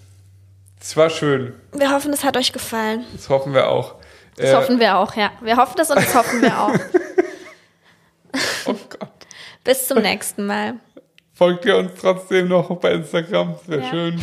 es 0.80 0.96
war 0.96 1.10
schön. 1.10 1.54
Wir 1.72 1.90
hoffen, 1.92 2.12
es 2.12 2.24
hat 2.24 2.36
euch 2.36 2.52
gefallen. 2.52 3.04
Das 3.14 3.28
hoffen 3.28 3.54
wir 3.54 3.68
auch. 3.68 3.94
Das 4.36 4.50
Äh, 4.50 4.54
hoffen 4.54 4.78
wir 4.80 4.96
auch, 4.98 5.14
ja. 5.16 5.30
Wir 5.40 5.56
hoffen 5.56 5.74
das 5.76 5.90
und 5.90 5.96
das 5.96 6.14
hoffen 6.14 6.42
wir 6.42 6.60
auch. 6.60 6.72
Oh 8.66 8.74
Gott. 8.90 9.10
Bis 9.64 9.86
zum 9.88 9.98
nächsten 10.02 10.46
Mal. 10.46 10.74
Folgt 11.34 11.64
ihr 11.64 11.76
uns 11.76 11.92
trotzdem 12.00 12.48
noch 12.48 12.68
bei 12.78 12.92
Instagram? 12.92 13.54
Das 13.58 13.68
wäre 13.68 13.80
Ja. 13.82 13.90
schön. 13.90 14.20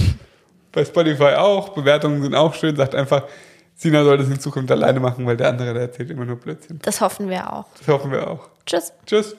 Bei 0.71 0.83
Spotify 0.83 1.35
auch. 1.37 1.69
Bewertungen 1.69 2.21
sind 2.23 2.33
auch 2.33 2.53
schön. 2.53 2.75
Sagt 2.75 2.95
einfach, 2.95 3.23
Sina 3.75 4.03
soll 4.03 4.17
das 4.17 4.27
in 4.27 4.39
Zukunft 4.39 4.71
alleine 4.71 4.99
machen, 4.99 5.25
weil 5.25 5.37
der 5.37 5.49
andere, 5.49 5.73
der 5.73 5.83
erzählt 5.83 6.09
immer 6.09 6.25
nur 6.25 6.37
Blödsinn. 6.37 6.79
Das 6.81 7.01
hoffen 7.01 7.29
wir 7.29 7.51
auch. 7.53 7.65
Das 7.77 7.87
hoffen 7.87 8.11
wir 8.11 8.27
auch. 8.27 8.49
Tschüss. 8.65 8.93
Tschüss. 9.05 9.35